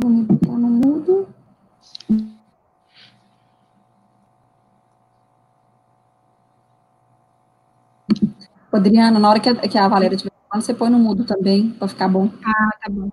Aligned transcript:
Vou 0.00 0.10
me 0.10 0.22
botar 0.24 0.56
no 0.56 0.68
mudo. 0.68 1.28
Adriana, 8.72 9.18
na 9.18 9.28
hora 9.28 9.38
que 9.40 9.48
a, 9.50 9.54
que 9.54 9.78
a 9.78 9.86
Valéria 9.88 10.16
estiver 10.16 10.32
falando, 10.48 10.64
você 10.64 10.74
põe 10.74 10.90
no 10.90 10.98
mudo 10.98 11.24
também, 11.24 11.70
para 11.70 11.88
ficar 11.88 12.08
bom. 12.08 12.30
Ah, 12.44 12.70
tá 12.80 12.88
bom. 12.90 13.10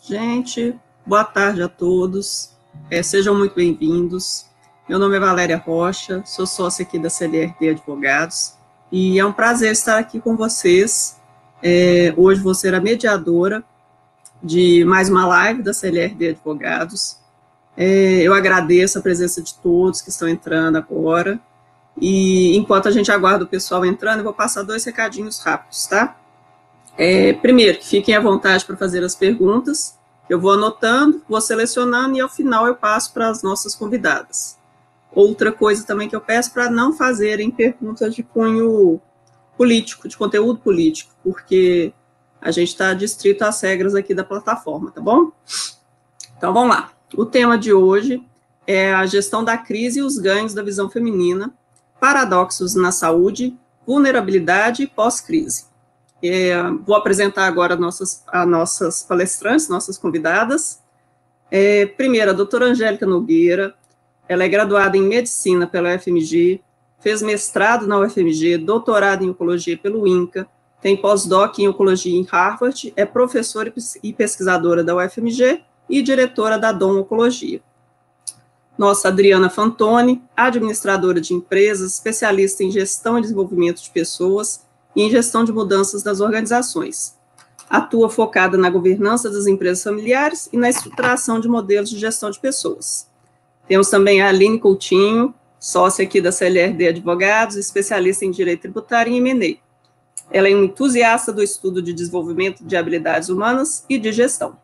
Gente, 0.00 0.74
boa 1.08 1.24
tarde 1.24 1.62
a 1.62 1.68
todos. 1.68 2.50
É, 2.90 3.02
sejam 3.02 3.34
muito 3.34 3.54
bem-vindos. 3.54 4.44
Meu 4.86 4.98
nome 4.98 5.16
é 5.16 5.20
Valéria 5.20 5.56
Rocha, 5.56 6.22
sou 6.26 6.46
sócia 6.46 6.82
aqui 6.82 6.98
da 6.98 7.08
CLRD 7.08 7.70
Advogados 7.70 8.52
e 8.92 9.18
é 9.18 9.24
um 9.24 9.32
prazer 9.32 9.72
estar 9.72 9.98
aqui 9.98 10.20
com 10.20 10.36
vocês. 10.36 11.18
É, 11.62 12.12
hoje 12.14 12.42
vou 12.42 12.52
ser 12.52 12.74
a 12.74 12.80
mediadora 12.80 13.64
de 14.42 14.84
mais 14.84 15.08
uma 15.08 15.26
live 15.26 15.62
da 15.62 15.72
CLRD 15.72 16.28
Advogados. 16.28 17.16
É, 17.74 18.20
eu 18.20 18.34
agradeço 18.34 18.98
a 18.98 19.02
presença 19.02 19.40
de 19.40 19.54
todos 19.54 20.02
que 20.02 20.10
estão 20.10 20.28
entrando 20.28 20.76
agora. 20.76 21.40
E 21.98 22.54
enquanto 22.54 22.86
a 22.86 22.90
gente 22.90 23.10
aguarda 23.10 23.44
o 23.44 23.48
pessoal 23.48 23.82
entrando, 23.86 24.18
eu 24.18 24.24
vou 24.24 24.34
passar 24.34 24.62
dois 24.62 24.84
recadinhos 24.84 25.38
rápidos, 25.40 25.86
tá? 25.86 26.18
É, 26.98 27.32
primeiro, 27.32 27.82
fiquem 27.82 28.14
à 28.14 28.20
vontade 28.20 28.62
para 28.66 28.76
fazer 28.76 29.02
as 29.02 29.14
perguntas. 29.14 29.97
Eu 30.28 30.40
vou 30.40 30.52
anotando, 30.52 31.22
vou 31.28 31.40
selecionando 31.40 32.16
e 32.16 32.20
ao 32.20 32.28
final 32.28 32.66
eu 32.66 32.74
passo 32.74 33.12
para 33.12 33.28
as 33.28 33.42
nossas 33.42 33.74
convidadas. 33.74 34.58
Outra 35.10 35.50
coisa 35.50 35.86
também 35.86 36.08
que 36.08 36.14
eu 36.14 36.20
peço 36.20 36.52
para 36.52 36.70
não 36.70 36.92
fazerem 36.92 37.50
perguntas 37.50 38.14
de 38.14 38.22
cunho 38.22 39.00
político, 39.56 40.06
de 40.06 40.16
conteúdo 40.16 40.60
político, 40.60 41.12
porque 41.24 41.92
a 42.40 42.50
gente 42.50 42.68
está 42.68 42.94
distrito 42.94 43.42
às 43.42 43.60
regras 43.60 43.94
aqui 43.94 44.14
da 44.14 44.22
plataforma, 44.22 44.90
tá 44.90 45.00
bom? 45.00 45.32
Então 46.36 46.52
vamos 46.52 46.70
lá. 46.76 46.92
O 47.16 47.24
tema 47.24 47.56
de 47.56 47.72
hoje 47.72 48.22
é 48.66 48.92
a 48.92 49.06
gestão 49.06 49.42
da 49.42 49.56
crise 49.56 49.98
e 49.98 50.02
os 50.02 50.18
ganhos 50.18 50.52
da 50.52 50.62
visão 50.62 50.90
feminina, 50.90 51.52
paradoxos 51.98 52.74
na 52.74 52.92
saúde, 52.92 53.56
vulnerabilidade 53.86 54.82
e 54.82 54.86
pós-crise. 54.86 55.67
É, 56.22 56.54
vou 56.84 56.96
apresentar 56.96 57.46
agora 57.46 57.76
nossas, 57.76 58.24
as 58.26 58.48
nossas 58.48 59.02
palestrantes, 59.02 59.68
nossas 59.68 59.96
convidadas. 59.96 60.80
É, 61.50 61.86
primeiro, 61.86 62.30
a 62.30 62.34
doutora 62.34 62.66
Angélica 62.66 63.06
Nogueira, 63.06 63.74
ela 64.28 64.44
é 64.44 64.48
graduada 64.48 64.96
em 64.96 65.02
medicina 65.02 65.66
pela 65.66 65.94
UFMG, 65.94 66.60
fez 67.00 67.22
mestrado 67.22 67.86
na 67.86 67.98
UFMG, 67.98 68.58
doutorado 68.58 69.24
em 69.24 69.30
oncologia 69.30 69.78
pelo 69.78 70.06
INCA, 70.06 70.46
tem 70.80 70.96
pós-doc 70.96 71.58
em 71.58 71.68
oncologia 71.68 72.16
em 72.16 72.24
Harvard, 72.24 72.92
é 72.94 73.04
professora 73.04 73.72
e 74.02 74.12
pesquisadora 74.12 74.84
da 74.84 74.96
UFMG 74.96 75.62
e 75.88 76.02
diretora 76.02 76.58
da 76.58 76.70
Dom 76.70 77.00
Oncologia. 77.00 77.60
Nossa 78.76 79.08
Adriana 79.08 79.50
Fantoni, 79.50 80.22
administradora 80.36 81.20
de 81.20 81.34
empresas, 81.34 81.94
especialista 81.94 82.62
em 82.62 82.70
gestão 82.70 83.18
e 83.18 83.22
desenvolvimento 83.22 83.82
de 83.82 83.90
pessoas, 83.90 84.64
e 84.98 85.02
em 85.02 85.10
gestão 85.10 85.44
de 85.44 85.52
mudanças 85.52 86.02
das 86.02 86.18
organizações. 86.18 87.16
Atua 87.70 88.10
focada 88.10 88.58
na 88.58 88.68
governança 88.68 89.30
das 89.30 89.46
empresas 89.46 89.84
familiares 89.84 90.48
e 90.52 90.56
na 90.56 90.68
estruturação 90.68 91.38
de 91.38 91.46
modelos 91.46 91.88
de 91.88 91.96
gestão 91.96 92.32
de 92.32 92.40
pessoas. 92.40 93.08
Temos 93.68 93.88
também 93.88 94.20
a 94.20 94.28
Aline 94.28 94.58
Coutinho, 94.58 95.32
sócia 95.60 96.04
aqui 96.04 96.20
da 96.20 96.32
CLRD 96.32 96.88
Advogados, 96.88 97.54
especialista 97.54 98.24
em 98.24 98.32
direito 98.32 98.62
tributário 98.62 99.12
e 99.12 99.18
M&A. 99.18 99.56
Ela 100.32 100.48
é 100.48 100.54
um 100.56 100.64
entusiasta 100.64 101.32
do 101.32 101.44
estudo 101.44 101.80
de 101.80 101.92
desenvolvimento 101.92 102.64
de 102.64 102.76
habilidades 102.76 103.28
humanas 103.28 103.84
e 103.88 103.98
de 103.98 104.10
gestão. 104.10 104.58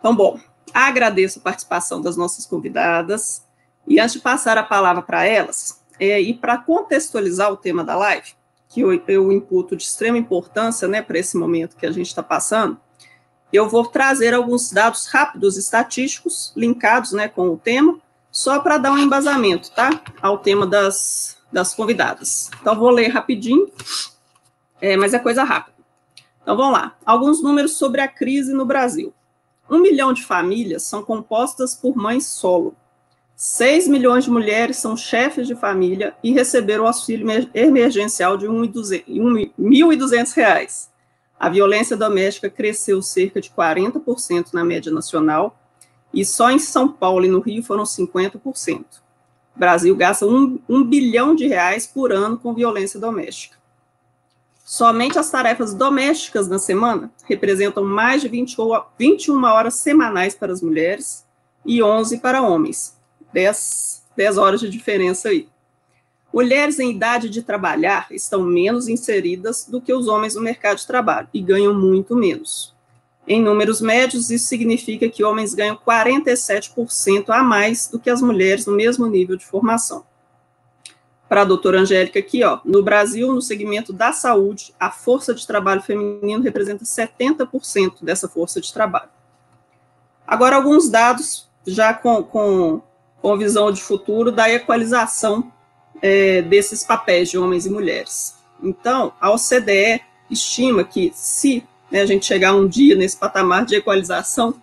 Então, 0.00 0.16
bom, 0.16 0.36
agradeço 0.74 1.38
a 1.38 1.42
participação 1.42 2.00
das 2.00 2.16
nossas 2.16 2.44
convidadas. 2.44 3.46
E 3.86 4.00
antes 4.00 4.14
de 4.14 4.20
passar 4.20 4.58
a 4.58 4.64
palavra 4.64 5.00
para 5.00 5.24
elas, 5.24 5.80
é, 6.00 6.20
e 6.20 6.34
para 6.34 6.58
contextualizar 6.58 7.52
o 7.52 7.56
tema 7.56 7.84
da 7.84 7.94
live, 7.94 8.34
que 8.72 8.80
eu, 8.80 8.92
eu 9.06 9.30
imputo 9.30 9.76
de 9.76 9.82
extrema 9.82 10.16
importância 10.16 10.88
né, 10.88 11.02
para 11.02 11.18
esse 11.18 11.36
momento 11.36 11.76
que 11.76 11.84
a 11.84 11.92
gente 11.92 12.06
está 12.06 12.22
passando, 12.22 12.78
eu 13.52 13.68
vou 13.68 13.86
trazer 13.86 14.32
alguns 14.32 14.72
dados 14.72 15.06
rápidos 15.08 15.58
estatísticos 15.58 16.52
linkados 16.56 17.12
né, 17.12 17.28
com 17.28 17.50
o 17.50 17.58
tema, 17.58 17.98
só 18.30 18.58
para 18.60 18.78
dar 18.78 18.92
um 18.92 18.98
embasamento, 18.98 19.70
tá? 19.72 19.90
Ao 20.22 20.38
tema 20.38 20.66
das, 20.66 21.36
das 21.52 21.74
convidadas. 21.74 22.50
Então, 22.58 22.74
vou 22.74 22.88
ler 22.88 23.08
rapidinho, 23.08 23.70
é, 24.80 24.96
mas 24.96 25.12
é 25.12 25.18
coisa 25.18 25.44
rápida. 25.44 25.76
Então, 26.40 26.56
vamos 26.56 26.72
lá. 26.72 26.96
Alguns 27.04 27.42
números 27.42 27.76
sobre 27.76 28.00
a 28.00 28.08
crise 28.08 28.54
no 28.54 28.64
Brasil. 28.64 29.12
Um 29.68 29.80
milhão 29.80 30.14
de 30.14 30.24
famílias 30.24 30.84
são 30.84 31.02
compostas 31.02 31.74
por 31.74 31.94
mães 31.94 32.26
solo. 32.26 32.74
6 33.44 33.88
milhões 33.88 34.22
de 34.22 34.30
mulheres 34.30 34.76
são 34.76 34.96
chefes 34.96 35.48
de 35.48 35.56
família 35.56 36.14
e 36.22 36.30
receberam 36.30 36.86
auxílio 36.86 37.26
emergencial 37.52 38.36
de 38.36 38.46
R$ 38.46 38.52
1.200. 38.52 40.88
A 41.40 41.48
violência 41.48 41.96
doméstica 41.96 42.48
cresceu 42.48 43.02
cerca 43.02 43.40
de 43.40 43.50
40% 43.50 44.52
na 44.52 44.64
média 44.64 44.92
nacional, 44.92 45.58
e 46.14 46.24
só 46.24 46.52
em 46.52 46.58
São 46.60 46.86
Paulo 46.86 47.24
e 47.24 47.28
no 47.28 47.40
Rio 47.40 47.64
foram 47.64 47.82
50%. 47.82 48.84
O 49.56 49.58
Brasil 49.58 49.96
gasta 49.96 50.24
um, 50.24 50.60
um 50.68 50.84
bilhão 50.84 51.34
de 51.34 51.48
reais 51.48 51.84
por 51.84 52.12
ano 52.12 52.38
com 52.38 52.54
violência 52.54 53.00
doméstica. 53.00 53.56
Somente 54.64 55.18
as 55.18 55.32
tarefas 55.32 55.74
domésticas 55.74 56.46
na 56.46 56.60
semana 56.60 57.10
representam 57.24 57.82
mais 57.82 58.22
de 58.22 58.28
20, 58.28 58.56
21 58.96 59.42
horas 59.42 59.74
semanais 59.74 60.32
para 60.32 60.52
as 60.52 60.62
mulheres 60.62 61.26
e 61.66 61.82
11 61.82 62.18
para 62.18 62.40
homens, 62.40 63.01
10, 63.32 64.04
10 64.16 64.38
horas 64.38 64.60
de 64.60 64.68
diferença 64.68 65.28
aí. 65.28 65.48
Mulheres 66.32 66.78
em 66.78 66.90
idade 66.90 67.28
de 67.28 67.42
trabalhar 67.42 68.06
estão 68.10 68.42
menos 68.42 68.88
inseridas 68.88 69.66
do 69.66 69.80
que 69.80 69.92
os 69.92 70.08
homens 70.08 70.34
no 70.34 70.40
mercado 70.40 70.78
de 70.78 70.86
trabalho 70.86 71.28
e 71.32 71.42
ganham 71.42 71.74
muito 71.74 72.16
menos. 72.16 72.74
Em 73.26 73.40
números 73.40 73.80
médios, 73.80 74.30
isso 74.30 74.46
significa 74.46 75.08
que 75.08 75.22
homens 75.22 75.54
ganham 75.54 75.76
47% 75.76 77.28
a 77.28 77.42
mais 77.42 77.86
do 77.86 77.98
que 77.98 78.10
as 78.10 78.20
mulheres 78.22 78.66
no 78.66 78.74
mesmo 78.74 79.06
nível 79.06 79.36
de 79.36 79.44
formação. 79.44 80.04
Para 81.28 81.42
a 81.42 81.44
doutora 81.46 81.80
Angélica 81.80 82.18
aqui, 82.18 82.42
ó, 82.42 82.60
no 82.64 82.82
Brasil, 82.82 83.32
no 83.32 83.40
segmento 83.40 83.92
da 83.92 84.12
saúde, 84.12 84.74
a 84.78 84.90
força 84.90 85.34
de 85.34 85.46
trabalho 85.46 85.80
feminino 85.80 86.42
representa 86.42 86.84
70% 86.84 88.02
dessa 88.02 88.28
força 88.28 88.60
de 88.60 88.72
trabalho. 88.72 89.08
Agora, 90.26 90.56
alguns 90.56 90.90
dados 90.90 91.48
já 91.66 91.94
com, 91.94 92.22
com 92.22 92.82
com 93.22 93.38
visão 93.38 93.70
de 93.70 93.80
futuro 93.80 94.32
da 94.32 94.50
equalização 94.50 95.50
é, 96.02 96.42
desses 96.42 96.82
papéis 96.82 97.30
de 97.30 97.38
homens 97.38 97.64
e 97.64 97.70
mulheres. 97.70 98.34
Então, 98.60 99.12
a 99.20 99.30
OCDE 99.30 100.02
estima 100.28 100.82
que 100.82 101.12
se 101.14 101.64
né, 101.90 102.00
a 102.00 102.06
gente 102.06 102.26
chegar 102.26 102.54
um 102.54 102.66
dia 102.66 102.96
nesse 102.96 103.16
patamar 103.16 103.64
de 103.64 103.76
equalização 103.76 104.54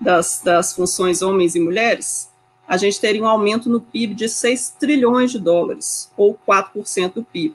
das, 0.00 0.40
das 0.44 0.72
funções 0.72 1.20
homens 1.20 1.56
e 1.56 1.60
mulheres, 1.60 2.30
a 2.68 2.76
gente 2.76 3.00
teria 3.00 3.22
um 3.22 3.28
aumento 3.28 3.68
no 3.68 3.80
PIB 3.80 4.14
de 4.14 4.28
6 4.28 4.76
trilhões 4.78 5.32
de 5.32 5.38
dólares, 5.38 6.10
ou 6.16 6.38
4% 6.46 7.14
do 7.14 7.24
PIB. 7.24 7.54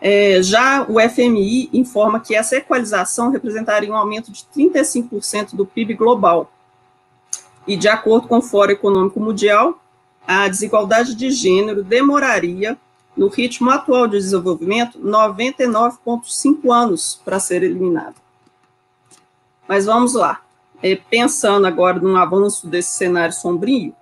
É, 0.00 0.42
já 0.42 0.84
o 0.88 1.00
FMI 1.00 1.70
informa 1.72 2.20
que 2.20 2.34
essa 2.34 2.56
equalização 2.56 3.30
representaria 3.30 3.90
um 3.90 3.96
aumento 3.96 4.32
de 4.32 4.44
35% 4.54 5.54
do 5.54 5.64
PIB 5.64 5.94
global, 5.94 6.50
e, 7.66 7.76
de 7.76 7.88
acordo 7.88 8.28
com 8.28 8.38
o 8.38 8.42
Fórum 8.42 8.72
Econômico 8.72 9.20
Mundial, 9.20 9.80
a 10.26 10.48
desigualdade 10.48 11.14
de 11.14 11.30
gênero 11.30 11.82
demoraria, 11.82 12.76
no 13.16 13.28
ritmo 13.28 13.70
atual 13.70 14.06
de 14.06 14.16
desenvolvimento, 14.16 14.98
99,5 14.98 16.72
anos 16.72 17.20
para 17.24 17.38
ser 17.38 17.62
eliminada. 17.62 18.14
Mas 19.68 19.84
vamos 19.86 20.14
lá. 20.14 20.40
É, 20.82 20.96
pensando 20.96 21.66
agora 21.66 22.00
num 22.00 22.16
avanço 22.16 22.66
desse 22.66 22.96
cenário 22.96 23.34
sombrio, 23.34 23.94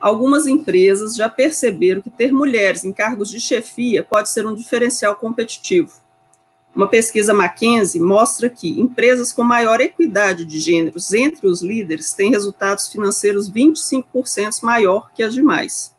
algumas 0.00 0.46
empresas 0.46 1.14
já 1.14 1.28
perceberam 1.28 2.00
que 2.00 2.08
ter 2.08 2.32
mulheres 2.32 2.84
em 2.84 2.92
cargos 2.92 3.28
de 3.28 3.40
chefia 3.40 4.02
pode 4.02 4.30
ser 4.30 4.46
um 4.46 4.54
diferencial 4.54 5.16
competitivo 5.16 5.92
uma 6.76 6.86
pesquisa 6.86 7.32
McKinsey 7.32 8.00
mostra 8.00 8.50
que 8.50 8.78
empresas 8.78 9.32
com 9.32 9.42
maior 9.42 9.80
equidade 9.80 10.44
de 10.44 10.60
gêneros 10.60 11.14
entre 11.14 11.46
os 11.46 11.62
líderes 11.62 12.12
têm 12.12 12.30
resultados 12.30 12.88
financeiros 12.88 13.50
25% 13.50 14.62
maior 14.62 15.10
que 15.14 15.22
as 15.22 15.32
demais. 15.32 15.94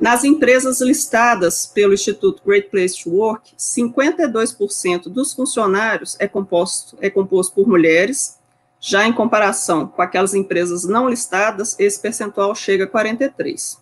Nas 0.00 0.24
empresas 0.24 0.80
listadas 0.80 1.66
pelo 1.66 1.92
Instituto 1.92 2.42
Great 2.46 2.70
Place 2.70 3.02
to 3.02 3.10
Work, 3.10 3.52
52% 3.58 5.10
dos 5.10 5.34
funcionários 5.34 6.16
é 6.18 6.26
composto, 6.26 6.96
é 7.00 7.10
composto 7.10 7.54
por 7.54 7.68
mulheres, 7.68 8.38
Já 8.80 9.04
em 9.04 9.12
comparação 9.12 9.88
com 9.88 10.00
aquelas 10.00 10.34
empresas 10.34 10.84
não 10.84 11.08
listadas, 11.08 11.74
esse 11.80 12.00
percentual 12.00 12.54
chega 12.54 12.84
a 12.84 12.86
43. 12.86 13.76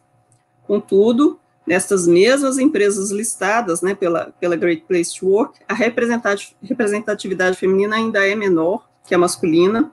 Contudo, 0.67 1.39
nestas 1.67 2.07
mesmas 2.07 2.59
empresas 2.59 3.11
listadas 3.11 3.83
né, 3.83 3.95
pela, 3.95 4.33
pela 4.39 4.57
Great 4.57 4.85
Place 4.87 5.19
to 5.19 5.27
Work, 5.27 5.59
a 5.69 5.75
representatividade 5.75 7.57
feminina 7.57 7.97
ainda 7.97 8.27
é 8.27 8.35
menor 8.35 8.87
que 9.05 9.15
a 9.15 9.19
masculina. 9.19 9.91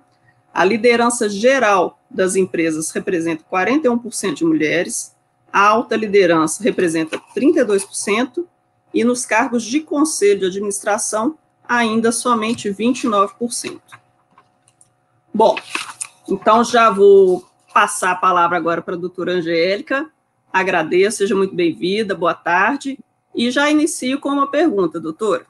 A 0.54 0.64
liderança 0.64 1.28
geral 1.28 2.00
das 2.10 2.36
empresas 2.36 2.92
representa 2.92 3.44
41% 3.52 4.34
de 4.36 4.46
mulheres, 4.46 5.16
a 5.52 5.68
alta 5.68 5.96
liderança 5.96 6.64
representa 6.64 7.20
32%, 7.36 8.46
e 8.94 9.04
nos 9.04 9.26
cargos 9.26 9.64
de 9.64 9.80
conselho 9.80 10.42
de 10.42 10.46
administração, 10.46 11.38
ainda 11.68 12.12
somente 12.12 12.70
29%. 12.70 13.80
Bom, 15.34 15.56
então 16.30 16.64
já 16.64 16.92
vou 16.92 17.44
passar 17.74 18.12
a 18.12 18.16
palavra 18.16 18.56
agora 18.56 18.82
para 18.82 18.94
a 18.94 18.98
doutora 18.98 19.34
Angélica. 19.34 20.08
Agradeço, 20.54 21.18
seja 21.18 21.34
muito 21.34 21.56
bem-vinda, 21.56 22.14
boa 22.14 22.36
tarde. 22.36 23.00
E 23.34 23.50
já 23.50 23.72
inicio 23.72 24.20
com 24.20 24.30
uma 24.30 24.52
pergunta, 24.52 25.00
doutora. 25.00 25.48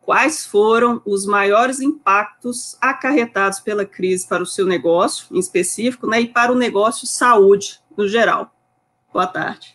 Quais 0.00 0.44
foram 0.44 1.00
os 1.06 1.24
maiores 1.24 1.78
impactos 1.80 2.76
acarretados 2.80 3.60
pela 3.60 3.86
crise 3.86 4.26
para 4.26 4.42
o 4.42 4.46
seu 4.46 4.66
negócio, 4.66 5.28
em 5.30 5.38
específico, 5.38 6.08
né, 6.08 6.22
e 6.22 6.26
para 6.26 6.50
o 6.50 6.56
negócio 6.56 7.06
saúde, 7.06 7.78
no 7.96 8.08
geral? 8.08 8.52
Boa 9.12 9.28
tarde. 9.28 9.72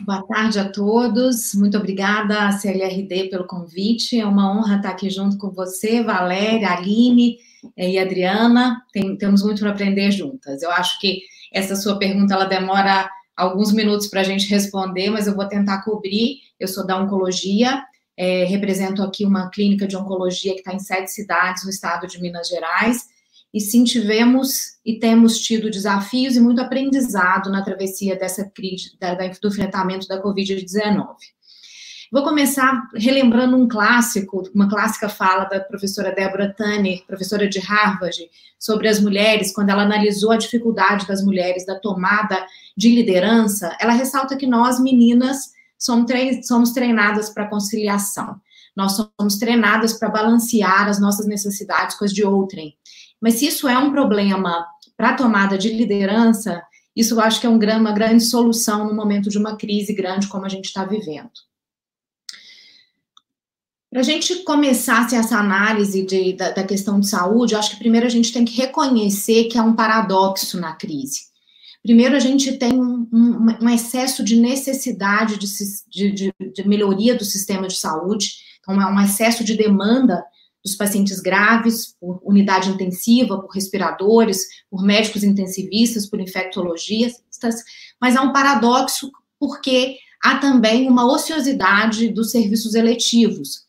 Boa 0.00 0.22
tarde 0.26 0.58
a 0.58 0.68
todos. 0.68 1.54
Muito 1.54 1.78
obrigada, 1.78 2.52
CLRD, 2.52 3.30
pelo 3.30 3.46
convite. 3.46 4.20
É 4.20 4.26
uma 4.26 4.52
honra 4.52 4.76
estar 4.76 4.90
aqui 4.90 5.08
junto 5.08 5.38
com 5.38 5.50
você, 5.50 6.02
Valéria, 6.02 6.72
Aline 6.72 7.38
é, 7.74 7.90
e 7.92 7.98
Adriana, 7.98 8.82
tem, 8.92 9.16
temos 9.16 9.42
muito 9.42 9.60
para 9.60 9.70
aprender 9.70 10.10
juntas. 10.10 10.62
Eu 10.62 10.70
acho 10.70 11.00
que 11.00 11.20
essa 11.54 11.76
sua 11.76 11.98
pergunta 11.98 12.34
ela 12.34 12.44
demora 12.44 13.08
alguns 13.36 13.72
minutos 13.72 14.06
para 14.06 14.20
a 14.20 14.24
gente 14.24 14.48
responder, 14.48 15.10
mas 15.10 15.26
eu 15.26 15.34
vou 15.34 15.48
tentar 15.48 15.82
cobrir. 15.82 16.38
Eu 16.58 16.68
sou 16.68 16.86
da 16.86 17.00
oncologia, 17.00 17.82
é, 18.16 18.44
represento 18.44 19.02
aqui 19.02 19.24
uma 19.24 19.50
clínica 19.50 19.86
de 19.86 19.96
oncologia 19.96 20.52
que 20.52 20.60
está 20.60 20.72
em 20.72 20.78
sete 20.78 21.10
cidades 21.10 21.64
no 21.64 21.70
estado 21.70 22.06
de 22.06 22.20
Minas 22.20 22.48
Gerais. 22.48 23.12
E 23.52 23.60
sim, 23.60 23.84
tivemos 23.84 24.78
e 24.84 24.98
temos 24.98 25.38
tido 25.38 25.70
desafios 25.70 26.34
e 26.36 26.40
muito 26.40 26.60
aprendizado 26.60 27.50
na 27.50 27.62
travessia 27.62 28.16
dessa 28.16 28.44
crise, 28.50 28.96
da, 28.98 29.14
do 29.14 29.48
enfrentamento 29.48 30.08
da 30.08 30.20
Covid-19. 30.20 31.06
Vou 32.14 32.22
começar 32.22 32.88
relembrando 32.94 33.56
um 33.56 33.66
clássico, 33.66 34.48
uma 34.54 34.70
clássica 34.70 35.08
fala 35.08 35.46
da 35.46 35.58
professora 35.58 36.14
Deborah 36.14 36.52
Tanner, 36.52 37.04
professora 37.08 37.48
de 37.48 37.58
Harvard, 37.58 38.30
sobre 38.56 38.86
as 38.86 39.00
mulheres, 39.00 39.52
quando 39.52 39.70
ela 39.70 39.82
analisou 39.82 40.30
a 40.30 40.36
dificuldade 40.36 41.08
das 41.08 41.24
mulheres 41.24 41.66
da 41.66 41.76
tomada 41.76 42.46
de 42.76 42.88
liderança, 42.94 43.76
ela 43.80 43.92
ressalta 43.92 44.36
que 44.36 44.46
nós, 44.46 44.78
meninas, 44.78 45.54
somos 45.76 46.70
treinadas 46.70 47.30
para 47.30 47.48
conciliação. 47.48 48.40
Nós 48.76 48.92
somos 48.92 49.36
treinadas 49.36 49.94
para 49.94 50.08
balancear 50.08 50.86
as 50.86 51.00
nossas 51.00 51.26
necessidades 51.26 51.96
com 51.96 52.04
as 52.04 52.12
de 52.12 52.22
outrem. 52.22 52.76
Mas 53.20 53.40
se 53.40 53.48
isso 53.48 53.66
é 53.66 53.76
um 53.76 53.90
problema 53.90 54.64
para 54.96 55.08
a 55.08 55.14
tomada 55.14 55.58
de 55.58 55.68
liderança, 55.70 56.62
isso 56.94 57.14
eu 57.14 57.20
acho 57.20 57.40
que 57.40 57.46
é 57.48 57.50
um, 57.50 57.58
uma 57.58 57.90
grande 57.90 58.22
solução 58.22 58.86
no 58.86 58.94
momento 58.94 59.28
de 59.28 59.36
uma 59.36 59.56
crise 59.56 59.92
grande 59.92 60.28
como 60.28 60.46
a 60.46 60.48
gente 60.48 60.66
está 60.66 60.84
vivendo. 60.84 61.32
Para 63.94 64.00
a 64.00 64.04
gente 64.04 64.42
começar 64.42 65.06
essa 65.14 65.38
análise 65.38 66.04
de, 66.04 66.32
da, 66.32 66.50
da, 66.50 66.64
questão 66.64 66.98
de 66.98 67.08
saúde, 67.08 67.54
eu 67.54 67.60
acho 67.60 67.70
que 67.70 67.78
primeiro 67.78 68.04
a 68.04 68.10
gente 68.10 68.32
tem 68.32 68.44
que 68.44 68.56
reconhecer 68.56 69.44
que 69.44 69.56
há 69.56 69.62
um 69.62 69.76
paradoxo 69.76 70.58
na 70.58 70.72
crise. 70.72 71.26
Primeiro, 71.80 72.16
a 72.16 72.18
gente 72.18 72.58
tem 72.58 72.72
um, 72.72 73.08
um, 73.12 73.46
um 73.62 73.70
excesso 73.70 74.24
de 74.24 74.34
necessidade 74.34 75.38
de, 75.38 76.10
de, 76.10 76.34
de, 76.52 76.68
melhoria 76.68 77.14
do 77.14 77.24
sistema 77.24 77.68
de 77.68 77.76
saúde, 77.76 78.32
então 78.58 78.82
é 78.82 78.84
um 78.84 79.00
excesso 79.00 79.44
de 79.44 79.56
demanda 79.56 80.24
dos 80.64 80.74
pacientes 80.74 81.20
graves, 81.20 81.94
por 82.00 82.20
unidade 82.24 82.70
intensiva, 82.70 83.40
por 83.40 83.52
respiradores, 83.52 84.44
por 84.68 84.82
médicos 84.82 85.22
intensivistas, 85.22 86.04
por 86.04 86.18
infectologistas, 86.18 87.62
mas 88.00 88.16
há 88.16 88.22
um 88.22 88.32
paradoxo 88.32 89.12
porque 89.38 89.98
há 90.20 90.38
também 90.38 90.88
uma 90.88 91.06
ociosidade 91.06 92.08
dos 92.08 92.32
serviços 92.32 92.74
eletivos. 92.74 93.62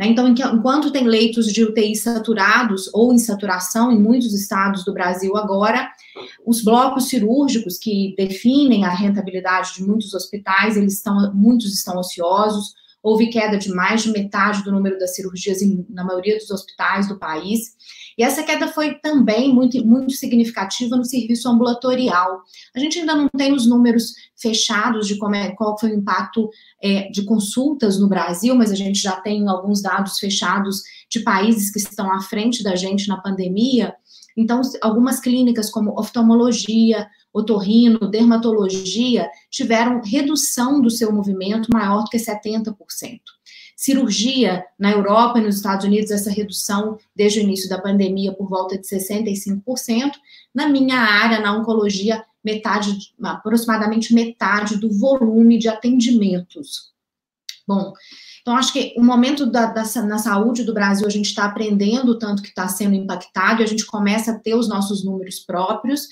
Né? 0.00 0.06
Então, 0.06 0.26
enquanto 0.26 0.90
tem 0.90 1.06
leitos 1.06 1.52
de 1.52 1.62
UTI 1.62 1.94
saturados 1.94 2.88
ou 2.94 3.12
em 3.12 3.18
saturação 3.18 3.92
em 3.92 3.98
muitos 4.00 4.32
estados 4.32 4.82
do 4.82 4.94
Brasil 4.94 5.36
agora, 5.36 5.92
os 6.46 6.64
blocos 6.64 7.10
cirúrgicos 7.10 7.76
que 7.76 8.14
definem 8.16 8.86
a 8.86 8.88
rentabilidade 8.88 9.74
de 9.74 9.82
muitos 9.82 10.14
hospitais, 10.14 10.78
eles 10.78 10.94
estão, 10.94 11.34
muitos 11.34 11.74
estão 11.74 11.98
ociosos, 11.98 12.72
houve 13.02 13.28
queda 13.30 13.56
de 13.56 13.70
mais 13.70 14.02
de 14.02 14.12
metade 14.12 14.62
do 14.62 14.72
número 14.72 14.98
das 14.98 15.14
cirurgias 15.14 15.62
em, 15.62 15.86
na 15.88 16.04
maioria 16.04 16.36
dos 16.36 16.50
hospitais 16.50 17.08
do 17.08 17.18
país. 17.18 17.74
E 18.18 18.22
essa 18.22 18.42
queda 18.42 18.68
foi 18.68 18.94
também 18.96 19.52
muito, 19.52 19.82
muito 19.86 20.12
significativa 20.12 20.96
no 20.96 21.04
serviço 21.04 21.48
ambulatorial. 21.48 22.42
A 22.74 22.78
gente 22.78 22.98
ainda 22.98 23.14
não 23.14 23.28
tem 23.28 23.52
os 23.52 23.66
números 23.66 24.12
fechados 24.38 25.06
de 25.06 25.16
como 25.16 25.34
é, 25.34 25.52
qual 25.52 25.78
foi 25.78 25.92
o 25.92 25.98
impacto 25.98 26.50
é, 26.82 27.08
de 27.10 27.24
consultas 27.24 27.98
no 27.98 28.08
Brasil, 28.08 28.54
mas 28.54 28.70
a 28.70 28.74
gente 28.74 29.00
já 29.00 29.20
tem 29.20 29.48
alguns 29.48 29.80
dados 29.80 30.18
fechados 30.18 30.82
de 31.10 31.20
países 31.20 31.72
que 31.72 31.78
estão 31.78 32.12
à 32.12 32.20
frente 32.20 32.62
da 32.62 32.76
gente 32.76 33.08
na 33.08 33.20
pandemia. 33.20 33.94
Então, 34.36 34.60
algumas 34.82 35.20
clínicas 35.20 35.70
como 35.70 35.98
oftalmologia, 35.98 37.08
otorrino, 37.32 38.10
dermatologia 38.10 39.30
tiveram 39.50 40.02
redução 40.02 40.80
do 40.80 40.90
seu 40.90 41.12
movimento 41.12 41.68
maior 41.72 42.04
do 42.04 42.10
que 42.10 42.18
70%. 42.18 42.74
Cirurgia, 43.76 44.64
na 44.78 44.90
Europa 44.90 45.38
e 45.38 45.42
nos 45.42 45.56
Estados 45.56 45.86
Unidos, 45.86 46.10
essa 46.10 46.30
redução 46.30 46.98
desde 47.16 47.40
o 47.40 47.42
início 47.42 47.68
da 47.68 47.80
pandemia 47.80 48.32
por 48.32 48.48
volta 48.48 48.76
de 48.76 48.86
65%. 48.86 50.12
Na 50.54 50.68
minha 50.68 50.98
área, 50.98 51.40
na 51.40 51.56
oncologia, 51.56 52.22
metade, 52.44 53.14
aproximadamente 53.22 54.12
metade 54.12 54.76
do 54.76 54.90
volume 54.90 55.58
de 55.58 55.68
atendimentos. 55.68 56.90
Bom, 57.66 57.94
então 58.42 58.56
acho 58.56 58.72
que 58.72 58.94
o 58.96 59.02
momento 59.02 59.46
da, 59.46 59.66
da 59.66 59.84
na 60.02 60.18
saúde 60.18 60.64
do 60.64 60.74
Brasil 60.74 61.06
a 61.06 61.10
gente 61.10 61.26
está 61.26 61.44
aprendendo 61.44 62.12
o 62.12 62.18
tanto 62.18 62.42
que 62.42 62.48
está 62.48 62.66
sendo 62.68 62.94
impactado, 62.94 63.62
e 63.62 63.64
a 63.64 63.66
gente 63.66 63.86
começa 63.86 64.32
a 64.32 64.38
ter 64.38 64.54
os 64.54 64.68
nossos 64.68 65.04
números 65.04 65.38
próprios, 65.38 66.08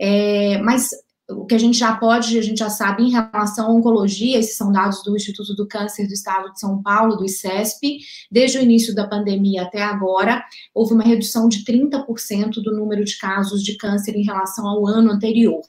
é, 0.00 0.56
mas 0.62 0.88
o 1.28 1.44
que 1.44 1.54
a 1.54 1.58
gente 1.58 1.78
já 1.78 1.94
pode, 1.94 2.38
a 2.38 2.42
gente 2.42 2.58
já 2.58 2.70
sabe 2.70 3.04
em 3.04 3.10
relação 3.10 3.66
à 3.66 3.70
oncologia, 3.70 4.38
esses 4.38 4.56
são 4.56 4.72
dados 4.72 5.02
do 5.02 5.14
Instituto 5.14 5.54
do 5.54 5.68
Câncer 5.68 6.06
do 6.06 6.14
Estado 6.14 6.52
de 6.52 6.58
São 6.58 6.82
Paulo, 6.82 7.16
do 7.16 7.24
ICESP, 7.24 7.98
desde 8.30 8.58
o 8.58 8.62
início 8.62 8.94
da 8.94 9.06
pandemia 9.06 9.62
até 9.62 9.82
agora, 9.82 10.42
houve 10.74 10.94
uma 10.94 11.04
redução 11.04 11.48
de 11.48 11.64
30% 11.64 12.54
do 12.62 12.74
número 12.74 13.04
de 13.04 13.16
casos 13.18 13.62
de 13.62 13.76
câncer 13.76 14.16
em 14.16 14.24
relação 14.24 14.66
ao 14.66 14.86
ano 14.86 15.12
anterior. 15.12 15.62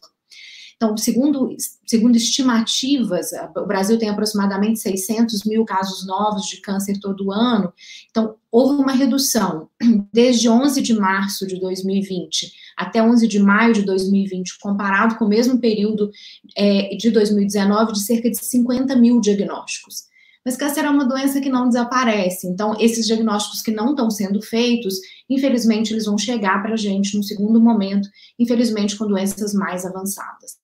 Então, 0.77 0.97
segundo, 0.97 1.55
segundo 1.85 2.15
estimativas, 2.15 3.29
o 3.55 3.67
Brasil 3.67 3.99
tem 3.99 4.09
aproximadamente 4.09 4.79
600 4.79 5.43
mil 5.43 5.63
casos 5.63 6.07
novos 6.07 6.47
de 6.47 6.59
câncer 6.59 6.99
todo 6.99 7.31
ano. 7.31 7.71
Então, 8.09 8.35
houve 8.51 8.81
uma 8.81 8.93
redução 8.93 9.69
desde 10.11 10.49
11 10.49 10.81
de 10.81 10.95
março 10.95 11.45
de 11.45 11.59
2020 11.59 12.60
até 12.77 13.01
11 13.01 13.27
de 13.27 13.39
maio 13.39 13.73
de 13.73 13.83
2020, 13.83 14.59
comparado 14.59 15.15
com 15.15 15.25
o 15.25 15.29
mesmo 15.29 15.59
período 15.59 16.09
é, 16.57 16.95
de 16.95 17.11
2019, 17.11 17.93
de 17.93 18.03
cerca 18.03 18.29
de 18.29 18.37
50 18.37 18.95
mil 18.95 19.19
diagnósticos. 19.19 20.11
Mas 20.43 20.57
câncer 20.57 20.85
é 20.85 20.89
uma 20.89 21.05
doença 21.05 21.39
que 21.39 21.49
não 21.49 21.67
desaparece. 21.67 22.47
Então, 22.47 22.75
esses 22.79 23.05
diagnósticos 23.05 23.61
que 23.61 23.71
não 23.71 23.91
estão 23.91 24.09
sendo 24.09 24.41
feitos, 24.41 24.95
infelizmente, 25.29 25.93
eles 25.93 26.05
vão 26.05 26.17
chegar 26.17 26.61
para 26.63 26.73
a 26.73 26.77
gente 26.77 27.15
no 27.15 27.23
segundo 27.23 27.61
momento, 27.61 28.09
infelizmente, 28.39 28.97
com 28.97 29.07
doenças 29.07 29.53
mais 29.53 29.85
avançadas. 29.85 30.59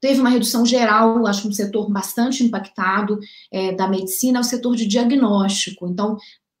Teve 0.00 0.20
uma 0.20 0.30
redução 0.30 0.64
geral, 0.64 1.26
acho 1.26 1.42
que 1.42 1.48
um 1.48 1.52
setor 1.52 1.90
bastante 1.90 2.44
impactado 2.44 3.18
é, 3.52 3.72
da 3.72 3.88
medicina, 3.88 4.38
é 4.38 4.40
o 4.40 4.44
setor 4.44 4.76
de 4.76 4.86
diagnóstico. 4.86 5.86
Então, 5.88 6.16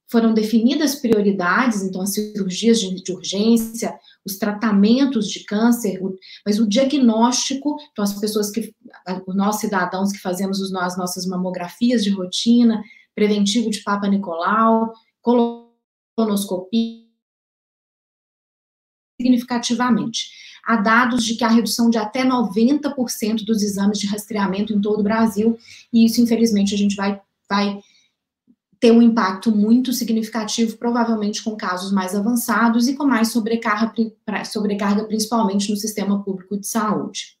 foram 0.08 0.32
definidas 0.32 0.94
prioridades, 0.94 1.82
então, 1.82 2.00
as 2.00 2.14
cirurgias 2.14 2.80
de, 2.80 3.02
de 3.02 3.12
urgência, 3.12 3.98
os 4.24 4.36
tratamentos 4.36 5.28
de 5.28 5.44
câncer, 5.44 6.00
mas 6.44 6.58
o 6.58 6.68
diagnóstico, 6.68 7.76
então 7.92 8.04
as 8.04 8.18
pessoas 8.18 8.50
que, 8.50 8.74
nós 9.28 9.56
cidadãos 9.56 10.12
que 10.12 10.18
fazemos 10.18 10.60
as 10.74 10.96
nossas 10.96 11.26
mamografias 11.26 12.04
de 12.04 12.10
rotina, 12.10 12.82
preventivo 13.14 13.70
de 13.70 13.82
Papa 13.82 14.06
Nicolau, 14.06 14.92
colonoscopia, 15.20 17.06
significativamente. 19.20 20.28
Há 20.64 20.76
dados 20.76 21.24
de 21.24 21.34
que 21.36 21.44
há 21.44 21.48
redução 21.48 21.88
de 21.88 21.96
até 21.96 22.24
90% 22.24 23.44
dos 23.44 23.62
exames 23.62 23.98
de 23.98 24.06
rastreamento 24.06 24.72
em 24.72 24.80
todo 24.80 25.00
o 25.00 25.04
Brasil, 25.04 25.58
e 25.92 26.04
isso, 26.04 26.20
infelizmente, 26.20 26.74
a 26.74 26.78
gente 26.78 26.94
vai, 26.94 27.20
vai 27.48 27.80
ter 28.78 28.90
um 28.92 29.02
impacto 29.02 29.54
muito 29.54 29.92
significativo, 29.92 30.76
provavelmente 30.76 31.42
com 31.42 31.56
casos 31.56 31.92
mais 31.92 32.14
avançados 32.14 32.88
e 32.88 32.94
com 32.94 33.04
mais 33.04 33.28
sobrecarga, 33.28 33.92
sobrecarga 34.44 35.04
principalmente 35.04 35.70
no 35.70 35.76
sistema 35.76 36.22
público 36.22 36.58
de 36.58 36.66
saúde. 36.66 37.36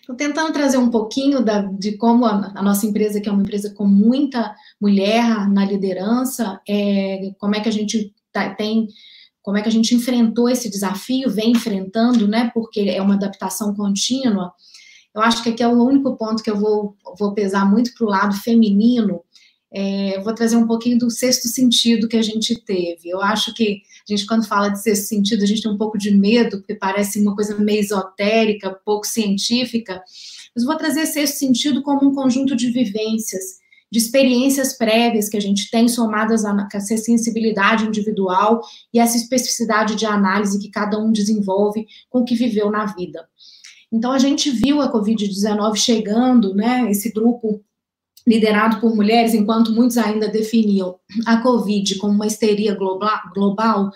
Estou 0.00 0.16
tentando 0.16 0.52
trazer 0.52 0.78
um 0.78 0.90
pouquinho 0.90 1.44
da, 1.44 1.62
de 1.62 1.96
como 1.96 2.26
a, 2.26 2.52
a, 2.56 2.62
nossa 2.62 2.86
empresa, 2.86 3.20
que 3.20 3.28
é 3.28 3.32
uma 3.32 3.42
empresa 3.42 3.72
com 3.72 3.86
muita 3.86 4.54
mulher 4.80 5.48
na 5.48 5.64
liderança, 5.64 6.60
é, 6.68 7.32
como 7.38 7.54
é 7.54 7.60
que 7.60 7.68
a 7.68 7.72
gente 7.72 8.12
tá, 8.32 8.52
tem, 8.52 8.88
como 9.40 9.56
é 9.56 9.62
que 9.62 9.68
a 9.68 9.72
gente 9.72 9.94
enfrentou 9.94 10.48
esse 10.48 10.68
desafio, 10.68 11.30
vem 11.30 11.52
enfrentando, 11.52 12.26
né? 12.26 12.50
Porque 12.52 12.80
é 12.80 13.00
uma 13.00 13.14
adaptação 13.14 13.74
contínua. 13.74 14.52
Eu 15.14 15.22
acho 15.22 15.42
que 15.42 15.50
aqui 15.50 15.62
é 15.62 15.68
o 15.68 15.84
único 15.84 16.16
ponto 16.16 16.42
que 16.42 16.50
eu 16.50 16.58
vou, 16.58 16.96
vou 17.16 17.32
pesar 17.32 17.64
muito 17.64 17.94
para 17.94 18.04
o 18.04 18.10
lado 18.10 18.34
feminino, 18.34 19.20
é, 19.74 20.20
vou 20.20 20.34
trazer 20.34 20.56
um 20.56 20.66
pouquinho 20.66 20.98
do 20.98 21.10
sexto 21.10 21.48
sentido 21.48 22.06
que 22.06 22.16
a 22.16 22.22
gente 22.22 22.54
teve. 22.62 23.08
Eu 23.08 23.22
acho 23.22 23.54
que 23.54 23.82
a 24.06 24.12
gente, 24.12 24.26
quando 24.26 24.46
fala 24.46 24.68
de 24.68 24.82
sexto 24.82 25.06
sentido, 25.06 25.42
a 25.42 25.46
gente 25.46 25.62
tem 25.62 25.72
um 25.72 25.78
pouco 25.78 25.96
de 25.96 26.10
medo, 26.10 26.58
porque 26.58 26.74
parece 26.74 27.20
uma 27.20 27.34
coisa 27.34 27.58
meio 27.58 27.80
esotérica, 27.80 28.78
pouco 28.84 29.06
científica. 29.06 30.02
Mas 30.54 30.64
vou 30.64 30.76
trazer 30.76 31.06
sexto 31.06 31.38
sentido 31.38 31.82
como 31.82 32.10
um 32.10 32.14
conjunto 32.14 32.54
de 32.54 32.70
vivências, 32.70 33.62
de 33.90 33.98
experiências 33.98 34.76
prévias 34.76 35.30
que 35.30 35.38
a 35.38 35.40
gente 35.40 35.70
tem, 35.70 35.88
somadas 35.88 36.44
a 36.44 36.68
essa 36.74 36.96
sensibilidade 36.98 37.86
individual 37.86 38.60
e 38.92 39.00
essa 39.00 39.16
especificidade 39.16 39.96
de 39.96 40.04
análise 40.04 40.58
que 40.58 40.70
cada 40.70 40.98
um 40.98 41.10
desenvolve 41.10 41.86
com 42.10 42.20
o 42.20 42.24
que 42.24 42.34
viveu 42.34 42.70
na 42.70 42.86
vida. 42.86 43.26
Então, 43.90 44.12
a 44.12 44.18
gente 44.18 44.50
viu 44.50 44.82
a 44.82 44.92
Covid-19 44.92 45.76
chegando, 45.76 46.54
né, 46.54 46.90
esse 46.90 47.10
grupo 47.10 47.62
liderado 48.26 48.80
por 48.80 48.94
mulheres, 48.94 49.34
enquanto 49.34 49.72
muitos 49.72 49.98
ainda 49.98 50.28
definiam 50.28 50.96
a 51.26 51.38
Covid 51.38 51.96
como 51.96 52.14
uma 52.14 52.26
histeria 52.26 52.74
global, 52.74 53.90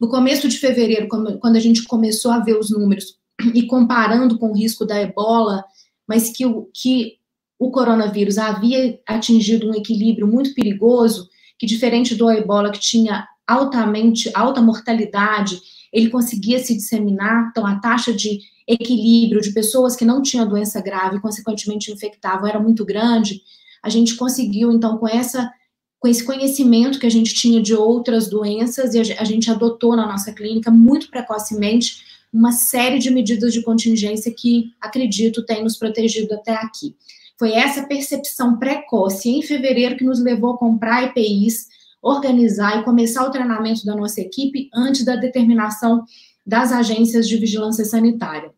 no 0.00 0.08
começo 0.08 0.48
de 0.48 0.58
fevereiro, 0.58 1.08
quando 1.08 1.56
a 1.56 1.60
gente 1.60 1.84
começou 1.84 2.32
a 2.32 2.40
ver 2.40 2.58
os 2.58 2.70
números 2.70 3.16
e 3.54 3.66
comparando 3.66 4.38
com 4.38 4.50
o 4.50 4.56
risco 4.56 4.84
da 4.84 5.00
ebola, 5.00 5.64
mas 6.08 6.30
que 6.30 6.44
o, 6.44 6.68
que 6.74 7.18
o 7.58 7.70
coronavírus 7.70 8.38
havia 8.38 9.00
atingido 9.06 9.70
um 9.70 9.74
equilíbrio 9.74 10.26
muito 10.26 10.54
perigoso, 10.54 11.28
que 11.58 11.66
diferente 11.66 12.14
do 12.14 12.30
ebola, 12.30 12.72
que 12.72 12.80
tinha 12.80 13.26
altamente 13.46 14.30
alta 14.34 14.60
mortalidade, 14.60 15.60
ele 15.92 16.10
conseguia 16.10 16.58
se 16.58 16.74
disseminar, 16.74 17.48
então 17.50 17.66
a 17.66 17.78
taxa 17.78 18.12
de 18.12 18.40
equilíbrio 18.66 19.40
de 19.40 19.52
pessoas 19.52 19.94
que 19.94 20.04
não 20.04 20.22
tinham 20.22 20.48
doença 20.48 20.80
grave 20.80 21.16
e 21.16 21.20
consequentemente 21.20 21.92
infectavam 21.92 22.48
era 22.48 22.58
muito 22.58 22.84
grande, 22.84 23.42
a 23.82 23.88
gente 23.88 24.16
conseguiu, 24.16 24.70
então, 24.70 24.98
com 24.98 25.08
essa 25.08 25.50
com 25.98 26.08
esse 26.08 26.24
conhecimento 26.24 26.98
que 26.98 27.06
a 27.06 27.10
gente 27.10 27.32
tinha 27.32 27.62
de 27.62 27.76
outras 27.76 28.28
doenças, 28.28 28.92
e 28.92 28.98
a 28.98 29.22
gente 29.24 29.48
adotou 29.48 29.94
na 29.94 30.04
nossa 30.04 30.32
clínica 30.32 30.68
muito 30.68 31.08
precocemente 31.08 32.02
uma 32.32 32.50
série 32.50 32.98
de 32.98 33.08
medidas 33.08 33.52
de 33.52 33.62
contingência 33.62 34.34
que, 34.36 34.72
acredito, 34.80 35.46
tem 35.46 35.62
nos 35.62 35.76
protegido 35.76 36.34
até 36.34 36.54
aqui. 36.54 36.96
Foi 37.38 37.52
essa 37.52 37.86
percepção 37.86 38.58
precoce 38.58 39.28
em 39.28 39.42
fevereiro 39.42 39.96
que 39.96 40.04
nos 40.04 40.20
levou 40.20 40.54
a 40.54 40.58
comprar 40.58 41.04
EPIs, 41.04 41.68
organizar 42.02 42.80
e 42.80 42.84
começar 42.84 43.24
o 43.24 43.30
treinamento 43.30 43.86
da 43.86 43.94
nossa 43.94 44.20
equipe 44.20 44.68
antes 44.74 45.04
da 45.04 45.14
determinação 45.14 46.04
das 46.44 46.72
agências 46.72 47.28
de 47.28 47.36
vigilância 47.36 47.84
sanitária. 47.84 48.52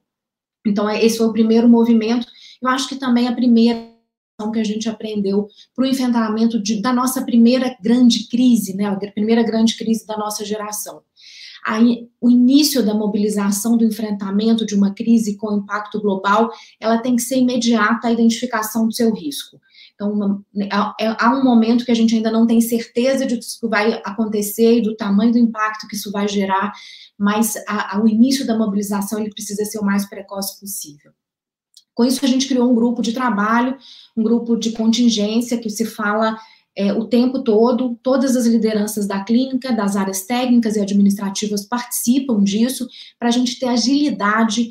Então, 0.67 0.89
esse 0.89 1.19
foi 1.19 1.27
o 1.27 1.33
primeiro 1.33 1.69
movimento. 1.69 2.27
Eu 2.63 2.71
acho 2.71 2.89
que 2.89 2.97
também 2.97 3.29
a 3.29 3.35
primeira 3.35 3.94
que 4.53 4.59
a 4.59 4.65
gente 4.65 4.89
aprendeu 4.89 5.49
para 5.75 5.85
o 5.85 5.89
enfrentamento 5.89 6.61
de, 6.61 6.81
da 6.81 6.93
nossa 6.93 7.23
primeira 7.23 7.77
grande 7.81 8.29
crise, 8.29 8.75
né, 8.75 8.87
a 8.87 9.13
primeira 9.13 9.43
grande 9.43 9.77
crise 9.77 10.07
da 10.07 10.17
nossa 10.17 10.45
geração. 10.45 11.03
Aí, 11.65 12.09
o 12.21 12.29
início 12.29 12.85
da 12.85 12.93
mobilização 12.93 13.77
do 13.77 13.85
enfrentamento 13.85 14.67
de 14.67 14.75
uma 14.75 14.93
crise 14.93 15.37
com 15.37 15.57
impacto 15.57 15.99
global, 16.01 16.51
ela 16.79 16.99
tem 16.99 17.17
que 17.17 17.23
ser 17.23 17.39
imediata 17.39 18.09
a 18.09 18.13
identificação 18.13 18.87
do 18.87 18.93
seu 18.93 19.15
risco. 19.15 19.59
Então, 19.95 20.13
uma, 20.13 20.45
é, 20.59 21.07
é, 21.07 21.17
há 21.19 21.31
um 21.31 21.43
momento 21.43 21.85
que 21.85 21.93
a 21.93 21.95
gente 21.95 22.15
ainda 22.15 22.31
não 22.31 22.47
tem 22.47 22.61
certeza 22.61 23.25
de 23.25 23.39
que 23.39 23.45
isso 23.45 23.67
vai 23.69 23.95
acontecer 24.05 24.79
e 24.79 24.83
do 24.83 24.95
tamanho 24.95 25.33
do 25.33 25.39
impacto 25.39 25.87
que 25.89 25.95
isso 25.97 26.11
vai 26.13 26.29
gerar, 26.29 26.73
mas 27.17 27.57
a, 27.67 27.97
a, 27.97 28.03
o 28.03 28.09
início 28.09 28.47
da 28.47 28.59
mobilização 28.59 29.19
ele 29.21 29.31
precisa 29.31 29.65
ser 29.65 29.79
o 29.79 29.85
mais 29.85 30.07
precoce 30.07 30.61
possível. 30.61 31.13
Com 31.95 32.05
isso, 32.05 32.25
a 32.25 32.29
gente 32.29 32.49
criou 32.49 32.71
um 32.71 32.75
grupo 32.75 33.01
de 33.01 33.13
trabalho, 33.13 33.77
um 34.17 34.23
grupo 34.23 34.57
de 34.57 34.73
contingência 34.73 35.59
que 35.59 35.71
se 35.71 35.85
fala 35.85 36.37
é, 36.77 36.93
o 36.93 37.05
tempo 37.05 37.43
todo, 37.45 37.99
todas 38.03 38.37
as 38.37 38.47
lideranças 38.47 39.07
da 39.07 39.23
clínica, 39.23 39.73
das 39.73 39.95
áreas 39.95 40.23
técnicas 40.23 40.75
e 40.77 40.81
administrativas 40.81 41.65
participam 41.65 42.43
disso, 42.43 42.89
para 43.19 43.29
a 43.29 43.31
gente 43.31 43.59
ter 43.59 43.67
agilidade 43.67 44.71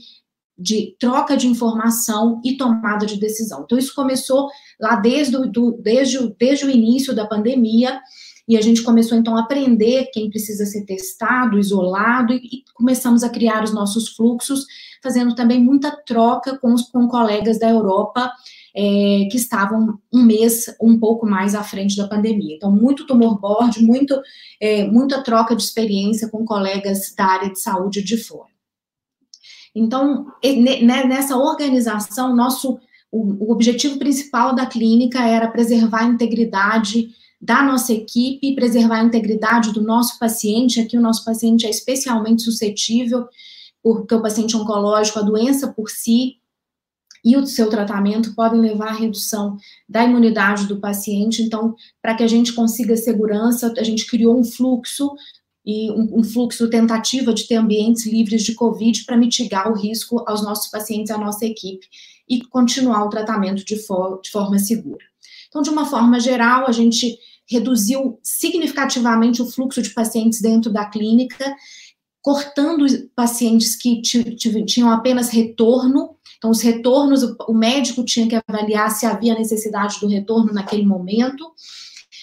de 0.57 0.95
troca 0.99 1.35
de 1.35 1.47
informação 1.47 2.41
e 2.43 2.57
tomada 2.57 3.05
de 3.05 3.17
decisão. 3.17 3.63
Então, 3.63 3.77
isso 3.77 3.95
começou 3.95 4.49
lá 4.79 4.97
desde 4.97 5.35
o, 5.35 5.49
do, 5.49 5.71
desde, 5.81 6.17
desde 6.37 6.65
o 6.65 6.69
início 6.69 7.15
da 7.15 7.25
pandemia, 7.25 7.99
e 8.47 8.57
a 8.57 8.61
gente 8.61 8.83
começou 8.83 9.17
então 9.17 9.37
a 9.37 9.41
aprender 9.41 10.09
quem 10.13 10.29
precisa 10.29 10.65
ser 10.65 10.85
testado, 10.85 11.57
isolado, 11.57 12.33
e 12.33 12.63
começamos 12.73 13.23
a 13.23 13.29
criar 13.29 13.63
os 13.63 13.73
nossos 13.73 14.09
fluxos, 14.09 14.65
fazendo 15.03 15.35
também 15.35 15.61
muita 15.61 15.91
troca 15.91 16.57
com 16.57 16.73
os 16.73 16.83
com 16.83 17.07
colegas 17.07 17.59
da 17.59 17.69
Europa. 17.69 18.31
É, 18.75 19.27
que 19.29 19.37
estavam 19.37 19.99
um 20.11 20.23
mês 20.23 20.75
um 20.81 20.97
pouco 20.97 21.27
mais 21.27 21.53
à 21.53 21.61
frente 21.61 21.95
da 21.95 22.07
pandemia. 22.07 22.55
Então, 22.55 22.71
muito 22.71 23.05
tumor 23.05 23.39
board, 23.39 23.79
muito, 23.83 24.19
é, 24.59 24.83
muita 24.85 25.21
troca 25.21 25.55
de 25.55 25.61
experiência 25.61 26.27
com 26.27 26.43
colegas 26.43 27.13
da 27.15 27.23
área 27.23 27.51
de 27.51 27.59
saúde 27.59 28.01
de 28.01 28.17
fora. 28.17 28.49
Então, 29.75 30.25
né, 30.43 31.03
nessa 31.05 31.37
organização, 31.37 32.35
nosso 32.35 32.79
o, 33.13 33.45
o 33.45 33.51
objetivo 33.51 33.99
principal 33.99 34.55
da 34.55 34.65
clínica 34.65 35.23
era 35.23 35.47
preservar 35.47 36.01
a 36.01 36.07
integridade 36.07 37.09
da 37.39 37.61
nossa 37.61 37.93
equipe, 37.93 38.55
preservar 38.55 39.01
a 39.01 39.03
integridade 39.03 39.71
do 39.71 39.83
nosso 39.83 40.17
paciente. 40.17 40.79
Aqui, 40.79 40.97
o 40.97 41.01
nosso 41.01 41.23
paciente 41.23 41.67
é 41.67 41.69
especialmente 41.69 42.41
suscetível, 42.41 43.27
porque 43.83 44.15
o 44.15 44.21
paciente 44.21 44.55
oncológico, 44.55 45.19
a 45.19 45.23
doença 45.23 45.67
por 45.67 45.89
si 45.89 46.37
e 47.23 47.37
o 47.37 47.45
seu 47.45 47.69
tratamento 47.69 48.33
podem 48.33 48.59
levar 48.59 48.89
à 48.89 48.93
redução 48.93 49.57
da 49.87 50.03
imunidade 50.03 50.67
do 50.67 50.79
paciente. 50.79 51.41
Então, 51.41 51.75
para 52.01 52.15
que 52.15 52.23
a 52.23 52.27
gente 52.27 52.53
consiga 52.53 52.97
segurança, 52.97 53.73
a 53.77 53.83
gente 53.83 54.05
criou 54.07 54.37
um 54.37 54.43
fluxo 54.43 55.13
e 55.65 55.89
um, 55.91 56.19
um, 56.19 56.23
fluxo 56.23 56.69
tentativa 56.69 57.33
de 57.33 57.47
ter 57.47 57.55
ambientes 57.55 58.05
livres 58.05 58.43
de 58.43 58.53
Covid 58.53 59.05
para 59.05 59.15
mitigar 59.15 59.71
o 59.71 59.75
risco 59.75 60.21
aos 60.27 60.43
nossos 60.43 60.69
pacientes, 60.69 61.11
à 61.11 61.17
nossa 61.17 61.45
equipe, 61.45 61.87
e 62.27 62.41
continuar 62.41 63.05
o 63.05 63.09
tratamento 63.09 63.63
de, 63.63 63.77
for, 63.77 64.19
de 64.21 64.29
forma 64.29 64.59
segura. 64.59 65.05
Então, 65.47 65.61
de 65.61 65.69
uma 65.69 65.85
forma 65.85 66.19
geral, 66.19 66.67
a 66.67 66.71
gente 66.73 67.17
reduziu 67.45 68.19
significativamente 68.21 69.41
o 69.41 69.45
fluxo 69.45 69.81
de 69.81 69.91
pacientes 69.91 70.41
dentro 70.41 70.71
da 70.71 70.85
clínica, 70.85 71.55
cortando 72.23 72.85
pacientes 73.13 73.75
que 73.75 74.01
tinham 74.01 74.89
apenas 74.89 75.29
retorno. 75.29 76.15
Então, 76.37 76.49
os 76.49 76.61
retornos, 76.61 77.21
o 77.47 77.53
médico 77.53 78.03
tinha 78.05 78.27
que 78.27 78.41
avaliar 78.47 78.89
se 78.91 79.05
havia 79.05 79.35
necessidade 79.35 79.99
do 79.99 80.07
retorno 80.07 80.53
naquele 80.53 80.85
momento, 80.85 81.51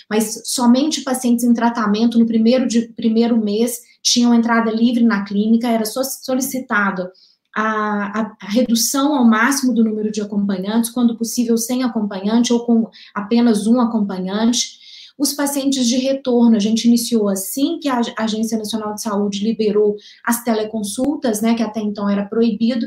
mas 0.09 0.43
somente 0.47 1.03
pacientes 1.03 1.45
em 1.45 1.53
tratamento 1.53 2.19
no 2.19 2.27
primeiro, 2.27 2.67
de, 2.67 2.89
primeiro 2.89 3.37
mês 3.37 3.79
tinham 4.03 4.35
entrada 4.35 4.71
livre 4.71 5.05
na 5.05 5.23
clínica, 5.23 5.69
era 5.69 5.85
solicitado 5.85 7.11
a, 7.55 8.21
a, 8.21 8.37
a, 8.41 8.47
redução 8.49 9.15
ao 9.15 9.25
máximo 9.27 9.75
do 9.75 9.85
número 9.85 10.11
de 10.11 10.23
acompanhantes, 10.23 10.91
quando 10.91 11.17
possível 11.17 11.59
sem 11.59 11.83
acompanhante 11.83 12.55
ou 12.55 12.65
com 12.65 12.89
apenas 13.15 13.67
um 13.67 13.79
acompanhante. 13.81 14.80
Os 15.21 15.35
pacientes 15.35 15.87
de 15.87 15.99
retorno, 15.99 16.57
a 16.57 16.59
gente 16.59 16.89
iniciou 16.89 17.29
assim 17.29 17.79
que 17.79 17.91
a 17.91 18.01
Agência 18.17 18.57
Nacional 18.57 18.95
de 18.95 19.03
Saúde 19.03 19.45
liberou 19.45 19.95
as 20.25 20.43
teleconsultas, 20.43 21.43
né, 21.43 21.55
que 21.55 21.63
até 21.63 21.79
então 21.79 22.09
era 22.09 22.25
proibido, 22.25 22.87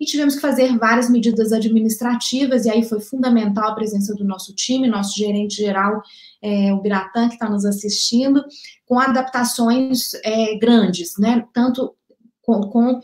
e 0.00 0.04
tivemos 0.04 0.36
que 0.36 0.40
fazer 0.40 0.78
várias 0.78 1.10
medidas 1.10 1.52
administrativas, 1.52 2.66
e 2.66 2.70
aí 2.70 2.84
foi 2.84 3.00
fundamental 3.00 3.70
a 3.70 3.74
presença 3.74 4.14
do 4.14 4.24
nosso 4.24 4.54
time, 4.54 4.86
nosso 4.86 5.18
gerente 5.18 5.56
geral, 5.56 6.00
é, 6.40 6.72
o 6.72 6.80
Biratã, 6.80 7.26
que 7.26 7.34
está 7.34 7.50
nos 7.50 7.64
assistindo, 7.64 8.44
com 8.86 9.00
adaptações 9.00 10.14
é, 10.22 10.56
grandes, 10.58 11.18
né, 11.18 11.44
tanto 11.52 11.96
com, 12.42 12.60
com, 12.60 13.00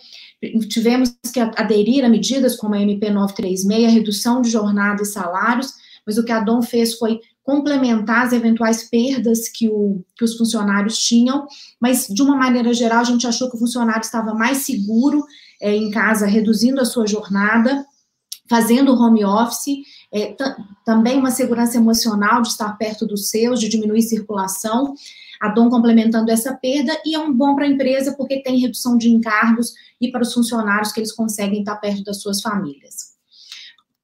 tivemos 0.69 1.17
que 1.33 1.41
aderir 1.41 2.05
a 2.05 2.09
medidas 2.09 2.55
como 2.55 2.77
a 2.77 2.81
MP 2.81 3.11
936, 3.11 3.85
a 3.85 3.89
redução 3.89 4.41
de 4.41 4.51
jornada 4.51 5.03
e 5.03 5.07
salários, 5.07 5.75
mas 6.07 6.17
o 6.17 6.25
que 6.25 6.33
a 6.33 6.41
DOM 6.41 6.63
fez 6.63 6.95
foi 6.95 7.21
complementar 7.49 8.27
as 8.27 8.35
eventuais 8.35 8.91
perdas 8.91 9.49
que, 9.49 9.71
o, 9.71 10.05
que 10.15 10.23
os 10.23 10.37
funcionários 10.37 10.99
tinham, 10.99 11.47
mas 11.81 12.07
de 12.07 12.21
uma 12.21 12.37
maneira 12.37 12.75
geral 12.75 13.01
a 13.01 13.05
gente 13.05 13.27
achou 13.27 13.49
que 13.49 13.57
o 13.57 13.59
funcionário 13.59 14.03
estava 14.03 14.35
mais 14.35 14.59
seguro 14.67 15.25
é, 15.59 15.75
em 15.75 15.91
casa, 15.91 16.27
reduzindo 16.27 16.79
a 16.79 16.85
sua 16.85 17.07
jornada, 17.07 17.87
fazendo 18.51 18.93
home 18.93 19.25
office, 19.25 19.79
é, 20.13 20.37
também 20.85 21.19
uma 21.19 21.31
segurança 21.31 21.79
emocional 21.79 22.43
de 22.43 22.49
estar 22.49 22.77
perto 22.77 23.07
dos 23.07 23.31
seus, 23.31 23.59
de 23.59 23.71
diminuir 23.71 24.03
circulação, 24.03 24.93
a 25.41 25.49
DOM 25.49 25.71
complementando 25.71 26.31
essa 26.31 26.53
perda, 26.53 27.01
e 27.03 27.15
é 27.15 27.19
um 27.19 27.33
bom 27.33 27.55
para 27.55 27.65
a 27.65 27.69
empresa 27.69 28.15
porque 28.15 28.43
tem 28.43 28.59
redução 28.59 28.99
de 28.99 29.09
encargos 29.09 29.73
e 29.99 30.11
para 30.11 30.21
os 30.21 30.35
funcionários 30.35 30.93
que 30.93 31.01
eles 31.01 31.13
conseguem 31.13 31.61
estar 31.61 31.77
perto 31.77 32.05
das 32.05 32.21
suas 32.21 32.43
famílias. 32.43 33.15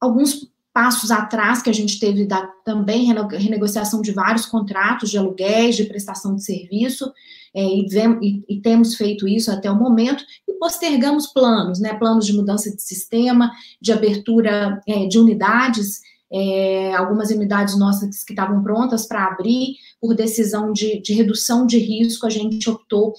Alguns 0.01 0.49
passos 0.75 1.09
atrás 1.09 1.61
que 1.61 1.69
a 1.69 1.73
gente 1.73 1.97
teve 1.97 2.25
da, 2.25 2.45
também 2.65 3.05
renegociação 3.31 4.01
de 4.01 4.11
vários 4.11 4.45
contratos 4.45 5.09
de 5.09 5.17
aluguéis, 5.17 5.77
de 5.77 5.85
prestação 5.85 6.35
de 6.35 6.43
serviço, 6.43 7.13
é, 7.53 7.63
e, 7.63 7.87
e, 8.21 8.43
e, 8.49 8.61
temos 8.61 8.95
feito 8.95 9.25
isso 9.25 9.49
até 9.49 9.71
o 9.71 9.79
momento, 9.79 10.21
e 10.45 10.51
postergamos 10.55 11.27
planos, 11.27 11.79
né, 11.79 11.93
planos 11.93 12.25
de 12.25 12.33
mudança 12.33 12.75
de 12.75 12.81
sistema, 12.81 13.49
de 13.81 13.93
abertura 13.93 14.81
é, 14.85 15.05
de 15.05 15.17
unidades, 15.17 16.01
é, 16.29 16.93
algumas 16.93 17.29
unidades 17.29 17.79
nossas 17.79 18.25
que 18.25 18.33
estavam 18.33 18.61
prontas 18.61 19.07
para 19.07 19.27
abrir, 19.27 19.77
por 20.01 20.13
decisão 20.13 20.73
de, 20.73 21.01
de, 21.01 21.13
redução 21.13 21.65
de 21.65 21.77
risco, 21.77 22.25
a 22.25 22.29
gente 22.29 22.69
optou 22.69 23.13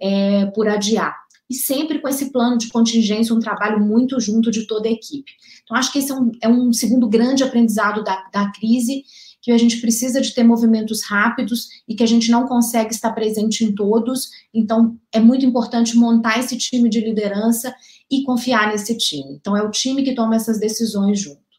é, 0.00 0.46
por 0.54 0.68
adiar. 0.68 1.19
E 1.50 1.54
sempre 1.54 1.98
com 1.98 2.08
esse 2.08 2.30
plano 2.30 2.56
de 2.56 2.68
contingência, 2.68 3.34
um 3.34 3.40
trabalho 3.40 3.84
muito 3.84 4.20
junto 4.20 4.52
de 4.52 4.68
toda 4.68 4.88
a 4.88 4.92
equipe. 4.92 5.32
Então, 5.64 5.76
acho 5.76 5.92
que 5.92 5.98
esse 5.98 6.12
é 6.12 6.14
um, 6.14 6.30
é 6.40 6.48
um 6.48 6.72
segundo 6.72 7.08
grande 7.08 7.42
aprendizado 7.42 8.04
da, 8.04 8.24
da 8.32 8.52
crise, 8.52 9.02
que 9.42 9.50
a 9.50 9.58
gente 9.58 9.80
precisa 9.80 10.20
de 10.20 10.32
ter 10.32 10.44
movimentos 10.44 11.02
rápidos 11.02 11.68
e 11.88 11.96
que 11.96 12.04
a 12.04 12.06
gente 12.06 12.30
não 12.30 12.46
consegue 12.46 12.92
estar 12.92 13.10
presente 13.12 13.64
em 13.64 13.74
todos. 13.74 14.30
Então, 14.54 14.96
é 15.12 15.18
muito 15.18 15.44
importante 15.44 15.96
montar 15.96 16.38
esse 16.38 16.56
time 16.56 16.88
de 16.88 17.00
liderança 17.00 17.74
e 18.08 18.22
confiar 18.22 18.68
nesse 18.68 18.96
time. 18.96 19.32
Então, 19.32 19.56
é 19.56 19.62
o 19.62 19.70
time 19.70 20.04
que 20.04 20.14
toma 20.14 20.36
essas 20.36 20.60
decisões 20.60 21.18
junto. 21.18 21.49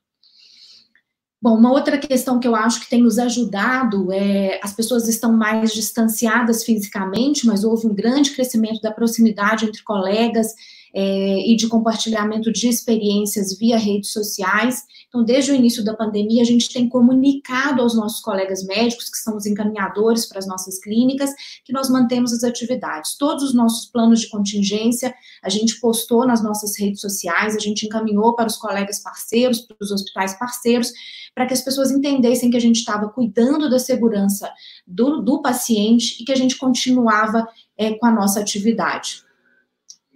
Bom, 1.42 1.58
uma 1.58 1.72
outra 1.72 1.98
questão 1.98 2.40
que 2.40 2.48
eu 2.48 2.56
acho 2.56 2.82
que 2.82 2.90
tem 2.90 3.02
nos 3.02 3.18
ajudado 3.18 4.12
é 4.14 4.60
as 4.62 4.74
pessoas 4.74 5.08
estão 5.08 5.34
mais 5.34 5.74
distanciadas 5.74 6.64
fisicamente, 6.64 7.48
mas 7.48 7.64
houve 7.64 7.88
um 7.88 7.96
grande 7.96 8.30
crescimento 8.30 8.80
da 8.80 8.92
proximidade 8.92 9.66
entre 9.66 9.82
colegas 9.82 10.54
é, 10.94 11.50
e 11.50 11.56
de 11.56 11.68
compartilhamento 11.68 12.52
de 12.52 12.68
experiências 12.68 13.58
via 13.58 13.78
redes 13.78 14.12
sociais. 14.12 14.84
Então, 15.08 15.24
desde 15.24 15.52
o 15.52 15.56
início 15.56 15.84
da 15.84 15.96
pandemia, 15.96 16.42
a 16.42 16.46
gente 16.46 16.72
tem 16.72 16.88
comunicado 16.88 17.82
aos 17.82 17.96
nossos 17.96 18.22
colegas 18.22 18.66
médicos, 18.66 19.10
que 19.10 19.18
são 19.18 19.38
os 19.38 19.46
encaminhadores 19.46 20.26
para 20.26 20.40
as 20.40 20.48
nossas 20.48 20.80
clínicas, 20.80 21.32
que 21.64 21.74
nós 21.74 21.90
mantemos 21.90 22.34
as 22.34 22.44
atividades. 22.44 23.16
Todos 23.18 23.44
os 23.44 23.54
nossos 23.54 23.90
planos 23.90 24.22
de 24.22 24.30
contingência, 24.30 25.14
a 25.44 25.50
gente 25.50 25.80
postou 25.80 26.26
nas 26.26 26.44
nossas 26.44 26.78
redes 26.78 27.02
sociais, 27.02 27.56
a 27.56 27.60
gente 27.60 27.86
encaminhou 27.86 28.36
para 28.36 28.48
os 28.48 28.58
colegas 28.58 29.00
parceiros, 29.00 29.62
para 29.62 29.78
os 29.82 29.92
hospitais 29.92 30.38
parceiros, 30.38 30.92
para 31.34 31.46
que 31.46 31.54
as 31.54 31.62
pessoas 31.62 31.92
entendessem 31.92 32.50
que 32.50 32.58
a 32.58 32.62
gente 32.62 32.78
estava 32.78 33.08
cuidando 33.08 33.70
da 33.70 33.80
segurança 33.80 34.52
do, 34.86 35.22
do 35.22 35.42
paciente 35.42 36.22
e 36.22 36.26
que 36.26 36.32
a 36.32 36.36
gente 36.36 36.58
continuava 36.58 37.48
é, 37.78 37.94
com 37.94 38.06
a 38.06 38.12
nossa 38.12 38.40
atividade. 38.40 39.24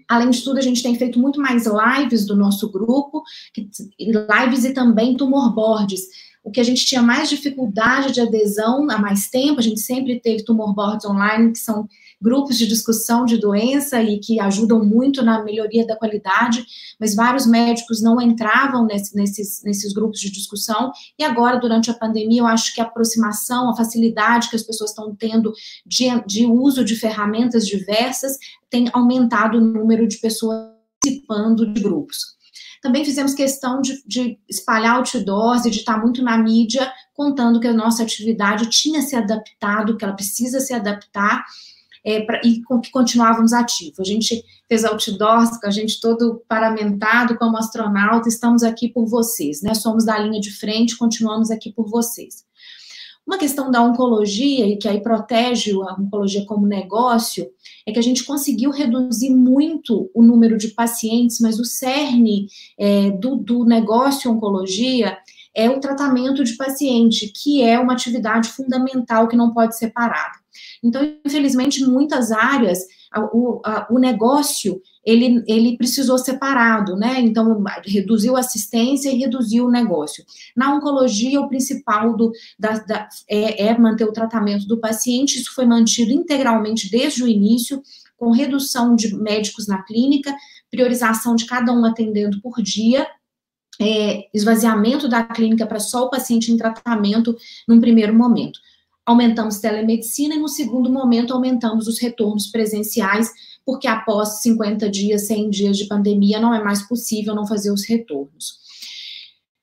Além 0.08 0.30
de 0.30 0.44
tudo, 0.44 0.60
a 0.60 0.62
gente 0.62 0.84
tem 0.84 0.96
feito 0.96 1.20
muito 1.20 1.42
mais 1.42 1.66
lives 1.66 2.26
do 2.26 2.36
nosso 2.36 2.72
grupo, 2.72 3.24
lives 3.98 4.66
e 4.66 4.74
também 4.74 5.18
tumor 5.18 5.54
boards. 5.54 6.02
O 6.46 6.52
que 6.52 6.60
a 6.60 6.64
gente 6.64 6.86
tinha 6.86 7.02
mais 7.02 7.28
dificuldade 7.28 8.14
de 8.14 8.22
adesão 8.22 8.88
há 8.92 9.00
mais 9.00 9.28
tempo, 9.30 9.60
a 9.60 9.64
gente 9.64 9.80
sempre 9.80 10.20
teve 10.20 10.44
tumor 10.44 10.76
boards 10.76 11.04
online, 11.04 11.52
que 11.52 11.58
são 11.58 11.90
grupos 12.22 12.56
de 12.56 12.68
discussão 12.68 13.26
de 13.26 13.40
doença 13.40 14.00
e 14.02 14.20
que 14.20 14.40
ajudam 14.40 14.86
muito 14.86 15.24
na 15.24 15.44
melhoria 15.44 15.88
da 15.88 15.96
qualidade, 15.96 16.64
mas 17.00 17.16
vários 17.16 17.48
médicos 17.48 18.00
não 18.00 18.22
entravam 18.22 18.86
nesse, 18.86 19.16
nesses, 19.16 19.64
nesses 19.64 19.92
grupos 19.92 20.20
de 20.20 20.30
discussão, 20.30 20.92
e 21.18 21.24
agora, 21.24 21.60
durante 21.60 21.90
a 21.90 21.96
pandemia, 21.96 22.42
eu 22.42 22.48
acho 22.48 22.76
que 22.76 22.80
a 22.80 22.84
aproximação, 22.84 23.72
a 23.72 23.76
facilidade 23.76 24.48
que 24.48 24.56
as 24.56 24.64
pessoas 24.64 24.92
estão 24.92 25.16
tendo 25.16 25.52
de, 25.84 26.06
de 26.28 26.46
uso 26.46 26.86
de 26.86 26.96
ferramentas 26.96 27.66
diversas 27.66 28.38
tem 28.70 28.88
aumentado 28.94 29.58
o 29.58 29.62
número 29.62 30.08
de 30.08 30.18
pessoas 30.20 30.76
participando 31.02 31.74
de 31.74 31.82
grupos. 31.82 32.35
Também 32.86 33.04
fizemos 33.04 33.34
questão 33.34 33.82
de, 33.82 34.00
de, 34.06 34.38
espalhar 34.48 34.98
outdoors 34.98 35.66
e 35.66 35.72
de 35.72 35.80
estar 35.80 36.00
muito 36.00 36.22
na 36.22 36.38
mídia, 36.38 36.94
contando 37.16 37.60
que 37.60 37.68
a 37.68 37.74
nossa 37.74 38.04
atividade 38.04 38.70
tinha 38.70 39.02
se 39.02 39.16
adaptado, 39.16 39.98
que 39.98 40.06
ela 40.06 40.14
precisa 40.14 40.60
se 40.60 40.72
adaptar 40.72 41.44
é, 42.06 42.22
pra, 42.22 42.40
e 42.44 42.62
com 42.62 42.80
que 42.80 42.92
continuávamos 42.92 43.54
ativos. 43.54 44.00
A 44.00 44.04
gente 44.04 44.46
fez 44.70 44.86
outdoors, 44.86 45.60
com 45.60 45.66
a 45.66 45.72
gente 45.72 46.00
todo 46.00 46.44
paramentado 46.48 47.36
como 47.40 47.58
astronauta, 47.58 48.30
estamos 48.30 48.62
aqui 48.62 48.88
por 48.88 49.08
vocês, 49.08 49.64
né? 49.64 49.74
Somos 49.74 50.06
da 50.06 50.20
linha 50.20 50.40
de 50.40 50.52
frente, 50.52 50.96
continuamos 50.96 51.50
aqui 51.50 51.72
por 51.72 51.90
vocês. 51.90 52.46
Uma 53.26 53.40
questão 53.40 53.72
da 53.72 53.82
oncologia, 53.82 54.68
e 54.68 54.78
que 54.78 54.88
aí 54.88 55.02
protege 55.02 55.72
a 55.72 56.00
oncologia 56.00 56.46
como 56.46 56.68
negócio, 56.68 57.50
é 57.86 57.92
que 57.92 57.98
a 57.98 58.02
gente 58.02 58.24
conseguiu 58.24 58.70
reduzir 58.70 59.32
muito 59.32 60.12
o 60.14 60.22
número 60.22 60.58
de 60.58 60.68
pacientes, 60.70 61.40
mas 61.40 61.60
o 61.60 61.66
cerne 61.66 62.48
é, 62.78 63.10
do, 63.10 63.36
do 63.36 63.66
negócio 63.66 64.32
oncologia 64.32 65.18
é 65.56 65.70
o 65.70 65.80
tratamento 65.80 66.44
de 66.44 66.56
paciente, 66.56 67.32
que 67.34 67.64
é 67.64 67.80
uma 67.80 67.94
atividade 67.94 68.50
fundamental 68.50 69.28
que 69.28 69.38
não 69.38 69.54
pode 69.54 69.76
ser 69.76 69.92
parada. 69.92 70.45
Então, 70.84 71.02
infelizmente, 71.26 71.84
muitas 71.86 72.32
áreas, 72.32 72.80
o, 73.34 73.62
a, 73.64 73.88
o 73.90 74.00
negócio 74.00 74.82
ele, 75.06 75.44
ele 75.48 75.78
precisou 75.78 76.18
separado, 76.18 76.96
né? 76.96 77.20
Então, 77.20 77.64
reduziu 77.86 78.36
a 78.36 78.40
assistência 78.40 79.10
e 79.10 79.18
reduziu 79.18 79.66
o 79.66 79.72
negócio. 79.72 80.26
Na 80.56 80.76
oncologia, 80.76 81.40
o 81.40 81.48
principal 81.48 82.16
do, 82.18 82.32
da, 82.58 82.80
da, 82.80 83.08
é, 83.30 83.68
é 83.68 83.78
manter 83.78 84.06
o 84.06 84.14
tratamento 84.14 84.68
do 84.68 84.80
paciente, 84.80 85.40
isso 85.40 85.54
foi 85.54 85.66
mantido 85.66 86.12
integralmente 86.12 86.90
desde 86.90 87.24
o 87.24 87.28
início, 87.28 87.82
com 88.18 88.32
redução 88.32 88.96
de 88.96 89.16
médicos 89.16 89.68
na 89.68 89.84
clínica, 89.84 90.36
priorização 90.72 91.36
de 91.36 91.46
cada 91.46 91.72
um 91.72 91.86
atendendo 91.86 92.42
por 92.42 92.62
dia, 92.62 93.06
é, 93.80 94.28
esvaziamento 94.34 95.08
da 95.08 95.24
clínica 95.24 95.68
para 95.68 95.80
só 95.80 96.06
o 96.06 96.10
paciente 96.10 96.52
em 96.52 96.58
tratamento 96.58 97.36
num 97.68 97.82
primeiro 97.82 98.16
momento 98.16 98.60
aumentamos 99.06 99.60
telemedicina 99.60 100.36
e 100.36 100.40
no 100.40 100.48
segundo 100.48 100.92
momento 100.92 101.34
aumentamos 101.34 101.88
os 101.88 102.00
retornos 102.00 102.48
presenciais, 102.48 103.32
porque 103.66 103.88
após 103.88 104.42
50 104.42 104.90
dias, 104.90 105.28
100 105.28 105.50
dias 105.50 105.78
de 105.78 105.86
pandemia, 105.86 106.40
não 106.40 106.54
é 106.54 106.64
mais 106.64 106.88
possível 106.88 107.36
não 107.36 107.48
fazer 107.48 107.72
os 107.72 107.86
retornos. 107.88 108.66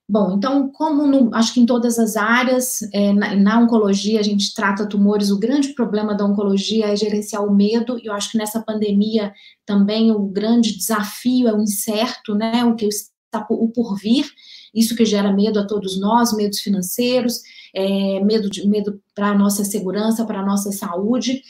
Bom, 0.07 0.33
então, 0.35 0.69
como 0.69 1.07
no, 1.07 1.33
acho 1.33 1.53
que 1.53 1.61
em 1.61 1.65
todas 1.65 1.97
as 1.97 2.17
áreas, 2.17 2.81
é, 2.93 3.13
na, 3.13 3.35
na, 3.35 3.59
oncologia 3.61 4.19
a 4.19 4.23
gente 4.23 4.53
trata 4.53 4.87
tumores, 4.87 5.31
o 5.31 5.39
grande 5.39 5.69
problema 5.69 6.13
da 6.13 6.25
oncologia 6.25 6.87
é 6.87 6.95
gerenciar 6.95 7.43
o 7.43 7.53
medo, 7.53 7.97
e 7.97 8.07
eu 8.07 8.13
acho 8.13 8.31
que 8.31 8.37
nessa 8.37 8.61
pandemia 8.61 9.33
também 9.65 10.11
o 10.11 10.19
grande 10.19 10.77
desafio 10.77 11.47
é 11.47 11.53
o 11.53 11.61
incerto, 11.61 12.35
né, 12.35 12.65
o 12.65 12.75
que 12.75 12.85
está 12.85 13.45
o 13.49 13.69
por 13.69 13.95
vir, 13.97 14.25
isso 14.73 14.95
que 14.95 15.05
gera 15.05 15.31
medo 15.31 15.59
a 15.59 15.67
todos 15.67 15.99
nós, 15.99 16.35
medos 16.35 16.59
financeiros, 16.59 17.41
é, 17.73 18.19
medo, 18.23 18.49
de, 18.49 18.67
medo 18.67 19.01
para 19.13 19.29
a 19.29 19.37
nossa 19.37 19.63
segurança, 19.63 20.25
para 20.25 20.39
a 20.39 20.45
nossa 20.45 20.71
saúde. 20.71 21.41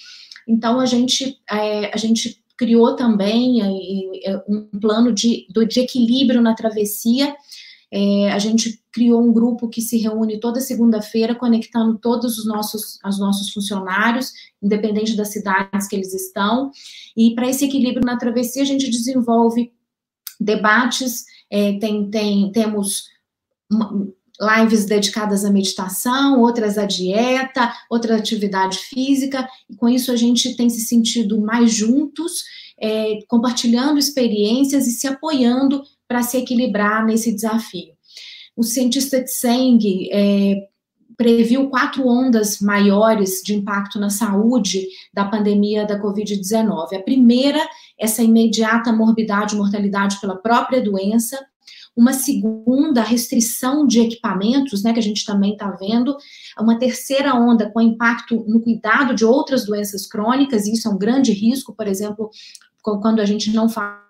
Então, 0.47 0.79
a 0.79 0.85
gente, 0.85 1.37
é, 1.49 1.93
a 1.93 1.97
gente 1.97 2.43
criou 2.57 2.95
também 2.95 3.61
é, 3.61 4.31
é, 4.31 4.43
um 4.47 4.67
plano 4.79 5.11
de, 5.11 5.47
de 5.67 5.79
equilíbrio 5.79 6.41
na 6.41 6.53
travessia. 6.53 7.35
É, 7.91 8.31
a 8.31 8.39
gente 8.39 8.81
criou 8.91 9.21
um 9.21 9.31
grupo 9.31 9.69
que 9.69 9.81
se 9.81 9.97
reúne 9.97 10.39
toda 10.39 10.59
segunda-feira, 10.59 11.35
conectando 11.35 11.97
todos 11.97 12.37
os 12.37 12.45
nossos, 12.45 12.99
os 13.05 13.19
nossos 13.19 13.51
funcionários, 13.53 14.31
independente 14.61 15.15
das 15.15 15.29
cidades 15.29 15.87
que 15.87 15.95
eles 15.95 16.13
estão. 16.13 16.71
E 17.15 17.35
para 17.35 17.47
esse 17.47 17.65
equilíbrio 17.65 18.05
na 18.05 18.17
travessia, 18.17 18.63
a 18.63 18.65
gente 18.65 18.89
desenvolve 18.89 19.71
debates, 20.39 21.25
é, 21.49 21.77
tem, 21.77 22.09
tem, 22.09 22.51
temos 22.51 23.12
lives 24.41 24.85
dedicadas 24.85 25.45
à 25.45 25.51
meditação, 25.51 26.41
outras 26.41 26.77
à 26.77 26.85
dieta, 26.85 27.71
outra 27.89 28.17
atividade 28.17 28.77
física, 28.79 29.47
e 29.69 29.75
com 29.75 29.87
isso 29.87 30.11
a 30.11 30.15
gente 30.15 30.55
tem 30.55 30.69
se 30.69 30.81
sentido 30.81 31.39
mais 31.39 31.71
juntos, 31.71 32.43
é, 32.79 33.19
compartilhando 33.27 33.99
experiências 33.99 34.87
e 34.87 34.91
se 34.91 35.07
apoiando 35.07 35.83
para 36.07 36.23
se 36.23 36.37
equilibrar 36.37 37.05
nesse 37.05 37.33
desafio. 37.33 37.93
O 38.55 38.63
cientista 38.63 39.23
Tseng 39.23 40.09
é, 40.11 40.67
previu 41.15 41.69
quatro 41.69 42.07
ondas 42.07 42.59
maiores 42.59 43.41
de 43.43 43.55
impacto 43.55 43.99
na 43.99 44.09
saúde 44.09 44.87
da 45.13 45.25
pandemia 45.25 45.85
da 45.85 46.01
Covid-19. 46.01 46.93
A 46.93 47.01
primeira, 47.01 47.59
essa 47.97 48.23
imediata 48.23 48.91
morbidade 48.91 49.55
e 49.55 49.57
mortalidade 49.57 50.19
pela 50.19 50.35
própria 50.35 50.81
doença, 50.81 51.39
uma 51.95 52.13
segunda 52.13 53.03
restrição 53.03 53.85
de 53.85 53.99
equipamentos, 53.99 54.83
né, 54.83 54.93
que 54.93 54.99
a 54.99 55.03
gente 55.03 55.25
também 55.25 55.53
está 55.53 55.69
vendo, 55.71 56.17
uma 56.59 56.79
terceira 56.79 57.35
onda 57.35 57.69
com 57.69 57.79
impacto 57.79 58.43
no 58.47 58.61
cuidado 58.61 59.13
de 59.13 59.23
outras 59.23 59.65
doenças 59.65 60.07
crônicas, 60.07 60.65
e 60.65 60.73
isso 60.73 60.87
é 60.87 60.91
um 60.91 60.97
grande 60.97 61.31
risco, 61.31 61.73
por 61.73 61.87
exemplo, 61.87 62.29
quando 62.81 63.19
a 63.19 63.25
gente 63.25 63.51
não 63.51 63.69
fala 63.69 64.03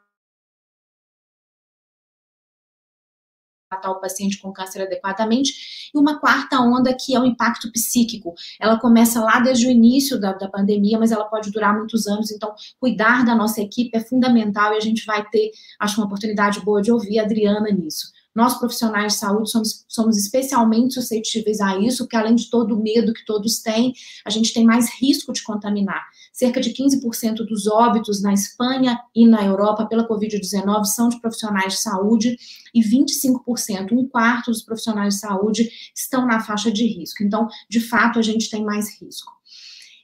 tratar 3.74 3.92
o 3.92 4.00
paciente 4.00 4.40
com 4.40 4.52
câncer 4.52 4.84
adequadamente, 4.84 5.92
e 5.94 5.98
uma 5.98 6.20
quarta 6.20 6.60
onda 6.60 6.94
que 6.94 7.16
é 7.16 7.20
o 7.20 7.26
impacto 7.26 7.72
psíquico. 7.72 8.34
Ela 8.60 8.80
começa 8.80 9.22
lá 9.22 9.40
desde 9.40 9.68
o 9.68 9.72
início 9.72 10.20
da, 10.20 10.34
da 10.34 10.48
pandemia, 10.48 11.00
mas 11.00 11.12
ela 11.12 11.26
pode 11.26 11.52
durar 11.52 11.76
muitos 11.76 12.08
anos, 12.08 12.32
então 12.32 12.54
cuidar 12.80 13.26
da 13.26 13.36
nossa 13.36 13.62
equipe 13.62 13.96
é 13.96 14.00
fundamental 14.00 14.74
e 14.74 14.78
a 14.78 14.82
gente 14.82 15.06
vai 15.06 15.28
ter, 15.30 15.52
acho, 15.80 16.00
uma 16.00 16.06
oportunidade 16.06 16.60
boa 16.62 16.82
de 16.82 16.92
ouvir 16.92 17.20
a 17.20 17.24
Adriana 17.24 17.70
nisso. 17.72 18.12
Nós, 18.36 18.58
profissionais 18.58 19.14
de 19.14 19.20
saúde, 19.20 19.52
somos, 19.52 19.86
somos 19.88 20.18
especialmente 20.18 20.96
suscetíveis 20.96 21.62
a 21.62 21.78
isso, 21.78 22.04
porque 22.04 22.16
além 22.16 22.34
de 22.34 22.50
todo 22.50 22.76
o 22.76 22.82
medo 22.82 23.14
que 23.14 23.24
todos 23.26 23.62
têm, 23.62 23.94
a 24.26 24.30
gente 24.32 24.52
tem 24.54 24.66
mais 24.66 24.90
risco 25.00 25.32
de 25.32 25.44
contaminar. 25.44 26.04
Cerca 26.34 26.60
de 26.60 26.74
15% 26.74 27.46
dos 27.48 27.68
óbitos 27.68 28.20
na 28.20 28.34
Espanha 28.34 29.00
e 29.16 29.28
na 29.28 29.46
Europa 29.46 29.86
pela 29.86 30.08
Covid-19 30.08 30.84
são 30.86 31.08
de 31.08 31.22
profissionais 31.22 31.74
de 31.74 31.80
saúde 31.80 32.36
e 32.74 32.82
25%, 32.82 33.92
um 33.92 34.08
quarto 34.08 34.50
dos 34.50 34.64
profissionais 34.64 35.14
de 35.14 35.20
saúde 35.20 35.70
estão 35.96 36.26
na 36.26 36.40
faixa 36.40 36.72
de 36.72 36.88
risco. 36.88 37.24
Então, 37.24 37.48
de 37.70 37.80
fato, 37.80 38.18
a 38.18 38.22
gente 38.24 38.50
tem 38.50 38.66
mais 38.66 39.00
risco. 39.00 39.32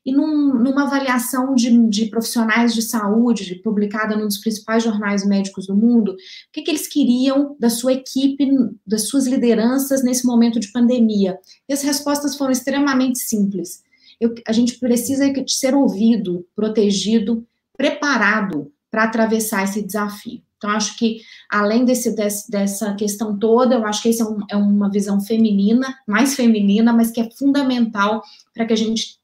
E 0.06 0.12
num, 0.12 0.54
numa 0.54 0.84
avaliação 0.84 1.56
de, 1.56 1.76
de, 1.90 2.06
profissionais 2.06 2.76
de 2.76 2.84
saúde, 2.84 3.56
publicada 3.64 4.16
num 4.16 4.28
dos 4.28 4.38
principais 4.38 4.84
jornais 4.84 5.26
médicos 5.26 5.66
do 5.66 5.76
mundo, 5.76 6.12
o 6.12 6.16
que, 6.54 6.62
que, 6.62 6.72
eles 6.72 6.88
queriam 6.88 7.56
da 7.60 7.70
sua 7.70 7.94
equipe, 7.94 8.50
das 8.86 9.08
suas 9.08 9.26
lideranças 9.26 10.04
nesse 10.04 10.26
momento 10.26 10.60
de 10.60 10.72
pandemia? 10.72 11.40
E 11.68 11.74
as 11.74 11.82
respostas 11.82 12.38
foram 12.38 12.52
extremamente 12.52 13.20
simples. 13.20 13.84
Eu, 14.20 14.34
a 14.48 14.52
gente 14.52 14.78
precisa 14.80 15.32
ser 15.48 15.74
ouvido, 15.74 16.46
protegido, 16.56 17.46
preparado 17.78 18.72
para 18.92 19.04
atravessar 19.04 19.64
esse 19.64 19.82
desafio. 19.82 20.42
Então, 20.58 20.72
acho 20.72 20.98
que, 20.98 21.22
além 21.50 21.86
desse, 21.86 22.14
desse, 22.14 22.52
dessa 22.52 22.94
questão 22.96 23.40
toda, 23.40 23.76
eu 23.76 23.86
acho 23.86 24.02
que 24.02 24.10
essa 24.10 24.24
é, 24.24 24.28
um, 24.28 24.40
é 24.52 24.56
uma 24.58 24.92
visão 24.92 25.22
feminina, 25.22 25.98
mais 26.06 26.36
feminina, 26.36 26.92
mas 26.92 27.12
que 27.12 27.22
é 27.22 27.30
fundamental 27.32 28.22
para 28.54 28.66
que 28.66 28.74
a 28.74 28.78
gente 28.78 29.18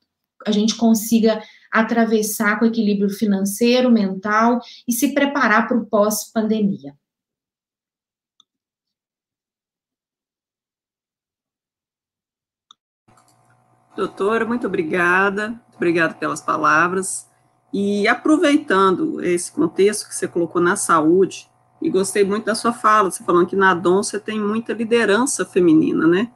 a 0.45 0.51
gente 0.51 0.75
consiga 0.75 1.41
atravessar 1.71 2.59
com 2.59 2.65
equilíbrio 2.65 3.09
financeiro, 3.09 3.91
mental 3.91 4.59
e 4.87 4.93
se 4.93 5.13
preparar 5.13 5.67
para 5.67 5.77
o 5.77 5.85
pós-pandemia. 5.87 6.93
Doutora, 13.95 14.45
muito 14.45 14.67
obrigada, 14.67 15.49
muito 15.49 15.75
obrigada 15.75 16.13
pelas 16.13 16.41
palavras. 16.41 17.29
E 17.73 18.07
aproveitando 18.07 19.23
esse 19.23 19.51
contexto 19.51 20.07
que 20.07 20.15
você 20.15 20.27
colocou 20.27 20.61
na 20.61 20.75
saúde, 20.75 21.49
e 21.81 21.89
gostei 21.89 22.23
muito 22.23 22.45
da 22.45 22.55
sua 22.55 22.73
fala, 22.73 23.11
você 23.11 23.23
falando 23.23 23.47
que 23.47 23.55
na 23.55 23.73
DON 23.73 24.01
você 24.01 24.19
tem 24.19 24.39
muita 24.39 24.73
liderança 24.73 25.45
feminina, 25.45 26.07
né? 26.07 26.31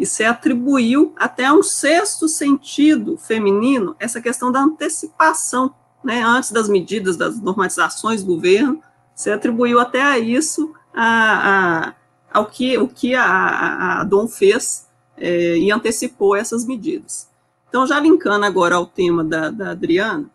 e 0.00 0.06
se 0.06 0.24
atribuiu 0.24 1.12
até 1.14 1.52
um 1.52 1.62
sexto 1.62 2.26
sentido 2.26 3.18
feminino 3.18 3.94
essa 3.98 4.18
questão 4.18 4.50
da 4.50 4.60
antecipação, 4.60 5.74
né, 6.02 6.22
antes 6.22 6.50
das 6.50 6.70
medidas, 6.70 7.18
das 7.18 7.38
normatizações 7.38 8.22
do 8.22 8.34
governo, 8.34 8.82
se 9.14 9.30
atribuiu 9.30 9.78
até 9.78 10.00
a 10.00 10.18
isso, 10.18 10.72
a, 10.94 11.88
a, 11.88 11.94
ao 12.32 12.46
que, 12.46 12.78
o 12.78 12.88
que 12.88 13.14
a, 13.14 14.00
a 14.00 14.04
Dom 14.04 14.26
fez 14.26 14.88
é, 15.20 15.58
e 15.58 15.70
antecipou 15.70 16.34
essas 16.34 16.64
medidas. 16.64 17.28
Então, 17.68 17.86
já 17.86 18.00
linkando 18.00 18.44
agora 18.44 18.74
ao 18.74 18.86
tema 18.86 19.22
da, 19.22 19.50
da 19.50 19.70
Adriana, 19.70 20.28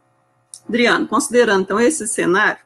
Adriana, 0.68 1.06
considerando 1.06 1.64
então 1.64 1.80
esse 1.80 2.08
cenário, 2.08 2.60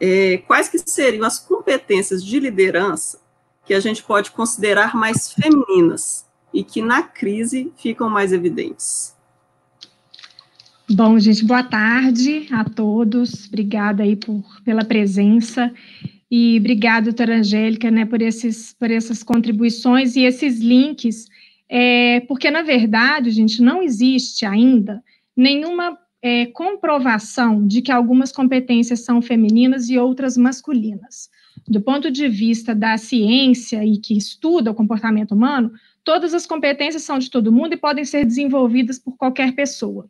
é, 0.00 0.38
quais 0.38 0.68
que 0.68 0.78
seriam 0.78 1.24
as 1.24 1.38
competências 1.38 2.24
de 2.24 2.40
liderança 2.40 3.20
que 3.64 3.72
a 3.72 3.80
gente 3.80 4.02
pode 4.02 4.30
considerar 4.30 4.94
mais 4.94 5.32
femininas 5.32 6.26
e 6.52 6.62
que 6.62 6.82
na 6.82 7.02
crise 7.02 7.72
ficam 7.76 8.10
mais 8.10 8.32
evidentes. 8.32 9.14
Bom, 10.90 11.18
gente, 11.18 11.44
boa 11.44 11.62
tarde 11.62 12.46
a 12.52 12.64
todos. 12.64 13.46
Obrigada 13.46 14.02
aí 14.02 14.16
por, 14.16 14.44
pela 14.64 14.84
presença 14.84 15.72
e 16.30 16.58
obrigada, 16.58 17.04
doutora 17.04 17.36
Angélica, 17.36 17.90
né, 17.90 18.04
por, 18.04 18.20
esses, 18.20 18.74
por 18.78 18.90
essas 18.90 19.22
contribuições 19.22 20.16
e 20.16 20.24
esses 20.24 20.58
links, 20.58 21.26
é, 21.68 22.20
porque, 22.28 22.50
na 22.50 22.62
verdade, 22.62 23.30
gente, 23.30 23.62
não 23.62 23.82
existe 23.82 24.44
ainda 24.44 25.02
nenhuma 25.36 25.98
é, 26.22 26.46
comprovação 26.46 27.66
de 27.66 27.82
que 27.82 27.92
algumas 27.92 28.32
competências 28.32 29.00
são 29.00 29.20
femininas 29.20 29.88
e 29.88 29.98
outras 29.98 30.36
masculinas 30.36 31.28
do 31.66 31.80
ponto 31.80 32.10
de 32.10 32.28
vista 32.28 32.74
da 32.74 32.96
ciência 32.96 33.84
e 33.84 33.98
que 33.98 34.16
estuda 34.16 34.70
o 34.70 34.74
comportamento 34.74 35.32
humano, 35.32 35.72
todas 36.02 36.34
as 36.34 36.46
competências 36.46 37.02
são 37.02 37.18
de 37.18 37.30
todo 37.30 37.52
mundo 37.52 37.74
e 37.74 37.78
podem 37.78 38.04
ser 38.04 38.24
desenvolvidas 38.24 38.98
por 38.98 39.16
qualquer 39.16 39.54
pessoa. 39.54 40.08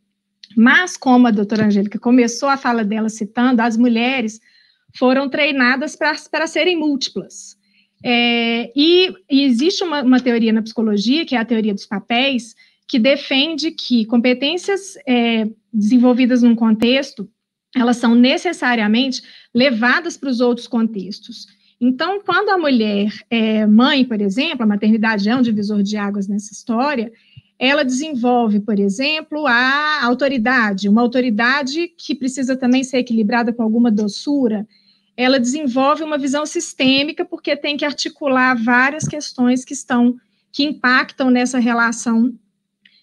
Mas, 0.56 0.96
como 0.96 1.26
a 1.26 1.30
doutora 1.30 1.66
Angélica 1.66 1.98
começou 1.98 2.48
a 2.48 2.56
fala 2.56 2.84
dela 2.84 3.08
citando, 3.08 3.62
as 3.62 3.76
mulheres 3.76 4.40
foram 4.96 5.28
treinadas 5.28 5.96
para 5.96 6.46
serem 6.46 6.76
múltiplas. 6.76 7.56
É, 8.06 8.70
e, 8.76 9.14
e, 9.30 9.44
existe 9.44 9.82
uma, 9.82 10.02
uma, 10.02 10.20
teoria 10.20 10.52
na 10.52 10.60
psicologia, 10.60 11.24
que 11.24 11.34
é 11.34 11.38
a 11.38 11.44
teoria 11.44 11.72
dos 11.72 11.86
papéis, 11.86 12.54
que 12.86 12.98
defende 12.98 13.70
que 13.70 14.04
competências 14.04 14.94
é, 15.08 15.48
desenvolvidas 15.72 16.42
num 16.42 16.54
contexto 16.54 17.26
elas 17.74 17.96
são 17.96 18.14
necessariamente 18.14 19.22
levadas 19.52 20.16
para 20.16 20.30
os 20.30 20.40
outros 20.40 20.68
contextos. 20.68 21.46
Então, 21.80 22.22
quando 22.24 22.50
a 22.50 22.58
mulher 22.58 23.12
é 23.28 23.66
mãe, 23.66 24.04
por 24.04 24.20
exemplo, 24.20 24.62
a 24.62 24.66
maternidade 24.66 25.28
é 25.28 25.34
um 25.34 25.42
divisor 25.42 25.82
de 25.82 25.96
águas 25.96 26.28
nessa 26.28 26.52
história, 26.52 27.12
ela 27.58 27.84
desenvolve, 27.84 28.60
por 28.60 28.78
exemplo, 28.78 29.46
a 29.46 30.04
autoridade, 30.04 30.88
uma 30.88 31.02
autoridade 31.02 31.88
que 31.98 32.14
precisa 32.14 32.56
também 32.56 32.84
ser 32.84 32.98
equilibrada 32.98 33.52
com 33.52 33.62
alguma 33.62 33.90
doçura. 33.90 34.66
Ela 35.16 35.38
desenvolve 35.38 36.02
uma 36.02 36.18
visão 36.18 36.44
sistêmica, 36.44 37.24
porque 37.24 37.56
tem 37.56 37.76
que 37.76 37.84
articular 37.84 38.54
várias 38.54 39.06
questões 39.06 39.64
que 39.64 39.72
estão, 39.72 40.16
que 40.50 40.64
impactam 40.64 41.30
nessa 41.30 41.58
relação 41.58 42.32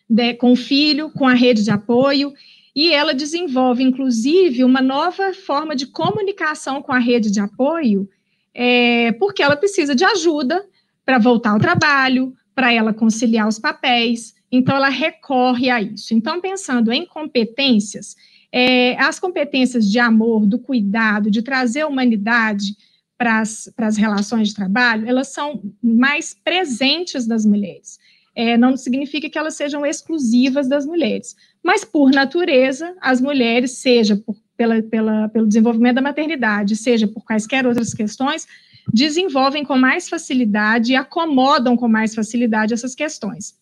de, 0.09 0.33
com 0.33 0.51
o 0.51 0.55
filho, 0.55 1.09
com 1.09 1.27
a 1.27 1.33
rede 1.33 1.63
de 1.63 1.71
apoio, 1.71 2.33
e 2.75 2.93
ela 2.93 3.13
desenvolve, 3.13 3.83
inclusive, 3.83 4.63
uma 4.63 4.81
nova 4.81 5.33
forma 5.33 5.75
de 5.75 5.87
comunicação 5.87 6.81
com 6.81 6.91
a 6.91 6.99
rede 6.99 7.31
de 7.31 7.39
apoio, 7.39 8.09
é, 8.53 9.11
porque 9.13 9.41
ela 9.41 9.55
precisa 9.55 9.95
de 9.95 10.03
ajuda 10.03 10.65
para 11.05 11.17
voltar 11.17 11.51
ao 11.51 11.59
trabalho, 11.59 12.33
para 12.53 12.73
ela 12.73 12.93
conciliar 12.93 13.47
os 13.47 13.57
papéis, 13.57 14.35
então 14.51 14.75
ela 14.75 14.89
recorre 14.89 15.69
a 15.69 15.81
isso. 15.81 16.13
Então, 16.13 16.41
pensando 16.41 16.91
em 16.91 17.05
competências, 17.05 18.15
é, 18.51 18.99
as 19.01 19.19
competências 19.19 19.89
de 19.89 19.99
amor, 19.99 20.45
do 20.45 20.59
cuidado, 20.59 21.31
de 21.31 21.41
trazer 21.41 21.81
a 21.81 21.87
humanidade 21.87 22.75
para 23.17 23.41
as 23.41 23.97
relações 23.97 24.49
de 24.49 24.55
trabalho, 24.55 25.07
elas 25.07 25.27
são 25.27 25.61
mais 25.81 26.33
presentes 26.33 27.27
das 27.27 27.45
mulheres. 27.45 27.99
É, 28.35 28.57
não 28.57 28.75
significa 28.75 29.29
que 29.29 29.37
elas 29.37 29.55
sejam 29.55 29.85
exclusivas 29.85 30.67
das 30.67 30.85
mulheres, 30.85 31.35
mas, 31.63 31.83
por 31.83 32.11
natureza, 32.11 32.95
as 33.01 33.21
mulheres, 33.21 33.77
seja 33.77 34.15
por, 34.15 34.35
pela, 34.57 34.81
pela, 34.81 35.29
pelo 35.29 35.47
desenvolvimento 35.47 35.95
da 35.95 36.01
maternidade, 36.01 36.75
seja 36.75 37.07
por 37.07 37.23
quaisquer 37.25 37.67
outras 37.67 37.93
questões, 37.93 38.47
desenvolvem 38.91 39.63
com 39.63 39.77
mais 39.77 40.09
facilidade 40.09 40.93
e 40.93 40.95
acomodam 40.95 41.75
com 41.77 41.87
mais 41.87 42.15
facilidade 42.15 42.73
essas 42.73 42.95
questões. 42.95 43.55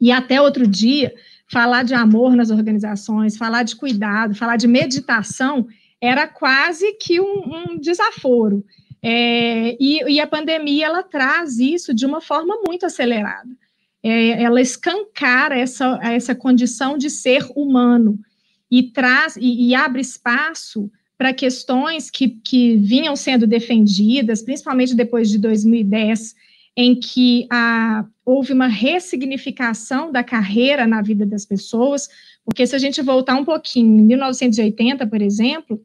E 0.00 0.10
até 0.10 0.40
outro 0.40 0.66
dia, 0.66 1.14
falar 1.50 1.82
de 1.82 1.94
amor 1.94 2.36
nas 2.36 2.50
organizações, 2.50 3.36
falar 3.36 3.62
de 3.62 3.76
cuidado, 3.76 4.34
falar 4.34 4.56
de 4.56 4.68
meditação, 4.68 5.66
era 6.00 6.26
quase 6.28 6.92
que 6.94 7.20
um, 7.20 7.72
um 7.72 7.78
desaforo. 7.78 8.64
É, 9.02 9.76
e, 9.80 10.14
e, 10.14 10.20
a 10.20 10.26
pandemia 10.26 10.86
ela 10.86 11.02
traz 11.04 11.58
isso 11.58 11.94
de 11.94 12.04
uma 12.04 12.20
forma 12.20 12.58
muito 12.66 12.84
acelerada 12.84 13.48
é, 14.02 14.42
ela 14.42 14.60
escancara 14.60 15.58
essa, 15.58 15.98
essa 16.02 16.34
condição 16.34 16.96
de 16.96 17.10
ser 17.10 17.46
humano 17.54 18.18
e 18.70 18.84
traz 18.84 19.36
e, 19.36 19.68
e 19.68 19.74
abre 19.74 20.00
espaço 20.00 20.90
para 21.16 21.32
questões 21.32 22.10
que, 22.10 22.28
que 22.28 22.76
vinham 22.76 23.16
sendo 23.16 23.46
defendidas, 23.46 24.42
principalmente 24.42 24.94
depois 24.94 25.28
de 25.28 25.38
2010, 25.38 26.34
em 26.76 26.94
que 26.94 27.46
a, 27.50 28.04
houve 28.28 28.52
uma 28.52 28.66
ressignificação 28.66 30.12
da 30.12 30.22
carreira 30.22 30.86
na 30.86 31.00
vida 31.00 31.24
das 31.24 31.46
pessoas, 31.46 32.10
porque 32.44 32.66
se 32.66 32.76
a 32.76 32.78
gente 32.78 33.00
voltar 33.00 33.36
um 33.36 33.44
pouquinho, 33.44 34.00
em 34.00 34.02
1980, 34.04 35.06
por 35.06 35.22
exemplo, 35.22 35.82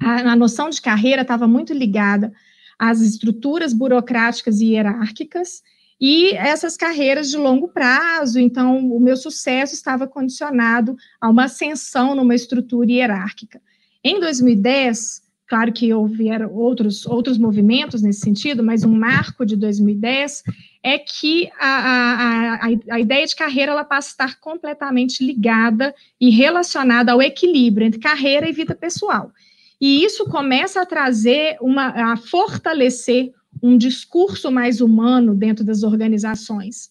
a, 0.00 0.32
a 0.32 0.36
noção 0.36 0.70
de 0.70 0.82
carreira 0.82 1.22
estava 1.22 1.46
muito 1.46 1.72
ligada 1.72 2.32
às 2.76 3.00
estruturas 3.00 3.72
burocráticas 3.72 4.60
e 4.60 4.72
hierárquicas, 4.72 5.62
e 6.00 6.32
essas 6.34 6.76
carreiras 6.76 7.30
de 7.30 7.36
longo 7.36 7.68
prazo, 7.68 8.40
então 8.40 8.76
o 8.92 8.98
meu 8.98 9.16
sucesso 9.16 9.72
estava 9.72 10.08
condicionado 10.08 10.96
a 11.20 11.30
uma 11.30 11.44
ascensão 11.44 12.12
numa 12.12 12.34
estrutura 12.34 12.90
hierárquica. 12.90 13.62
Em 14.02 14.18
2010, 14.18 15.22
claro 15.46 15.72
que 15.72 15.94
houveram 15.94 16.52
outros, 16.52 17.06
outros 17.06 17.38
movimentos 17.38 18.02
nesse 18.02 18.20
sentido, 18.20 18.64
mas 18.64 18.82
um 18.82 18.92
marco 18.92 19.46
de 19.46 19.54
2010 19.54 20.42
é 20.82 20.98
que 20.98 21.50
a, 21.58 22.62
a, 22.64 22.66
a, 22.90 23.00
ideia 23.00 23.26
de 23.26 23.34
carreira 23.34 23.72
ela 23.72 23.84
passa 23.84 24.08
a 24.08 24.12
estar 24.12 24.40
completamente 24.40 25.24
ligada 25.24 25.94
e 26.20 26.30
relacionada 26.30 27.12
ao 27.12 27.20
equilíbrio 27.20 27.86
entre 27.86 28.00
carreira 28.00 28.48
e 28.48 28.52
vida 28.52 28.74
pessoal. 28.74 29.32
E 29.80 30.04
isso 30.04 30.24
começa 30.26 30.80
a 30.80 30.86
trazer 30.86 31.56
uma, 31.60 32.12
a 32.12 32.16
fortalecer 32.16 33.32
um 33.62 33.76
discurso 33.76 34.50
mais 34.50 34.80
humano 34.80 35.34
dentro 35.34 35.64
das 35.64 35.82
organizações. 35.82 36.90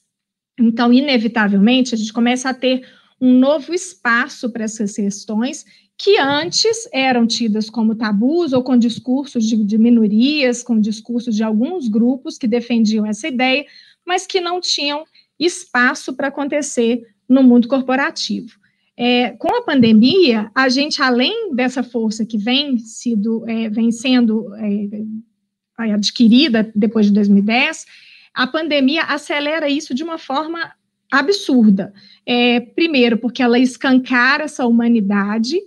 Então, 0.60 0.92
inevitavelmente, 0.92 1.94
a 1.94 1.98
gente 1.98 2.12
começa 2.12 2.50
a 2.50 2.54
ter 2.54 2.86
um 3.20 3.34
novo 3.34 3.74
espaço 3.74 4.50
para 4.50 4.64
essas 4.64 4.96
questões 4.96 5.66
que 5.98 6.20
antes 6.20 6.88
eram 6.94 7.26
tidas 7.26 7.70
como 7.70 7.96
tabus 7.96 8.54
ou 8.54 8.62
com 8.62 8.78
discursos 8.78 9.44
de, 9.46 9.56
de, 9.64 9.78
minorias, 9.78 10.62
com 10.62 10.80
discursos 10.80 11.36
de 11.36 11.44
alguns 11.44 11.88
grupos 11.88 12.38
que 12.38 12.48
defendiam 12.48 13.06
essa 13.06 13.28
ideia, 13.28 13.66
mas 14.06 14.28
que 14.28 14.40
não 14.40 14.62
tinham 14.62 15.06
espaço 15.40 16.14
para 16.14 16.28
acontecer 16.28 17.02
no 17.28 17.42
mundo 17.42 17.68
corporativo. 17.68 18.60
É, 18.96 19.32
com 19.32 19.56
a 19.56 19.62
pandemia, 19.62 20.52
a 20.54 20.70
gente, 20.70 21.02
além 21.02 21.54
dessa 21.54 21.84
força 21.84 22.26
que 22.26 22.38
vem, 22.38 22.78
sido, 22.78 23.48
é, 23.48 23.70
vem 23.70 23.92
sendo 23.92 24.54
é, 24.56 25.92
adquirida 25.94 26.72
depois 26.76 27.08
de 27.08 27.12
2010, 27.12 27.86
a 28.34 28.46
pandemia 28.46 29.04
acelera 29.04 29.68
isso 29.68 29.96
de 29.96 30.04
uma 30.04 30.18
forma 30.20 30.72
absurda. 31.12 31.94
É, 32.26 32.60
primeiro, 32.60 33.18
porque 33.18 33.42
ela 33.42 33.58
escancara 33.58 34.44
essa 34.44 34.66
humanidade 34.66 35.58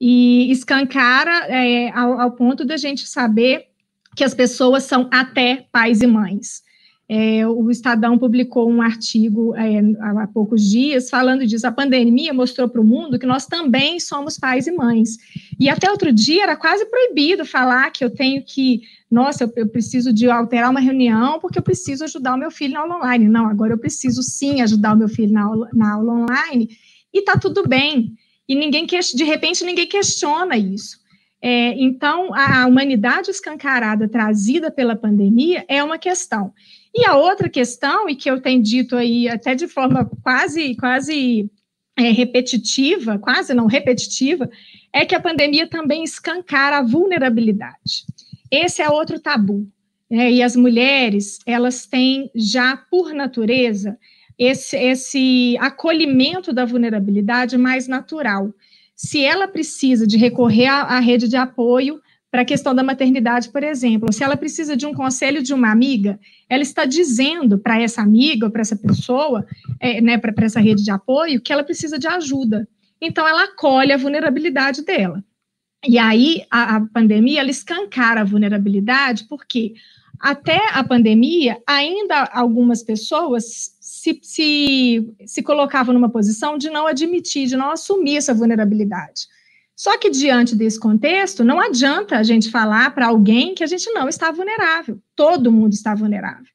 e 0.00 0.50
escancara 0.50 1.46
é, 1.48 1.90
ao, 1.90 2.18
ao, 2.18 2.32
ponto 2.32 2.64
da 2.64 2.76
gente 2.76 3.06
saber 3.06 3.66
que 4.16 4.24
as 4.24 4.32
pessoas 4.32 4.84
são 4.84 5.08
até 5.12 5.66
pais 5.70 6.00
e 6.00 6.06
mães. 6.06 6.62
É, 7.12 7.44
o 7.44 7.68
Estadão 7.72 8.16
publicou 8.16 8.70
um 8.70 8.80
artigo 8.80 9.52
é, 9.56 9.80
há 10.00 10.28
poucos 10.28 10.62
dias 10.62 11.10
falando 11.10 11.44
disso. 11.44 11.66
A 11.66 11.72
pandemia 11.72 12.32
mostrou 12.32 12.68
para 12.68 12.80
o 12.80 12.84
mundo 12.84 13.18
que 13.18 13.26
nós 13.26 13.46
também 13.46 13.98
somos 13.98 14.38
pais 14.38 14.68
e 14.68 14.72
mães. 14.72 15.18
E 15.58 15.68
até 15.68 15.90
outro 15.90 16.12
dia 16.12 16.44
era 16.44 16.56
quase 16.56 16.86
proibido 16.86 17.44
falar 17.44 17.90
que 17.90 18.04
eu 18.04 18.10
tenho 18.10 18.44
que, 18.44 18.82
nossa, 19.10 19.42
eu, 19.42 19.52
eu 19.56 19.68
preciso 19.68 20.12
de 20.12 20.30
alterar 20.30 20.70
uma 20.70 20.78
reunião 20.78 21.40
porque 21.40 21.58
eu 21.58 21.64
preciso 21.64 22.04
ajudar 22.04 22.34
o 22.36 22.38
meu 22.38 22.50
filho 22.50 22.74
na 22.74 22.80
aula 22.82 22.96
online. 22.98 23.28
Não, 23.28 23.46
agora 23.46 23.72
eu 23.72 23.78
preciso 23.78 24.22
sim 24.22 24.60
ajudar 24.62 24.94
o 24.94 24.96
meu 24.96 25.08
filho 25.08 25.32
na 25.32 25.42
aula, 25.42 25.68
na 25.74 25.94
aula 25.94 26.12
online 26.12 26.68
e 27.12 27.18
está 27.18 27.36
tudo 27.36 27.66
bem. 27.68 28.14
E 28.50 28.54
ninguém, 28.56 28.84
de 28.84 29.22
repente, 29.22 29.64
ninguém 29.64 29.86
questiona 29.86 30.58
isso. 30.58 30.98
É, 31.40 31.72
então, 31.80 32.34
a, 32.34 32.62
a 32.62 32.66
humanidade 32.66 33.30
escancarada 33.30 34.08
trazida 34.08 34.72
pela 34.72 34.96
pandemia 34.96 35.64
é 35.68 35.80
uma 35.84 35.96
questão. 35.96 36.52
E 36.92 37.06
a 37.06 37.14
outra 37.14 37.48
questão, 37.48 38.08
e 38.08 38.16
que 38.16 38.28
eu 38.28 38.40
tenho 38.40 38.60
dito 38.60 38.96
aí 38.96 39.28
até 39.28 39.54
de 39.54 39.68
forma 39.68 40.10
quase, 40.20 40.74
quase 40.74 41.48
é, 41.96 42.10
repetitiva, 42.10 43.20
quase 43.20 43.54
não 43.54 43.66
repetitiva, 43.66 44.50
é 44.92 45.06
que 45.06 45.14
a 45.14 45.20
pandemia 45.20 45.68
também 45.68 46.02
escancara 46.02 46.78
a 46.78 46.82
vulnerabilidade. 46.82 48.04
Esse 48.50 48.82
é 48.82 48.90
outro 48.90 49.20
tabu. 49.20 49.64
Né? 50.10 50.32
E 50.32 50.42
as 50.42 50.56
mulheres, 50.56 51.38
elas 51.46 51.86
têm 51.86 52.28
já, 52.34 52.76
por 52.76 53.14
natureza, 53.14 53.96
esse, 54.40 54.74
esse 54.74 55.56
acolhimento 55.60 56.50
da 56.50 56.64
vulnerabilidade 56.64 57.58
mais 57.58 57.86
natural. 57.86 58.54
Se 58.96 59.22
ela 59.22 59.46
precisa 59.46 60.06
de 60.06 60.16
recorrer 60.16 60.66
à, 60.66 60.80
à 60.82 60.98
rede 60.98 61.28
de 61.28 61.36
apoio, 61.36 62.00
para 62.30 62.42
a 62.42 62.44
questão 62.44 62.72
da 62.72 62.82
maternidade, 62.82 63.50
por 63.50 63.64
exemplo. 63.64 64.12
Se 64.12 64.22
ela 64.22 64.36
precisa 64.36 64.76
de 64.76 64.86
um 64.86 64.94
conselho 64.94 65.42
de 65.42 65.52
uma 65.52 65.70
amiga, 65.70 66.18
ela 66.48 66.62
está 66.62 66.84
dizendo 66.84 67.58
para 67.58 67.82
essa 67.82 68.00
amiga, 68.02 68.48
para 68.48 68.60
essa 68.60 68.76
pessoa, 68.76 69.44
é, 69.80 70.00
né, 70.00 70.16
para 70.16 70.32
essa 70.44 70.60
rede 70.60 70.84
de 70.84 70.92
apoio, 70.92 71.40
que 71.40 71.52
ela 71.52 71.64
precisa 71.64 71.98
de 71.98 72.06
ajuda. 72.06 72.68
Então, 73.00 73.26
ela 73.26 73.44
acolhe 73.44 73.92
a 73.92 73.96
vulnerabilidade 73.96 74.84
dela. 74.84 75.24
E 75.84 75.98
aí, 75.98 76.44
a, 76.48 76.76
a 76.76 76.80
pandemia, 76.86 77.40
ela 77.40 77.50
escancara 77.50 78.20
a 78.20 78.24
vulnerabilidade, 78.24 79.26
porque 79.28 79.74
até 80.20 80.60
a 80.72 80.84
pandemia, 80.84 81.58
ainda 81.66 82.24
algumas 82.32 82.82
pessoas 82.82 83.74
se, 84.00 84.18
se, 84.22 85.14
se 85.26 85.42
colocavam 85.42 85.92
numa 85.92 86.08
posição 86.08 86.56
de 86.56 86.70
não 86.70 86.86
admitir, 86.86 87.46
de 87.46 87.54
não 87.54 87.70
assumir 87.70 88.16
essa 88.16 88.32
vulnerabilidade. 88.32 89.28
Só 89.76 89.98
que, 89.98 90.08
diante 90.08 90.56
desse 90.56 90.80
contexto, 90.80 91.44
não 91.44 91.60
adianta 91.60 92.16
a 92.16 92.22
gente 92.22 92.50
falar 92.50 92.94
para 92.94 93.08
alguém 93.08 93.54
que 93.54 93.62
a 93.62 93.66
gente 93.66 93.90
não 93.92 94.08
está 94.08 94.30
vulnerável. 94.30 94.98
Todo 95.14 95.52
mundo 95.52 95.74
está 95.74 95.94
vulnerável. 95.94 96.46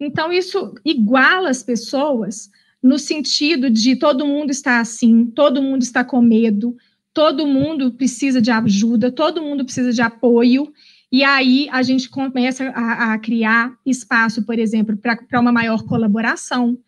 Então, 0.00 0.32
isso 0.32 0.74
iguala 0.84 1.48
as 1.48 1.62
pessoas 1.62 2.50
no 2.82 2.98
sentido 2.98 3.70
de 3.70 3.94
todo 3.94 4.26
mundo 4.26 4.50
está 4.50 4.80
assim, 4.80 5.26
todo 5.26 5.62
mundo 5.62 5.82
está 5.82 6.02
com 6.02 6.20
medo, 6.20 6.76
todo 7.14 7.46
mundo 7.46 7.92
precisa 7.92 8.40
de 8.40 8.50
ajuda, 8.50 9.12
todo 9.12 9.42
mundo 9.42 9.64
precisa 9.64 9.92
de 9.92 10.02
apoio. 10.02 10.72
E 11.12 11.24
aí 11.24 11.68
a 11.70 11.82
gente 11.82 12.08
começa 12.08 12.68
a, 12.68 13.14
a 13.14 13.18
criar 13.18 13.72
espaço, 13.84 14.44
por 14.44 14.58
exemplo, 14.58 14.96
para 14.96 15.40
uma 15.40 15.50
maior 15.50 15.84
colaboração, 15.84 16.78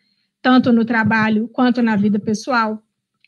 tanto 0.41 0.71
no 0.71 0.85
trabalho 0.85 1.49
quanto 1.49 1.81
na 1.81 1.95
vida 1.95 2.19
pessoal 2.19 2.81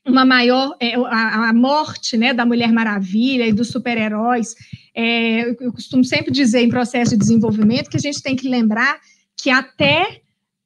uma 0.06 0.24
maior 0.24 0.76
é, 0.80 0.94
a, 0.96 1.50
a, 1.50 1.54
morte 1.54 2.16
né, 2.16 2.34
da 2.34 2.46
Mulher 2.46 2.72
Maravilha 2.72 3.48
e 3.48 3.54
dos 3.54 3.70
super-heróis. 3.70 4.56
É, 4.94 5.50
eu 5.50 5.74
costumo 5.74 6.04
sempre 6.04 6.32
dizer 6.32 6.62
em 6.62 6.70
processo 6.70 7.12
de 7.12 7.18
desenvolvimento 7.18 7.90
que 7.90 7.98
a 7.98 8.00
gente 8.00 8.22
tem 8.22 8.36
que 8.36 8.48
lembrar 8.48 9.00
que 9.36 9.50
até 9.50 10.22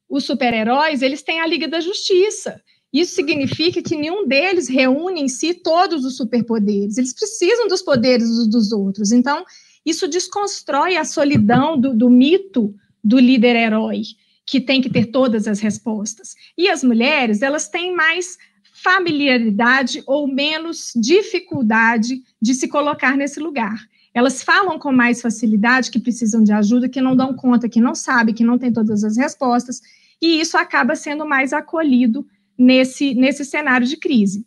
os 0.08 0.24
super-heróis 0.24 1.00
eles 1.00 1.22
têm 1.22 1.40
a 1.40 1.46
Liga 1.46 1.66
da 1.66 1.80
Justiça. 1.80 2.60
Isso 2.92 3.14
significa 3.14 3.80
que 3.82 3.96
nenhum 3.96 4.26
deles 4.26 4.68
reúne 4.68 5.22
em 5.22 5.28
si 5.28 5.54
todos 5.54 6.04
os 6.04 6.16
superpoderes. 6.16 6.98
Eles 6.98 7.14
precisam 7.14 7.66
dos 7.66 7.82
poderes 7.82 8.28
dos, 8.28 8.50
dos 8.50 8.72
outros. 8.72 9.12
Então, 9.12 9.44
isso 9.84 10.08
desconstrói 10.08 10.96
a 10.96 11.04
solidão 11.04 11.78
do, 11.78 11.94
do 11.94 12.10
mito 12.10 12.74
do 13.02 13.18
líder 13.18 13.56
herói, 13.56 14.02
que 14.46 14.60
tem 14.60 14.80
que 14.80 14.90
ter 14.90 15.06
todas 15.06 15.46
as 15.46 15.60
respostas. 15.60 16.34
E 16.56 16.68
as 16.68 16.84
mulheres, 16.84 17.42
elas 17.42 17.68
têm 17.68 17.94
mais 17.94 18.36
familiaridade 18.82 20.02
ou 20.06 20.26
menos 20.26 20.92
dificuldade 20.96 22.22
de 22.40 22.54
se 22.54 22.68
colocar 22.68 23.16
nesse 23.16 23.40
lugar. 23.40 23.78
Elas 24.12 24.42
falam 24.42 24.78
com 24.78 24.90
mais 24.90 25.22
facilidade 25.22 25.90
que 25.90 26.00
precisam 26.00 26.42
de 26.42 26.52
ajuda, 26.52 26.88
que 26.88 27.00
não 27.00 27.14
dão 27.14 27.34
conta, 27.34 27.68
que 27.68 27.80
não 27.80 27.94
sabem, 27.94 28.34
que 28.34 28.44
não 28.44 28.58
têm 28.58 28.72
todas 28.72 29.04
as 29.04 29.16
respostas, 29.16 29.80
e 30.20 30.40
isso 30.40 30.58
acaba 30.58 30.96
sendo 30.96 31.24
mais 31.24 31.52
acolhido 31.52 32.26
nesse, 32.58 33.14
nesse 33.14 33.44
cenário 33.44 33.86
de 33.86 33.96
crise. 33.96 34.44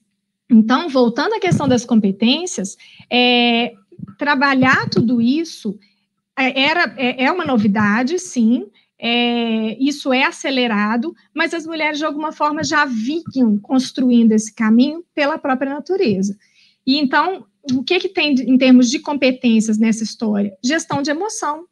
Então, 0.52 0.90
voltando 0.90 1.34
à 1.34 1.40
questão 1.40 1.68
das 1.68 1.86
competências, 1.86 2.78
é, 3.10 3.74
trabalhar 4.18 4.90
tudo 4.90 5.22
isso 5.22 5.78
é, 6.38 6.62
era, 6.62 6.96
é, 6.98 7.26
é 7.26 7.32
uma 7.32 7.46
novidade, 7.46 8.18
sim, 8.20 8.66
é, 9.00 9.78
isso 9.84 10.14
é 10.14 10.24
acelerado, 10.24 11.14
mas 11.34 11.54
as 11.54 11.66
mulheres, 11.66 11.98
de 11.98 12.06
alguma 12.06 12.32
forma, 12.32 12.64
já 12.64 12.86
vinham 12.86 13.58
construindo 13.60 14.32
esse 14.32 14.54
caminho 14.54 15.04
pela 15.14 15.38
própria 15.38 15.74
natureza. 15.74 16.38
E 16.86 16.98
então, 16.98 17.46
o 17.72 17.84
que, 17.84 18.00
que 18.00 18.10
tem 18.10 18.34
em 18.34 18.58
termos 18.58 18.90
de 18.90 19.00
competências 19.00 19.78
nessa 19.78 20.04
história? 20.04 20.56
Gestão 20.64 21.02
de 21.02 21.12
emoção. 21.12 21.66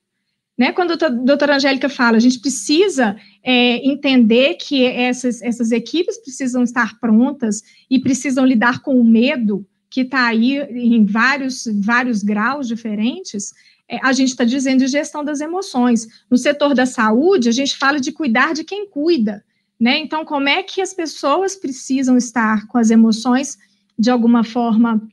Né? 0.58 0.72
Quando 0.72 0.92
a 0.92 1.10
doutora 1.10 1.56
Angélica 1.56 1.90
fala, 1.90 2.18
a 2.18 2.20
gente 2.20 2.40
precisa 2.40 3.16
é, 3.44 3.78
entender 3.88 4.56
que 4.56 4.86
essas, 4.86 5.42
essas 5.42 5.72
equipes 5.72 6.18
precisam 6.22 6.64
estar 6.64 7.00
prontas 7.00 7.62
e 7.90 8.00
precisam 8.00 8.46
lidar 8.46 8.82
com 8.82 9.00
o 9.00 9.04
medo 9.04 9.66
que 9.92 10.02
está 10.02 10.26
aí 10.28 10.58
em 10.58 11.06
vários, 11.06 11.68
vários 11.84 12.24
graus 12.24 12.66
diferentes, 12.66 13.54
é, 13.90 14.00
a 14.02 14.14
gente 14.14 14.30
está 14.30 14.46
dizendo 14.46 14.80
de 14.80 14.88
gestão 14.88 15.22
das 15.22 15.42
emoções. 15.42 16.08
No 16.30 16.38
setor 16.38 16.74
da 16.74 16.86
saúde, 16.86 17.50
a 17.50 17.52
gente 17.52 17.78
fala 17.78 18.00
de 18.00 18.14
cuidar 18.14 18.54
de 18.54 18.64
quem 18.64 18.90
cuida, 18.90 19.44
né? 19.78 20.00
Então, 20.00 20.24
como 20.24 20.48
é 20.48 20.64
que 20.64 20.82
as 20.82 20.94
pessoas 20.94 21.58
precisam 21.58 22.16
estar 22.16 22.68
com 22.68 22.78
as 22.78 22.90
emoções 22.90 23.58
de 24.00 24.10
alguma 24.10 24.46
forma 24.46 25.06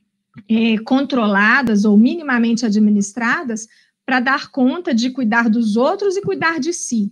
é, 0.49 0.77
controladas 0.77 1.83
ou 1.83 1.97
minimamente 1.97 2.65
administradas 2.65 3.67
para 4.05 4.21
dar 4.21 4.49
conta 4.49 4.95
de 4.95 5.09
cuidar 5.09 5.49
dos 5.49 5.75
outros 5.75 6.15
e 6.15 6.21
cuidar 6.21 6.57
de 6.57 6.71
si? 6.71 7.11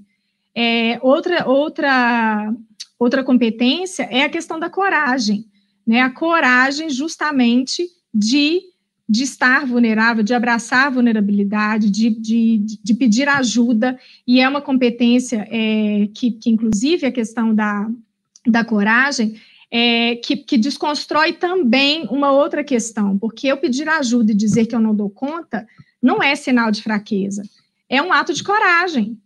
É, 0.55 0.97
outra, 1.01 1.45
outra, 1.45 2.53
outra 2.97 3.25
competência 3.25 4.03
é 4.03 4.23
a 4.23 4.29
questão 4.29 4.57
da 4.57 4.69
coragem, 4.69 5.45
né? 5.87 6.01
A 6.01 6.09
coragem 6.09 6.89
justamente 6.89 7.87
de 8.13 8.61
de 9.09 9.23
estar 9.23 9.65
vulnerável, 9.65 10.21
de 10.21 10.33
abraçar 10.33 10.87
a 10.87 10.89
vulnerabilidade, 10.89 11.89
de, 11.89 12.09
de, 12.09 12.57
de 12.83 12.93
pedir 12.93 13.29
ajuda, 13.29 13.97
e 14.27 14.41
é 14.41 14.49
uma 14.49 14.61
competência 14.61 15.47
é, 15.49 16.09
que, 16.13 16.31
que, 16.31 16.49
inclusive, 16.49 17.05
a 17.05 17.11
questão 17.11 17.55
da, 17.55 17.89
da 18.45 18.65
coragem, 18.65 19.39
é, 19.71 20.15
que, 20.17 20.35
que 20.35 20.57
desconstrói 20.57 21.33
também 21.33 22.05
uma 22.09 22.31
outra 22.31 22.63
questão, 22.63 23.17
porque 23.17 23.47
eu 23.47 23.57
pedir 23.57 23.87
ajuda 23.87 24.33
e 24.33 24.35
dizer 24.35 24.65
que 24.65 24.75
eu 24.75 24.79
não 24.79 24.93
dou 24.93 25.09
conta 25.09 25.65
não 26.01 26.21
é 26.21 26.35
sinal 26.35 26.69
de 26.69 26.83
fraqueza, 26.83 27.43
é 27.89 28.01
um 28.01 28.11
ato 28.11 28.33
de 28.33 28.43
coragem. 28.43 29.17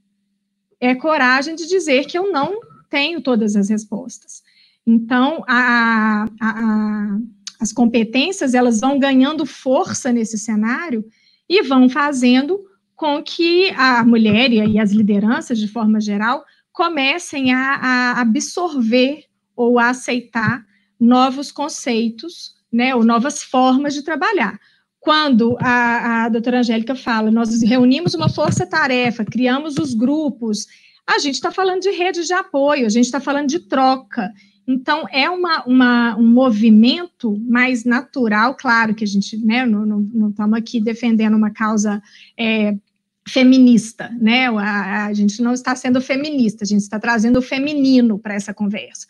É 0.80 0.96
coragem 0.96 1.56
de 1.56 1.68
dizer 1.68 2.06
que 2.06 2.18
eu 2.18 2.32
não 2.32 2.60
tenho 2.90 3.22
todas 3.22 3.56
as 3.56 3.70
respostas. 3.70 4.41
Então, 4.86 5.44
a, 5.48 6.26
a, 6.40 6.50
a, 6.50 7.18
as 7.60 7.72
competências 7.72 8.54
elas 8.54 8.80
vão 8.80 8.98
ganhando 9.00 9.46
força 9.46 10.12
nesse 10.12 10.38
cenário 10.38 11.06
e 11.48 11.62
vão 11.64 11.90
fazendo 11.90 12.60
com 12.96 13.22
que 13.22 13.70
a 13.72 14.04
mulher 14.04 14.52
e 14.52 14.80
as 14.80 14.92
lideranças, 14.92 15.60
de 15.60 15.68
forma 15.68 16.00
geral, 16.00 16.44
comecem 16.72 17.54
a, 17.54 17.76
a 17.76 18.22
absorver 18.22 19.26
ou 19.56 19.80
a 19.80 19.90
aceitar 19.90 20.66
novos 21.00 21.52
conceitos, 21.52 22.54
né, 22.72 22.96
ou 22.96 23.04
novas 23.04 23.42
formas 23.44 23.94
de 23.94 24.04
trabalhar. 24.04 24.60
Quando 25.00 25.58
a, 25.60 26.26
a 26.26 26.30
doutora 26.30 26.60
Angélica 26.60 26.96
fala, 26.96 27.32
nós 27.32 27.62
reunimos 27.64 28.14
uma 28.14 28.30
força-tarefa, 28.30 29.26
criamos 29.26 29.78
os 29.78 29.96
grupos, 29.96 30.68
a 31.08 31.18
gente 31.18 31.36
está 31.36 31.52
falando 31.52 31.82
de 31.82 31.90
rede 31.90 32.24
de 32.24 32.34
apoio, 32.34 32.86
a 32.86 32.90
gente 32.90 33.06
está 33.06 33.20
falando 33.20 33.48
de 33.48 33.60
troca. 33.60 34.32
Então, 34.72 35.06
é 35.12 35.30
uma, 35.30 35.64
uma, 35.66 36.16
um 36.16 36.28
movimento 36.28 37.38
mais 37.48 37.84
natural, 37.84 38.56
claro 38.56 38.96
que 38.96 39.04
a 39.04 39.08
gente 39.08 39.38
né, 39.38 39.66
não 39.66 40.30
estamos 40.30 40.58
aqui 40.58 40.80
defendendo 40.80 41.36
uma 41.36 41.52
causa 41.52 42.02
é, 42.38 42.76
feminista, 43.28 44.10
né? 44.20 44.48
A, 44.48 45.06
a, 45.08 45.14
gente 45.14 45.42
não 45.42 45.54
está 45.54 45.76
sendo 45.76 46.00
feminista, 46.02 46.64
a 46.64 46.68
gente 46.68 46.82
está 46.82 47.00
trazendo 47.00 47.40
o 47.40 47.42
feminino 47.42 48.18
para 48.18 48.34
essa 48.34 48.54
conversa. 48.54 49.08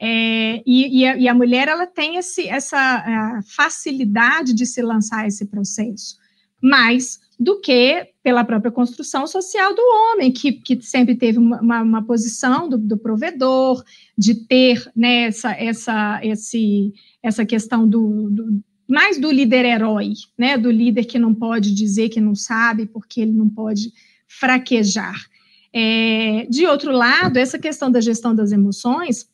É, 0.00 0.62
e, 0.64 1.00
e, 1.00 1.06
a, 1.06 1.16
e, 1.16 1.28
a, 1.28 1.34
mulher 1.34 1.66
ela 1.66 1.86
tem 1.86 2.16
esse, 2.16 2.46
essa 2.48 3.40
facilidade 3.56 4.52
de 4.52 4.64
se 4.64 4.80
lançar 4.80 5.26
esse 5.26 5.46
processo, 5.46 6.16
mais 6.60 7.20
do 7.38 7.60
que 7.60 8.08
pela 8.22 8.44
própria 8.44 8.72
construção 8.72 9.26
social 9.26 9.74
do 9.74 9.80
homem, 9.80 10.32
que, 10.32 10.52
que 10.52 10.82
sempre 10.82 11.14
teve 11.14 11.38
uma, 11.38 11.82
uma, 11.82 12.02
posição 12.02 12.68
do, 12.68 12.76
do, 12.76 12.98
provedor, 12.98 13.84
de 14.16 14.34
ter 14.34 14.90
né, 14.94 15.24
essa, 15.24 15.52
essa, 15.52 16.20
esse, 16.22 16.92
essa 17.22 17.46
questão 17.46 17.88
do, 17.88 18.28
do 18.28 18.62
mais 18.88 19.20
do 19.20 19.30
líder 19.30 19.66
herói, 19.66 20.14
né, 20.36 20.56
do 20.56 20.70
líder 20.70 21.04
que 21.04 21.18
não 21.18 21.34
pode 21.34 21.74
dizer 21.74 22.08
que 22.08 22.20
não 22.20 22.34
sabe, 22.34 22.86
porque 22.86 23.20
ele 23.20 23.32
não 23.32 23.48
pode 23.48 23.92
fraquejar. 24.26 25.26
É, 25.72 26.46
de 26.48 26.66
outro 26.66 26.90
lado, 26.90 27.36
essa 27.36 27.58
questão 27.58 27.90
da 27.90 28.00
gestão 28.00 28.34
das 28.34 28.50
emoções, 28.50 29.28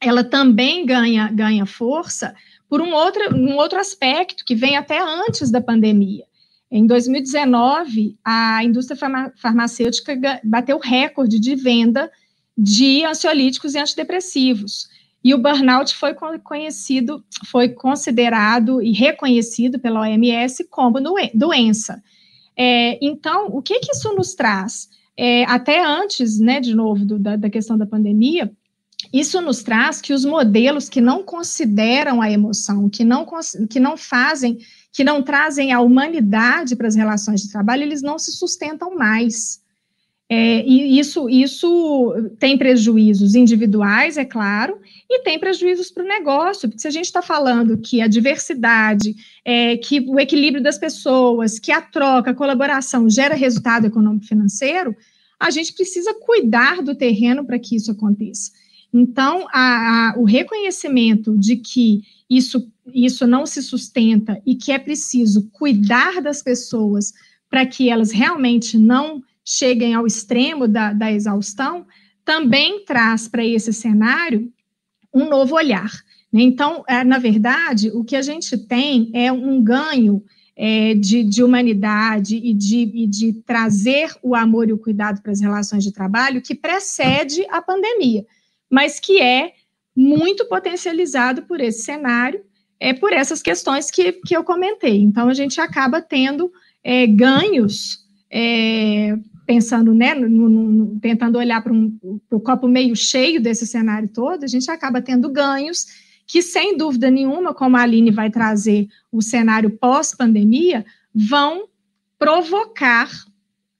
ela 0.00 0.22
também 0.22 0.86
ganha, 0.86 1.28
ganha 1.32 1.66
força 1.66 2.34
por 2.68 2.80
um 2.80 2.92
outro, 2.92 3.34
um 3.34 3.56
outro 3.56 3.80
aspecto 3.80 4.44
que 4.44 4.54
vem 4.54 4.76
até 4.76 5.00
antes 5.00 5.50
da 5.50 5.60
pandemia. 5.60 6.24
Em 6.70 6.86
2019, 6.86 8.16
a 8.24 8.62
indústria 8.62 8.98
farmacêutica 9.36 10.18
bateu 10.44 10.78
recorde 10.78 11.40
de 11.40 11.54
venda 11.54 12.10
de 12.56 13.04
ansiolíticos 13.04 13.74
e 13.74 13.78
antidepressivos. 13.78 14.88
E 15.24 15.34
o 15.34 15.38
burnout 15.38 15.94
foi 15.94 16.14
conhecido, 16.42 17.24
foi 17.50 17.70
considerado 17.70 18.82
e 18.82 18.92
reconhecido 18.92 19.78
pela 19.78 20.00
OMS 20.00 20.64
como 20.68 21.00
doença. 21.34 22.02
É, 22.56 22.98
então, 23.04 23.46
o 23.46 23.62
que, 23.62 23.80
que 23.80 23.92
isso 23.92 24.12
nos 24.14 24.34
traz? 24.34 24.88
É, 25.16 25.44
até 25.44 25.84
antes, 25.84 26.38
né, 26.38 26.60
de 26.60 26.74
novo, 26.74 27.04
do, 27.04 27.18
da, 27.18 27.36
da 27.36 27.50
questão 27.50 27.78
da 27.78 27.86
pandemia, 27.86 28.52
isso 29.12 29.40
nos 29.40 29.62
traz 29.62 30.00
que 30.00 30.12
os 30.12 30.24
modelos 30.24 30.88
que 30.88 31.00
não 31.00 31.22
consideram 31.22 32.20
a 32.20 32.30
emoção, 32.30 32.88
que 32.88 33.04
não, 33.04 33.26
que 33.70 33.80
não 33.80 33.96
fazem, 33.96 34.58
que 34.92 35.04
não 35.04 35.22
trazem 35.22 35.72
a 35.72 35.80
humanidade 35.80 36.74
para 36.76 36.88
as 36.88 36.96
relações 36.96 37.42
de 37.42 37.50
trabalho, 37.50 37.82
eles 37.82 38.02
não 38.02 38.18
se 38.18 38.32
sustentam 38.32 38.96
mais. 38.96 39.60
É, 40.30 40.62
e 40.66 40.98
isso, 40.98 41.28
isso 41.28 42.14
tem 42.38 42.58
prejuízos 42.58 43.34
individuais, 43.34 44.18
é 44.18 44.26
claro, 44.26 44.78
e 45.08 45.22
tem 45.22 45.38
prejuízos 45.38 45.90
para 45.90 46.04
o 46.04 46.08
negócio, 46.08 46.68
porque 46.68 46.82
se 46.82 46.88
a 46.88 46.90
gente 46.90 47.06
está 47.06 47.22
falando 47.22 47.78
que 47.78 48.02
a 48.02 48.06
diversidade, 48.06 49.16
é, 49.42 49.78
que 49.78 50.00
o 50.00 50.20
equilíbrio 50.20 50.62
das 50.62 50.76
pessoas, 50.76 51.58
que 51.58 51.72
a 51.72 51.80
troca, 51.80 52.32
a 52.32 52.34
colaboração 52.34 53.08
gera 53.08 53.34
resultado 53.34 53.86
econômico-financeiro, 53.86 54.94
a 55.40 55.50
gente 55.50 55.72
precisa 55.72 56.12
cuidar 56.12 56.82
do 56.82 56.94
terreno 56.94 57.46
para 57.46 57.58
que 57.58 57.76
isso 57.76 57.90
aconteça. 57.90 58.50
Então, 58.92 59.46
a, 59.50 60.10
a, 60.10 60.18
o 60.18 60.24
reconhecimento 60.24 61.38
de 61.38 61.56
que 61.56 62.02
isso, 62.28 62.70
isso 62.92 63.26
não 63.26 63.46
se 63.46 63.62
sustenta 63.62 64.40
e 64.44 64.54
que 64.54 64.72
é 64.72 64.78
preciso 64.78 65.48
cuidar 65.50 66.20
das 66.20 66.42
pessoas 66.42 67.12
para 67.48 67.64
que 67.64 67.88
elas 67.88 68.10
realmente 68.10 68.76
não 68.76 69.22
cheguem 69.44 69.94
ao 69.94 70.06
extremo 70.06 70.68
da, 70.68 70.92
da 70.92 71.10
exaustão, 71.10 71.86
também 72.24 72.84
traz 72.84 73.26
para 73.26 73.44
esse 73.44 73.72
cenário 73.72 74.52
um 75.14 75.28
novo 75.28 75.56
olhar. 75.56 75.90
Né? 76.30 76.42
Então, 76.42 76.84
é, 76.86 77.02
na 77.02 77.18
verdade, 77.18 77.90
o 77.90 78.04
que 78.04 78.14
a 78.14 78.20
gente 78.20 78.58
tem 78.58 79.10
é 79.14 79.32
um 79.32 79.62
ganho 79.62 80.22
é, 80.54 80.92
de, 80.94 81.24
de, 81.24 81.42
humanidade 81.42 82.36
e 82.36 82.52
de, 82.52 82.90
e 82.94 83.06
de 83.06 83.32
trazer 83.32 84.10
o 84.22 84.34
amor 84.34 84.68
e 84.68 84.72
o 84.72 84.78
cuidado 84.78 85.22
para 85.22 85.32
as 85.32 85.40
relações 85.40 85.84
de 85.84 85.92
trabalho 85.92 86.42
que 86.42 86.54
precede 86.54 87.46
a 87.48 87.62
pandemia, 87.62 88.26
mas 88.68 89.00
que 89.00 89.20
é 89.22 89.52
muito 89.98 90.46
potencializado 90.46 91.42
por 91.42 91.60
esse 91.60 91.82
cenário, 91.82 92.40
é 92.78 92.94
por 92.94 93.12
essas 93.12 93.42
questões 93.42 93.90
que, 93.90 94.12
que 94.12 94.36
eu 94.36 94.44
comentei. 94.44 95.00
Então, 95.00 95.28
a 95.28 95.34
gente 95.34 95.60
acaba 95.60 96.00
tendo 96.00 96.52
é, 96.84 97.04
ganhos 97.04 98.06
é, 98.30 99.18
pensando, 99.44 99.92
né, 99.92 100.14
no, 100.14 100.48
no, 100.48 101.00
tentando 101.00 101.36
olhar 101.36 101.60
para 101.64 101.72
um, 101.72 101.98
o 102.30 102.38
copo 102.38 102.68
meio 102.68 102.94
cheio 102.94 103.40
desse 103.40 103.66
cenário 103.66 104.08
todo, 104.08 104.44
a 104.44 104.46
gente 104.46 104.70
acaba 104.70 105.02
tendo 105.02 105.28
ganhos 105.32 105.86
que, 106.28 106.42
sem 106.42 106.76
dúvida 106.76 107.10
nenhuma, 107.10 107.52
como 107.52 107.76
a 107.76 107.80
Aline 107.80 108.12
vai 108.12 108.30
trazer 108.30 108.86
o 109.10 109.20
cenário 109.20 109.70
pós-pandemia, 109.70 110.86
vão 111.12 111.66
provocar 112.16 113.10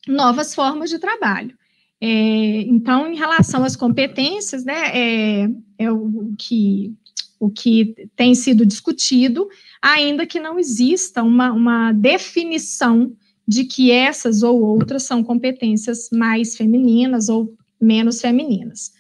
novas 0.08 0.52
formas 0.52 0.90
de 0.90 0.98
trabalho. 0.98 1.57
É, 2.00 2.60
então, 2.62 3.10
em 3.10 3.16
relação 3.16 3.64
às 3.64 3.74
competências, 3.74 4.64
né, 4.64 4.96
é, 4.96 5.48
é 5.78 5.90
o, 5.90 6.32
que, 6.38 6.94
o 7.40 7.50
que 7.50 8.08
tem 8.14 8.34
sido 8.34 8.64
discutido, 8.64 9.48
ainda 9.82 10.26
que 10.26 10.38
não 10.38 10.58
exista 10.58 11.22
uma, 11.22 11.52
uma 11.52 11.92
definição 11.92 13.12
de 13.46 13.64
que 13.64 13.90
essas 13.90 14.42
ou 14.42 14.62
outras 14.62 15.04
são 15.04 15.24
competências 15.24 16.10
mais 16.12 16.56
femininas 16.56 17.28
ou 17.28 17.54
menos 17.80 18.20
femininas. 18.20 18.92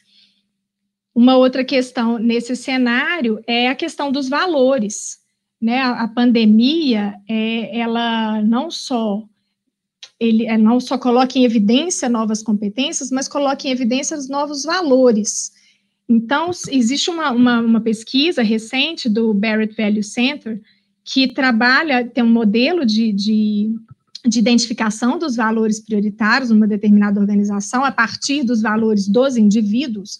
Uma 1.14 1.36
outra 1.36 1.64
questão 1.64 2.18
nesse 2.18 2.56
cenário 2.56 3.40
é 3.46 3.68
a 3.68 3.74
questão 3.74 4.10
dos 4.10 4.28
valores. 4.28 5.18
Né? 5.60 5.80
A, 5.80 6.04
a 6.04 6.08
pandemia, 6.08 7.14
é, 7.28 7.78
ela 7.78 8.40
não 8.42 8.70
só 8.70 9.22
ele 10.20 10.46
é, 10.46 10.58
não 10.58 10.80
só 10.80 10.98
coloca 10.98 11.38
em 11.38 11.44
evidência 11.44 12.08
novas 12.08 12.42
competências, 12.42 13.10
mas 13.10 13.28
coloca 13.28 13.66
em 13.66 13.70
evidência 13.70 14.16
os 14.16 14.28
novos 14.28 14.62
valores. 14.64 15.52
Então, 16.08 16.50
existe 16.70 17.10
uma, 17.10 17.30
uma, 17.30 17.60
uma 17.60 17.80
pesquisa 17.80 18.42
recente 18.42 19.08
do 19.08 19.32
Barrett 19.34 19.74
Value 19.76 20.02
Center 20.02 20.60
que 21.04 21.28
trabalha, 21.28 22.06
tem 22.06 22.24
um 22.24 22.30
modelo 22.30 22.84
de, 22.84 23.12
de 23.12 23.70
de 24.26 24.38
identificação 24.38 25.18
dos 25.18 25.36
valores 25.36 25.80
prioritários 25.80 26.50
numa 26.50 26.66
determinada 26.66 27.20
organização 27.20 27.84
a 27.84 27.92
partir 27.92 28.42
dos 28.42 28.62
valores 28.62 29.08
dos 29.08 29.36
indivíduos. 29.36 30.18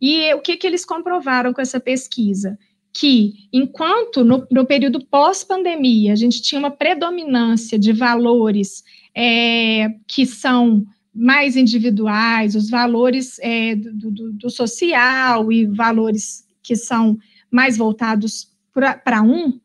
E 0.00 0.32
o 0.34 0.40
que, 0.40 0.56
que 0.56 0.66
eles 0.66 0.84
comprovaram 0.84 1.52
com 1.52 1.60
essa 1.60 1.80
pesquisa? 1.80 2.58
Que, 2.92 3.48
enquanto 3.52 4.24
no, 4.24 4.46
no 4.50 4.66
período 4.66 5.04
pós-pandemia 5.06 6.12
a 6.12 6.16
gente 6.16 6.42
tinha 6.42 6.58
uma 6.58 6.70
predominância 6.70 7.78
de 7.78 7.92
valores 7.92 8.82
é, 9.20 9.96
que 10.06 10.24
são 10.24 10.86
mais 11.12 11.56
individuais, 11.56 12.54
os 12.54 12.70
valores 12.70 13.36
é, 13.40 13.74
do, 13.74 14.12
do, 14.12 14.32
do 14.32 14.48
social 14.48 15.50
e 15.50 15.66
valores 15.66 16.46
que 16.62 16.76
são 16.76 17.18
mais 17.50 17.76
voltados 17.76 18.48
para 18.72 19.20
um, 19.20 19.58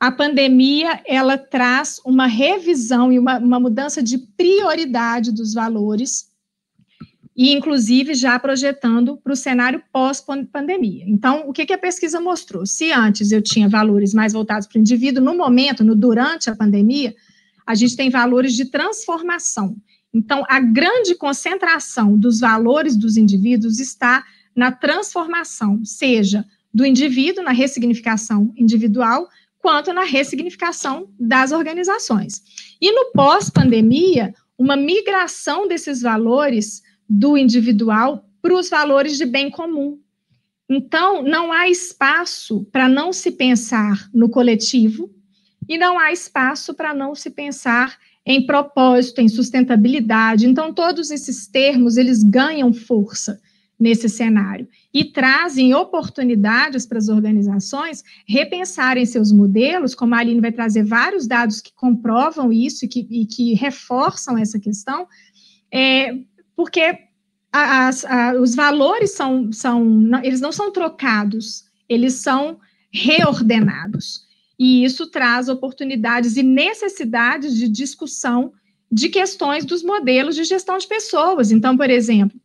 a 0.00 0.10
pandemia 0.10 1.00
ela 1.06 1.38
traz 1.38 2.00
uma 2.04 2.26
revisão 2.26 3.12
e 3.12 3.20
uma, 3.20 3.38
uma 3.38 3.60
mudança 3.60 4.02
de 4.02 4.18
prioridade 4.18 5.30
dos 5.30 5.54
valores 5.54 6.32
e 7.36 7.52
inclusive 7.52 8.14
já 8.14 8.36
projetando 8.36 9.16
para 9.16 9.32
o 9.32 9.36
cenário 9.36 9.80
pós-pandemia. 9.92 11.04
Então, 11.06 11.44
o 11.46 11.52
que, 11.52 11.64
que, 11.64 11.72
a 11.72 11.78
pesquisa 11.78 12.20
mostrou? 12.20 12.66
Se 12.66 12.90
antes 12.90 13.30
eu 13.30 13.40
tinha 13.40 13.68
valores 13.68 14.12
mais 14.12 14.32
voltados 14.32 14.66
para 14.66 14.78
o 14.78 14.80
indivíduo, 14.80 15.22
no 15.22 15.36
momento, 15.36 15.84
no 15.84 15.94
durante 15.94 16.50
a 16.50 16.56
pandemia, 16.56 17.14
a 17.66 17.74
gente 17.74 17.96
tem 17.96 18.10
valores 18.10 18.54
de 18.54 18.66
transformação. 18.66 19.76
Então, 20.12 20.44
a 20.48 20.60
grande 20.60 21.14
concentração 21.14 22.18
dos 22.18 22.40
valores 22.40 22.96
dos 22.96 23.16
indivíduos 23.16 23.78
está 23.78 24.24
na 24.54 24.70
transformação, 24.70 25.82
seja 25.84 26.44
do 26.72 26.84
indivíduo, 26.84 27.44
na 27.44 27.52
ressignificação 27.52 28.52
individual, 28.56 29.28
quanto 29.58 29.92
na 29.92 30.04
ressignificação 30.04 31.08
das 31.18 31.52
organizações. 31.52 32.42
E 32.80 32.92
no 32.92 33.12
pós-pandemia, 33.12 34.34
uma 34.58 34.76
migração 34.76 35.66
desses 35.66 36.02
valores 36.02 36.82
do 37.08 37.36
individual 37.38 38.28
para 38.40 38.54
os 38.54 38.68
valores 38.68 39.16
de 39.16 39.24
bem 39.24 39.50
comum. 39.50 39.98
Então, 40.68 41.22
não 41.22 41.52
há 41.52 41.68
espaço 41.68 42.64
para 42.72 42.88
não 42.88 43.12
se 43.12 43.32
pensar 43.32 44.08
no 44.12 44.28
coletivo 44.28 45.10
e 45.72 45.78
não 45.78 45.98
há 45.98 46.12
espaço 46.12 46.74
para 46.74 46.92
não 46.92 47.14
se 47.14 47.30
pensar 47.30 47.96
em 48.26 48.44
propósito, 48.44 49.22
em 49.22 49.28
sustentabilidade. 49.28 50.46
Então, 50.46 50.70
todos 50.72 51.10
esses 51.10 51.46
termos, 51.46 51.96
eles 51.96 52.22
ganham 52.22 52.74
força 52.74 53.40
nesse 53.80 54.06
cenário 54.06 54.68
e 54.92 55.02
trazem 55.02 55.74
oportunidades 55.74 56.84
para 56.84 56.98
as 56.98 57.08
organizações 57.08 58.04
repensarem 58.28 59.06
seus 59.06 59.32
modelos, 59.32 59.94
como 59.94 60.14
a 60.14 60.18
Aline 60.18 60.42
vai 60.42 60.52
trazer 60.52 60.84
vários 60.84 61.26
dados 61.26 61.62
que 61.62 61.72
comprovam 61.72 62.52
isso 62.52 62.84
e 62.84 62.88
que, 62.88 63.08
e 63.10 63.24
que 63.24 63.54
reforçam 63.54 64.36
essa 64.36 64.60
questão, 64.60 65.08
é, 65.72 66.18
porque 66.54 66.98
a, 67.50 67.90
os 68.38 68.54
valores 68.54 69.12
são, 69.12 69.50
são, 69.50 70.10
eles 70.22 70.42
não 70.42 70.52
são 70.52 70.70
trocados, 70.70 71.64
eles 71.88 72.12
são 72.12 72.60
reordenados. 72.92 74.30
E 74.58 74.84
isso 74.84 75.06
traz 75.06 75.48
oportunidades 75.48 76.36
e 76.36 76.42
necessidades 76.42 77.56
de 77.56 77.68
discussão 77.68 78.52
de 78.90 79.08
questões 79.08 79.64
dos 79.64 79.82
modelos 79.82 80.36
de 80.36 80.44
gestão 80.44 80.76
de 80.76 80.86
pessoas. 80.86 81.50
Então, 81.50 81.76
por 81.76 81.88
exemplo, 81.88 82.38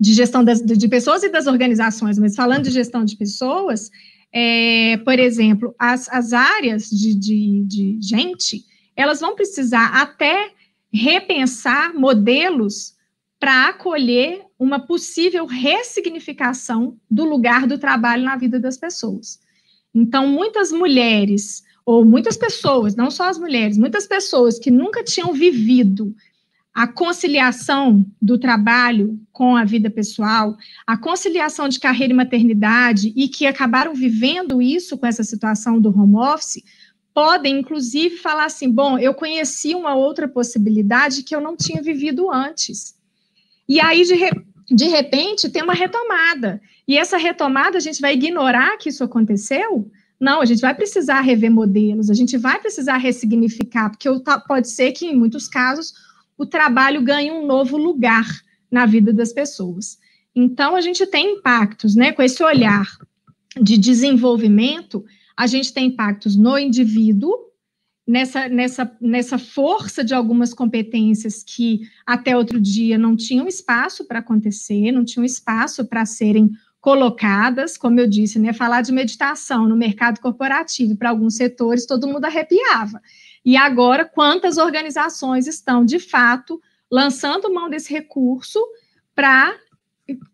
de 0.00 0.12
gestão 0.14 0.42
das, 0.42 0.62
de 0.62 0.88
pessoas 0.88 1.22
e 1.22 1.28
das 1.28 1.46
organizações, 1.46 2.18
mas 2.18 2.34
falando 2.34 2.64
de 2.64 2.70
gestão 2.70 3.04
de 3.04 3.16
pessoas, 3.16 3.90
é, 4.32 4.96
por 4.98 5.18
exemplo, 5.18 5.74
as, 5.78 6.08
as 6.08 6.32
áreas 6.32 6.88
de, 6.90 7.14
de, 7.14 7.64
de 7.64 7.98
gente, 8.00 8.64
elas 8.94 9.20
vão 9.20 9.34
precisar 9.34 10.00
até 10.00 10.50
repensar 10.92 11.94
modelos 11.94 12.94
para 13.38 13.68
acolher 13.68 14.42
uma 14.58 14.80
possível 14.80 15.44
ressignificação 15.44 16.96
do 17.10 17.24
lugar 17.24 17.66
do 17.66 17.78
trabalho 17.78 18.24
na 18.24 18.36
vida 18.36 18.58
das 18.58 18.76
pessoas. 18.78 19.38
Então, 19.96 20.28
muitas 20.28 20.70
mulheres, 20.70 21.64
ou 21.82 22.04
muitas 22.04 22.36
pessoas, 22.36 22.94
não 22.94 23.10
só 23.10 23.30
as 23.30 23.38
mulheres, 23.38 23.78
muitas 23.78 24.06
pessoas 24.06 24.58
que 24.58 24.70
nunca 24.70 25.02
tinham 25.02 25.32
vivido 25.32 26.14
a 26.74 26.86
conciliação 26.86 28.04
do 28.20 28.36
trabalho 28.36 29.18
com 29.32 29.56
a 29.56 29.64
vida 29.64 29.88
pessoal, 29.88 30.54
a 30.86 30.98
conciliação 30.98 31.66
de 31.66 31.80
carreira 31.80 32.12
e 32.12 32.16
maternidade, 32.16 33.10
e 33.16 33.26
que 33.26 33.46
acabaram 33.46 33.94
vivendo 33.94 34.60
isso 34.60 34.98
com 34.98 35.06
essa 35.06 35.24
situação 35.24 35.80
do 35.80 35.88
home 35.88 36.16
office, 36.16 36.62
podem, 37.14 37.60
inclusive, 37.60 38.18
falar 38.18 38.44
assim: 38.44 38.70
bom, 38.70 38.98
eu 38.98 39.14
conheci 39.14 39.74
uma 39.74 39.94
outra 39.94 40.28
possibilidade 40.28 41.22
que 41.22 41.34
eu 41.34 41.40
não 41.40 41.56
tinha 41.56 41.80
vivido 41.80 42.30
antes. 42.30 42.94
E 43.66 43.80
aí, 43.80 44.04
de, 44.04 44.14
re, 44.14 44.30
de 44.68 44.84
repente, 44.88 45.48
tem 45.48 45.62
uma 45.62 45.72
retomada. 45.72 46.60
E 46.86 46.96
essa 46.96 47.16
retomada, 47.16 47.76
a 47.76 47.80
gente 47.80 48.00
vai 48.00 48.14
ignorar 48.14 48.76
que 48.76 48.88
isso 48.88 49.02
aconteceu? 49.02 49.90
Não, 50.18 50.40
a 50.40 50.44
gente 50.44 50.60
vai 50.60 50.74
precisar 50.74 51.20
rever 51.20 51.50
modelos, 51.50 52.08
a 52.08 52.14
gente 52.14 52.38
vai 52.38 52.58
precisar 52.58 52.96
ressignificar, 52.96 53.90
porque 53.90 54.08
pode 54.46 54.68
ser 54.68 54.92
que, 54.92 55.06
em 55.06 55.16
muitos 55.16 55.48
casos, 55.48 55.92
o 56.38 56.46
trabalho 56.46 57.02
ganha 57.02 57.34
um 57.34 57.46
novo 57.46 57.76
lugar 57.76 58.26
na 58.70 58.86
vida 58.86 59.12
das 59.12 59.32
pessoas. 59.32 59.98
Então, 60.34 60.76
a 60.76 60.80
gente 60.80 61.06
tem 61.06 61.38
impactos, 61.38 61.94
né? 61.94 62.12
Com 62.12 62.22
esse 62.22 62.42
olhar 62.42 62.86
de 63.60 63.76
desenvolvimento, 63.76 65.04
a 65.36 65.46
gente 65.46 65.72
tem 65.72 65.86
impactos 65.86 66.36
no 66.36 66.58
indivíduo, 66.58 67.34
nessa, 68.06 68.48
nessa, 68.48 68.96
nessa 69.00 69.38
força 69.38 70.04
de 70.04 70.14
algumas 70.14 70.54
competências 70.54 71.42
que 71.42 71.80
até 72.06 72.36
outro 72.36 72.60
dia 72.60 72.96
não 72.96 73.16
tinham 73.16 73.48
espaço 73.48 74.06
para 74.06 74.20
acontecer, 74.20 74.92
não 74.92 75.04
tinham 75.04 75.24
espaço 75.24 75.84
para 75.84 76.06
serem 76.06 76.50
colocadas, 76.86 77.76
como 77.76 77.98
eu 77.98 78.06
disse, 78.06 78.38
né? 78.38 78.52
Falar 78.52 78.80
de 78.80 78.92
meditação 78.92 79.68
no 79.68 79.76
mercado 79.76 80.20
corporativo 80.20 80.94
para 80.94 81.10
alguns 81.10 81.34
setores, 81.34 81.84
todo 81.84 82.06
mundo 82.06 82.26
arrepiava. 82.26 83.02
E 83.44 83.56
agora, 83.56 84.04
quantas 84.04 84.56
organizações 84.56 85.48
estão, 85.48 85.84
de 85.84 85.98
fato, 85.98 86.62
lançando 86.88 87.52
mão 87.52 87.68
desse 87.68 87.92
recurso 87.92 88.60
para 89.16 89.52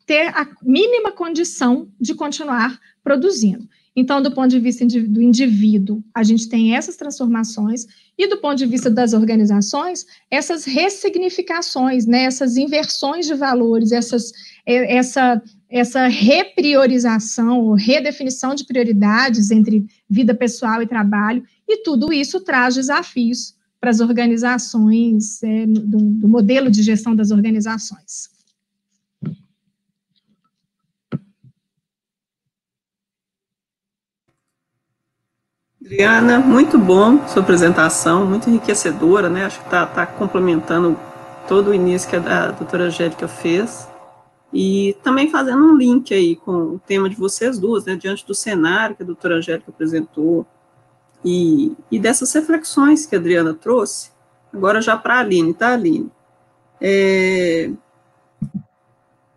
ter 0.05 0.29
a 0.37 0.47
mínima 0.63 1.11
condição 1.11 1.89
de 1.99 2.15
continuar 2.15 2.79
produzindo. 3.03 3.67
Então, 3.97 4.21
do 4.21 4.31
ponto 4.31 4.49
de 4.49 4.59
vista 4.59 4.85
do 4.87 5.23
indivíduo, 5.23 6.03
a 6.15 6.23
gente 6.23 6.51
tem 6.51 6.77
essas 6.77 6.97
transformações, 6.97 7.87
e 8.17 8.27
do 8.27 8.39
ponto 8.39 8.57
de 8.57 8.67
vista 8.67 8.91
das 8.91 9.15
organizações, 9.15 10.07
essas 10.31 10.65
ressignificações, 10.65 12.05
né, 12.07 12.25
essas 12.25 12.59
inversões 12.59 13.27
de 13.27 13.35
valores, 13.35 13.93
essas, 13.93 14.33
é, 14.67 14.97
essa, 14.97 15.43
essa 15.73 16.07
repriorização, 16.07 17.61
ou 17.61 17.73
redefinição 17.73 18.55
de 18.55 18.65
prioridades 18.65 19.51
entre 19.51 19.87
vida 20.09 20.35
pessoal 20.35 20.83
e 20.83 20.87
trabalho, 20.87 21.43
e 21.67 21.79
tudo 21.79 22.13
isso 22.13 22.41
traz 22.41 22.75
desafios 22.75 23.55
para 23.81 23.89
as 23.89 23.99
organizações, 24.01 25.43
é, 25.43 25.67
do, 25.67 25.99
do 25.99 26.29
modelo 26.29 26.71
de 26.71 26.83
gestão 26.83 27.17
das 27.17 27.31
organizações. 27.31 28.31
Adriana, 35.81 36.39
muito 36.39 36.79
bom 36.79 37.27
sua 37.27 37.43
apresentação, 37.43 38.27
muito 38.27 38.49
enriquecedora, 38.49 39.29
né? 39.29 39.47
Acho 39.47 39.59
que 39.59 39.65
está 39.65 39.87
tá 39.87 40.07
complementando 40.07 40.99
todo 41.49 41.71
o 41.71 41.75
início 41.75 42.09
que 42.09 42.17
a, 42.17 42.45
a 42.45 42.51
doutora 42.53 42.85
Angélica 42.85 43.27
fez. 43.27 43.92
E 44.53 44.97
também 45.03 45.31
fazendo 45.31 45.65
um 45.65 45.77
link 45.77 46.13
aí 46.13 46.37
com 46.37 46.75
o 46.75 46.79
tema 46.79 47.09
de 47.09 47.17
vocês 47.17 47.59
duas, 47.59 47.85
né? 47.85 47.97
Diante 47.97 48.27
do 48.27 48.35
cenário 48.35 48.95
que 48.95 49.03
a 49.03 49.07
doutora 49.07 49.37
Angélica 49.37 49.71
apresentou, 49.71 50.47
e, 51.25 51.73
e 51.91 51.99
dessas 51.99 52.33
reflexões 52.33 53.07
que 53.07 53.15
a 53.15 53.19
Adriana 53.19 53.55
trouxe, 53.55 54.11
agora 54.53 54.81
já 54.81 54.97
para 54.97 55.15
a 55.15 55.21
Aline, 55.21 55.55
tá, 55.55 55.73
Aline? 55.73 56.11
É, 56.81 57.71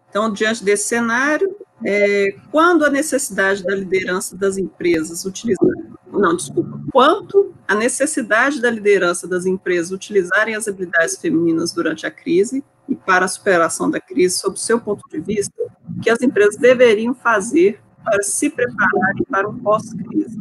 então, 0.10 0.32
diante 0.34 0.64
desse 0.64 0.88
cenário, 0.88 1.56
é, 1.86 2.36
quando 2.52 2.86
a 2.86 2.90
necessidade 2.90 3.64
da 3.64 3.76
liderança 3.76 4.36
das 4.36 4.58
empresas 4.58 5.26
utilizar, 5.26 5.70
não, 6.08 6.36
desculpa, 6.36 6.80
quanto 6.92 7.54
a 7.68 7.76
necessidade 7.76 8.62
da 8.62 8.72
liderança 8.72 9.28
das 9.28 9.46
empresas 9.46 9.92
utilizarem 9.92 10.56
as 10.56 10.68
habilidades 10.68 11.18
femininas 11.18 11.72
durante 11.74 12.06
a 12.06 12.12
crise 12.12 12.64
e 12.88 12.96
para 12.96 13.26
a 13.26 13.28
superação 13.28 13.90
da 13.90 14.00
crise, 14.00 14.38
sob 14.38 14.56
o 14.56 14.60
seu 14.60 14.80
ponto 14.80 15.08
de 15.10 15.20
vista, 15.20 15.54
que 16.02 16.10
as 16.10 16.22
empresas 16.22 16.58
deveriam 16.58 17.14
fazer 17.14 17.82
para 18.04 18.22
se 18.22 18.50
prepararem 18.50 19.24
para 19.30 19.50
um 19.50 19.58
pós-crise? 19.58 20.40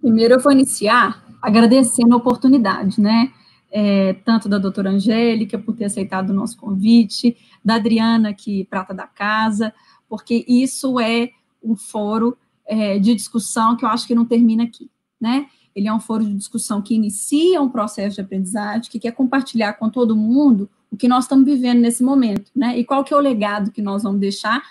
Primeiro, 0.00 0.34
eu 0.34 0.40
vou 0.40 0.52
iniciar 0.52 1.24
agradecendo 1.42 2.14
a 2.14 2.18
oportunidade, 2.18 3.00
né? 3.00 3.32
É, 3.70 4.14
tanto 4.24 4.48
da 4.48 4.58
doutora 4.58 4.90
Angélica 4.90 5.58
por 5.58 5.74
ter 5.74 5.86
aceitado 5.86 6.30
o 6.30 6.34
nosso 6.34 6.56
convite, 6.56 7.36
da 7.64 7.74
Adriana, 7.74 8.32
que 8.32 8.64
prata 8.64 8.94
da 8.94 9.06
casa, 9.06 9.72
porque 10.08 10.44
isso 10.46 11.00
é 11.00 11.30
um 11.62 11.76
foro 11.76 12.36
é, 12.66 12.98
de 12.98 13.14
discussão 13.14 13.76
que 13.76 13.84
eu 13.84 13.88
acho 13.88 14.06
que 14.06 14.14
não 14.14 14.24
termina 14.24 14.64
aqui, 14.64 14.90
né? 15.20 15.46
Ele 15.76 15.88
é 15.88 15.92
um 15.92 16.00
foro 16.00 16.24
de 16.24 16.34
discussão 16.34 16.80
que 16.80 16.94
inicia 16.94 17.60
um 17.60 17.68
processo 17.68 18.14
de 18.14 18.22
aprendizagem, 18.22 18.90
que 18.90 18.98
quer 18.98 19.12
compartilhar 19.12 19.74
com 19.74 19.90
todo 19.90 20.16
mundo 20.16 20.70
o 20.90 20.96
que 20.96 21.06
nós 21.06 21.24
estamos 21.24 21.44
vivendo 21.44 21.80
nesse 21.80 22.02
momento, 22.02 22.50
né? 22.56 22.78
E 22.78 22.82
qual 22.82 23.04
que 23.04 23.12
é 23.12 23.16
o 23.16 23.20
legado 23.20 23.70
que 23.70 23.82
nós 23.82 24.02
vamos 24.02 24.18
deixar 24.18 24.62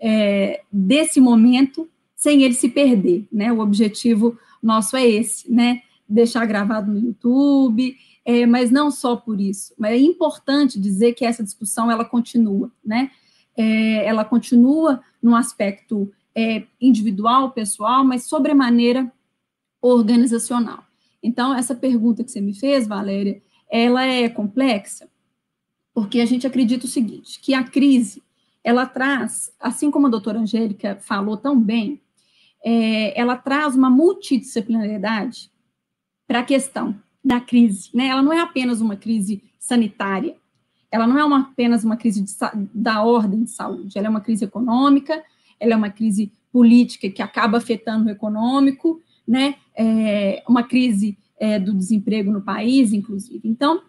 é, 0.00 0.60
desse 0.72 1.20
momento 1.20 1.88
sem 2.16 2.42
ele 2.42 2.54
se 2.54 2.68
perder, 2.68 3.28
né? 3.32 3.52
O 3.52 3.60
objetivo 3.60 4.36
nosso 4.60 4.96
é 4.96 5.06
esse, 5.08 5.48
né? 5.48 5.82
Deixar 6.08 6.44
gravado 6.44 6.90
no 6.90 6.98
YouTube, 6.98 7.96
é, 8.24 8.44
mas 8.44 8.72
não 8.72 8.90
só 8.90 9.14
por 9.14 9.40
isso. 9.40 9.72
Mas 9.78 9.92
é 9.92 9.98
importante 9.98 10.80
dizer 10.80 11.12
que 11.12 11.24
essa 11.24 11.44
discussão 11.44 11.88
ela 11.88 12.04
continua, 12.04 12.68
né? 12.84 13.12
É, 13.56 14.04
ela 14.04 14.24
continua 14.24 15.00
num 15.22 15.36
aspecto 15.36 16.10
é, 16.34 16.64
individual, 16.80 17.52
pessoal, 17.52 18.04
mas 18.04 18.24
sobremaneira 18.24 19.12
organizacional. 19.80 20.84
Então, 21.22 21.54
essa 21.54 21.74
pergunta 21.74 22.22
que 22.24 22.30
você 22.30 22.40
me 22.40 22.54
fez, 22.54 22.86
Valéria, 22.86 23.42
ela 23.70 24.04
é 24.04 24.28
complexa, 24.28 25.08
porque 25.92 26.20
a 26.20 26.26
gente 26.26 26.46
acredita 26.46 26.86
o 26.86 26.88
seguinte, 26.88 27.40
que 27.40 27.54
a 27.54 27.64
crise, 27.64 28.22
ela 28.62 28.86
traz, 28.86 29.52
assim 29.58 29.90
como 29.90 30.06
a 30.06 30.10
doutora 30.10 30.38
Angélica 30.38 30.96
falou 31.00 31.36
tão 31.36 31.60
bem, 31.60 32.00
é, 32.64 33.18
ela 33.18 33.36
traz 33.36 33.76
uma 33.76 33.90
multidisciplinaridade 33.90 35.50
para 36.26 36.40
a 36.40 36.44
questão 36.44 36.98
da 37.24 37.40
crise. 37.40 37.90
Né? 37.94 38.06
Ela 38.06 38.22
não 38.22 38.32
é 38.32 38.40
apenas 38.40 38.80
uma 38.80 38.96
crise 38.96 39.42
sanitária, 39.58 40.36
ela 40.90 41.06
não 41.06 41.18
é 41.18 41.24
uma, 41.24 41.40
apenas 41.40 41.84
uma 41.84 41.96
crise 41.96 42.22
de, 42.22 42.32
da 42.74 43.02
ordem 43.02 43.44
de 43.44 43.50
saúde, 43.50 43.98
ela 43.98 44.06
é 44.06 44.10
uma 44.10 44.20
crise 44.20 44.44
econômica, 44.44 45.22
ela 45.60 45.74
é 45.74 45.76
uma 45.76 45.90
crise 45.90 46.32
política 46.50 47.10
que 47.10 47.20
acaba 47.20 47.58
afetando 47.58 48.06
o 48.06 48.10
econômico, 48.10 49.02
né, 49.28 49.56
é, 49.76 50.42
uma 50.48 50.62
crise 50.62 51.18
é, 51.38 51.58
do 51.58 51.74
desemprego 51.74 52.32
no 52.32 52.40
país, 52.40 52.92
inclusive. 52.92 53.46
Então, 53.46 53.82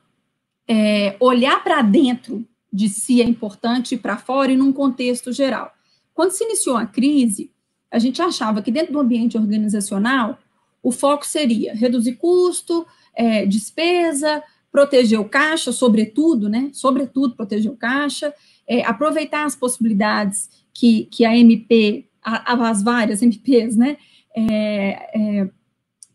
é, 0.67 1.15
olhar 1.19 1.63
para 1.63 1.81
dentro 1.81 2.45
de 2.71 2.89
si 2.89 3.21
é 3.21 3.25
importante 3.25 3.97
para 3.97 4.17
fora 4.17 4.51
e 4.51 4.57
num 4.57 4.71
contexto 4.71 5.31
geral. 5.31 5.73
Quando 6.13 6.31
se 6.31 6.43
iniciou 6.43 6.77
a 6.77 6.85
crise, 6.85 7.51
a 7.89 7.97
gente 7.97 8.21
achava 8.21 8.61
que 8.61 8.71
dentro 8.71 8.93
do 8.93 8.99
ambiente 8.99 9.37
organizacional 9.37 10.37
o 10.83 10.91
foco 10.91 11.25
seria 11.25 11.73
reduzir 11.73 12.17
custo, 12.17 12.85
é, 13.15 13.45
despesa, 13.45 14.43
proteger 14.71 15.19
o 15.19 15.27
caixa, 15.27 15.71
sobretudo, 15.71 16.47
né? 16.47 16.69
Sobretudo 16.73 17.35
proteger 17.35 17.71
o 17.71 17.75
caixa, 17.75 18.33
é, 18.67 18.85
aproveitar 18.85 19.45
as 19.45 19.55
possibilidades 19.55 20.49
que, 20.73 21.05
que 21.05 21.25
a 21.25 21.35
MP, 21.35 22.05
a, 22.23 22.69
as 22.69 22.83
várias 22.83 23.21
MPs, 23.21 23.75
né? 23.75 23.97
É, 24.35 25.09
é, 25.13 25.49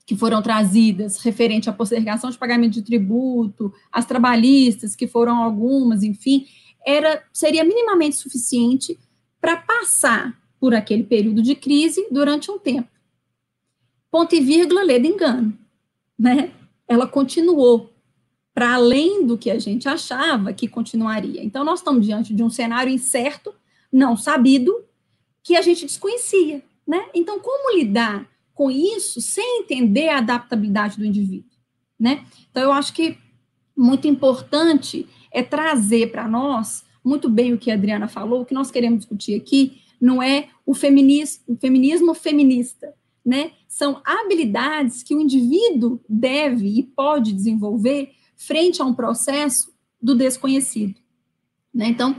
que 0.07 0.17
foram 0.17 0.43
trazidas 0.43 1.19
referente 1.19 1.71
à 1.71 1.73
postergação 1.73 2.31
de 2.31 2.39
pagamento 2.39 2.75
de 2.75 2.83
tributo, 2.83 3.73
as 3.91 4.05
trabalhistas, 4.05 4.95
que 4.95 5.07
foram 5.07 5.43
algumas, 5.43 6.03
enfim, 6.03 6.47
era 6.87 7.25
seria 7.33 7.65
minimamente 7.65 8.17
suficiente 8.17 8.99
para 9.41 9.57
passar 9.57 10.39
por 10.61 10.75
aquele 10.75 11.05
período 11.05 11.43
de 11.43 11.55
crise 11.55 12.07
durante 12.11 12.51
um 12.51 12.59
tempo. 12.59 12.89
Ponto 14.11 14.35
e 14.35 14.41
vírgula, 14.41 14.83
lê 14.83 14.99
de 14.99 15.09
engano, 15.09 15.59
né? 16.19 16.53
Ela 16.87 17.07
continuou 17.07 17.91
para 18.55 18.75
além 18.75 19.27
do 19.27 19.37
que 19.37 19.51
a 19.51 19.59
gente 19.59 19.89
achava 19.89 20.53
que 20.53 20.69
continuaria. 20.69 21.43
Então, 21.43 21.65
nós 21.65 21.81
estamos 21.81 22.07
diante 22.07 22.33
de 22.33 22.43
um 22.43 22.49
cenário 22.49 22.93
incerto, 22.93 23.53
não 23.93 24.17
sabido, 24.17 24.85
que 25.43 25.57
a 25.57 25.63
gente 25.63 25.85
desconhecia, 25.85 26.63
né? 26.87 27.07
Então, 27.15 27.39
como 27.39 27.77
lidar 27.77 28.29
com 28.55 28.71
isso 28.71 29.21
sem 29.21 29.63
entender 29.63 30.09
a 30.09 30.19
adaptabilidade 30.19 30.97
do 30.97 31.05
indivíduo, 31.05 31.51
né? 31.99 32.25
Então, 32.51 32.63
eu 32.63 32.73
acho 32.73 32.93
que 32.93 33.19
muito 33.77 34.07
importante 34.07 35.07
é 35.33 35.43
trazer 35.43 36.13
para 36.13 36.29
nós, 36.29 36.85
muito 37.05 37.29
bem 37.29 37.53
o 37.53 37.59
que 37.59 37.71
a 37.71 37.75
Adriana 37.75 38.07
falou, 38.07 38.43
o 38.43 38.45
que 38.45 38.55
nós 38.55 38.71
queremos 38.71 39.01
discutir 39.01 39.35
aqui 39.35 39.83
não 40.01 40.23
é 40.23 40.49
o 40.65 40.75
feminismo, 40.75 41.43
o 41.49 41.57
feminismo 41.57 42.15
feminista, 42.15 42.95
né? 43.25 43.53
São 43.67 44.01
habilidades 44.05 45.03
que 45.03 45.15
o 45.15 45.21
indivíduo 45.21 46.01
deve 46.09 46.79
e 46.79 46.83
pode 46.83 47.33
desenvolver 47.33 48.13
frente 48.37 48.81
a 48.81 48.85
um 48.85 48.95
processo 48.95 49.73
do 50.01 50.15
desconhecido, 50.15 51.01
né? 51.73 51.89
Então, 51.89 52.15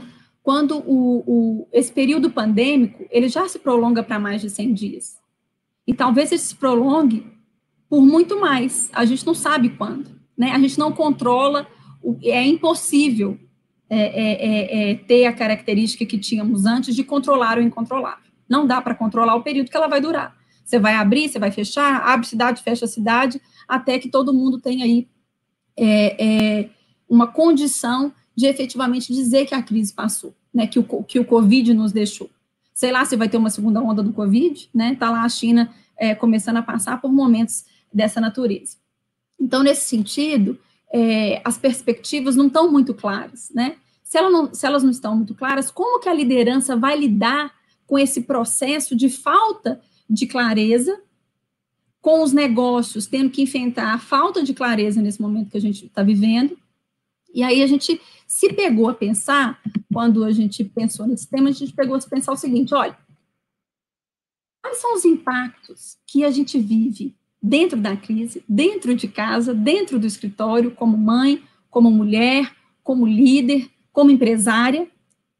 quando 0.46 0.78
o, 0.78 1.24
o, 1.26 1.68
esse 1.72 1.92
período 1.92 2.30
pandêmico, 2.30 3.04
ele 3.10 3.28
já 3.28 3.48
se 3.48 3.58
prolonga 3.58 4.00
para 4.00 4.16
mais 4.16 4.40
de 4.40 4.48
100 4.48 4.74
dias, 4.74 5.18
e 5.84 5.92
talvez 5.92 6.30
ele 6.30 6.40
se 6.40 6.54
prolongue 6.54 7.26
por 7.90 8.00
muito 8.00 8.38
mais. 8.38 8.88
A 8.92 9.04
gente 9.04 9.26
não 9.26 9.34
sabe 9.34 9.70
quando, 9.70 10.08
né? 10.38 10.52
A 10.52 10.58
gente 10.60 10.78
não 10.78 10.92
controla, 10.92 11.66
é 12.22 12.44
impossível 12.44 13.36
é, 13.90 13.98
é, 13.98 14.32
é, 14.34 14.90
é, 14.90 14.94
ter 14.94 15.26
a 15.26 15.32
característica 15.32 16.06
que 16.06 16.16
tínhamos 16.16 16.64
antes 16.64 16.94
de 16.94 17.02
controlar 17.02 17.58
o 17.58 17.62
incontrolável. 17.62 18.30
Não 18.48 18.68
dá 18.68 18.80
para 18.80 18.94
controlar 18.94 19.34
o 19.34 19.42
período 19.42 19.68
que 19.68 19.76
ela 19.76 19.88
vai 19.88 20.00
durar. 20.00 20.36
Você 20.64 20.78
vai 20.78 20.94
abrir, 20.94 21.28
você 21.28 21.40
vai 21.40 21.50
fechar, 21.50 22.02
abre 22.06 22.24
cidade, 22.24 22.62
fecha 22.62 22.86
cidade, 22.86 23.42
até 23.66 23.98
que 23.98 24.08
todo 24.08 24.32
mundo 24.32 24.60
tenha 24.60 24.84
aí 24.84 25.08
é, 25.76 26.24
é, 26.24 26.70
uma 27.08 27.26
condição 27.26 28.12
de 28.36 28.46
efetivamente 28.46 29.12
dizer 29.12 29.46
que 29.46 29.54
a 29.54 29.62
crise 29.62 29.92
passou, 29.92 30.34
né? 30.52 30.66
Que 30.66 30.78
o, 30.78 31.02
que 31.04 31.18
o 31.18 31.24
Covid 31.24 31.72
nos 31.72 31.92
deixou 31.92 32.30
sei 32.76 32.92
lá 32.92 33.06
se 33.06 33.16
vai 33.16 33.26
ter 33.26 33.38
uma 33.38 33.48
segunda 33.48 33.80
onda 33.80 34.02
do 34.02 34.12
Covid, 34.12 34.68
né? 34.72 34.92
Está 34.92 35.10
lá 35.10 35.22
a 35.22 35.28
China 35.30 35.74
é, 35.96 36.14
começando 36.14 36.58
a 36.58 36.62
passar 36.62 37.00
por 37.00 37.10
momentos 37.10 37.64
dessa 37.90 38.20
natureza. 38.20 38.76
Então, 39.40 39.62
nesse 39.62 39.88
sentido, 39.88 40.58
é, 40.92 41.40
as 41.42 41.56
perspectivas 41.56 42.36
não 42.36 42.48
estão 42.48 42.70
muito 42.70 42.92
claras, 42.92 43.50
né? 43.54 43.76
Se, 44.02 44.18
ela 44.18 44.28
não, 44.28 44.52
se 44.52 44.66
elas 44.66 44.82
não 44.82 44.90
estão 44.90 45.16
muito 45.16 45.34
claras, 45.34 45.70
como 45.70 46.00
que 46.00 46.08
a 46.08 46.12
liderança 46.12 46.76
vai 46.76 46.98
lidar 46.98 47.50
com 47.86 47.98
esse 47.98 48.20
processo 48.20 48.94
de 48.94 49.08
falta 49.08 49.80
de 50.08 50.26
clareza, 50.26 51.00
com 52.02 52.22
os 52.22 52.34
negócios 52.34 53.06
tendo 53.06 53.30
que 53.30 53.40
enfrentar 53.40 53.94
a 53.94 53.98
falta 53.98 54.42
de 54.42 54.52
clareza 54.52 55.00
nesse 55.00 55.20
momento 55.20 55.50
que 55.50 55.56
a 55.56 55.62
gente 55.62 55.86
está 55.86 56.02
vivendo, 56.02 56.58
e 57.32 57.42
aí 57.42 57.62
a 57.62 57.66
gente 57.66 57.98
se 58.26 58.52
pegou 58.52 58.88
a 58.88 58.94
pensar, 58.94 59.60
quando 59.92 60.24
a 60.24 60.32
gente 60.32 60.64
pensou 60.64 61.06
nesse 61.06 61.28
tema, 61.28 61.48
a 61.48 61.52
gente 61.52 61.72
pegou 61.72 61.96
a 61.96 62.00
pensar 62.00 62.32
o 62.32 62.36
seguinte: 62.36 62.74
olha, 62.74 62.96
quais 64.62 64.78
são 64.78 64.94
os 64.94 65.04
impactos 65.04 65.96
que 66.06 66.24
a 66.24 66.30
gente 66.30 66.58
vive 66.58 67.14
dentro 67.40 67.78
da 67.78 67.96
crise, 67.96 68.42
dentro 68.48 68.94
de 68.94 69.06
casa, 69.06 69.54
dentro 69.54 69.98
do 69.98 70.06
escritório, 70.06 70.72
como 70.72 70.98
mãe, 70.98 71.42
como 71.70 71.90
mulher, 71.90 72.52
como 72.82 73.06
líder, 73.06 73.70
como 73.92 74.10
empresária, 74.10 74.88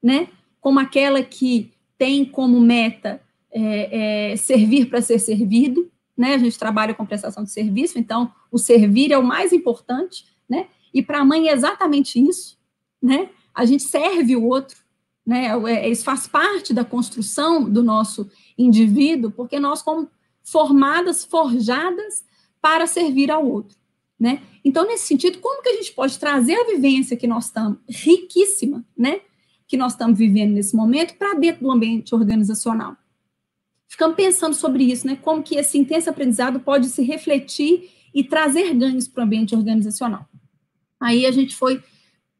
né? 0.02 0.28
Como 0.60 0.78
aquela 0.78 1.22
que 1.22 1.72
tem 1.98 2.24
como 2.24 2.60
meta 2.60 3.20
é, 3.50 4.32
é, 4.32 4.36
servir 4.36 4.86
para 4.86 5.02
ser 5.02 5.18
servido, 5.18 5.90
né? 6.16 6.34
A 6.34 6.38
gente 6.38 6.58
trabalha 6.58 6.94
com 6.94 7.04
prestação 7.04 7.42
de 7.42 7.50
serviço, 7.50 7.98
então 7.98 8.32
o 8.50 8.58
servir 8.58 9.12
é 9.12 9.18
o 9.18 9.24
mais 9.24 9.52
importante, 9.52 10.24
né? 10.48 10.68
E 10.94 11.02
para 11.02 11.20
a 11.20 11.24
mãe 11.24 11.48
é 11.48 11.52
exatamente 11.52 12.18
isso, 12.18 12.56
né? 13.02 13.30
A 13.54 13.64
gente 13.64 13.82
serve 13.82 14.36
o 14.36 14.44
outro, 14.44 14.76
né? 15.26 15.48
É, 15.70 15.88
isso 15.88 16.04
faz 16.04 16.26
parte 16.26 16.72
da 16.72 16.84
construção 16.84 17.68
do 17.68 17.82
nosso 17.82 18.30
indivíduo, 18.56 19.30
porque 19.30 19.58
nós 19.58 19.80
somos 19.80 20.08
formadas, 20.42 21.24
forjadas 21.24 22.24
para 22.60 22.86
servir 22.86 23.30
ao 23.30 23.46
outro, 23.46 23.76
né? 24.18 24.42
Então, 24.64 24.86
nesse 24.86 25.06
sentido, 25.06 25.38
como 25.38 25.62
que 25.62 25.68
a 25.68 25.74
gente 25.74 25.92
pode 25.92 26.18
trazer 26.18 26.54
a 26.54 26.66
vivência 26.66 27.16
que 27.16 27.26
nós 27.26 27.46
estamos, 27.46 27.78
riquíssima, 27.88 28.84
né? 28.96 29.20
Que 29.66 29.76
nós 29.76 29.92
estamos 29.92 30.18
vivendo 30.18 30.52
nesse 30.52 30.74
momento, 30.76 31.16
para 31.16 31.34
dentro 31.34 31.62
do 31.62 31.70
ambiente 31.70 32.14
organizacional? 32.14 32.96
Ficamos 33.88 34.16
pensando 34.16 34.54
sobre 34.54 34.84
isso, 34.84 35.06
né? 35.06 35.16
Como 35.16 35.42
que 35.42 35.56
esse 35.56 35.78
intenso 35.78 36.10
aprendizado 36.10 36.60
pode 36.60 36.88
se 36.88 37.02
refletir 37.02 37.90
e 38.16 38.24
trazer 38.24 38.72
ganhos 38.74 39.06
para 39.06 39.20
o 39.20 39.24
ambiente 39.24 39.54
organizacional. 39.54 40.26
Aí 40.98 41.26
a 41.26 41.30
gente 41.30 41.54
foi 41.54 41.82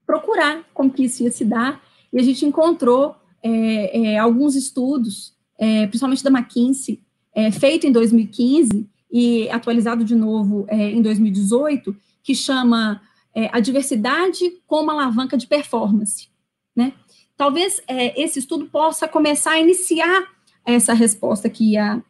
procurar 0.07 0.65
como 0.73 0.91
que 0.91 1.05
isso 1.05 1.23
ia 1.23 1.31
se 1.31 1.45
dar, 1.45 1.83
e 2.13 2.19
a 2.19 2.23
gente 2.23 2.47
encontrou 2.47 3.17
é, 3.43 4.13
é, 4.15 4.19
alguns 4.19 4.55
estudos, 4.55 5.35
é, 5.59 5.87
principalmente 5.87 6.25
da 6.25 6.31
McKinsey, 6.31 7.01
é, 7.35 7.51
feito 7.51 7.87
em 7.87 7.93
2015 7.93 8.89
e 9.11 9.49
atualizado 9.51 10.05
de 10.05 10.15
novo 10.15 10.65
é, 10.69 10.91
em 10.91 11.03
2018, 11.03 11.95
que 12.23 12.35
chama 12.35 13.01
é, 13.35 13.49
a 13.53 13.61
diversidade 13.61 14.51
como 14.67 14.91
alavanca 14.91 15.37
de 15.37 15.47
performance, 15.47 16.29
né? 16.75 16.93
Talvez 17.37 17.83
esse 18.17 18.39
estudo 18.39 18.65
possa 18.65 19.07
começar 19.07 19.51
a 19.51 19.61
iniciar 19.61 20.27
essa 20.65 20.95
resposta 20.95 21.51
que 21.51 21.77
a, 21.77 22.03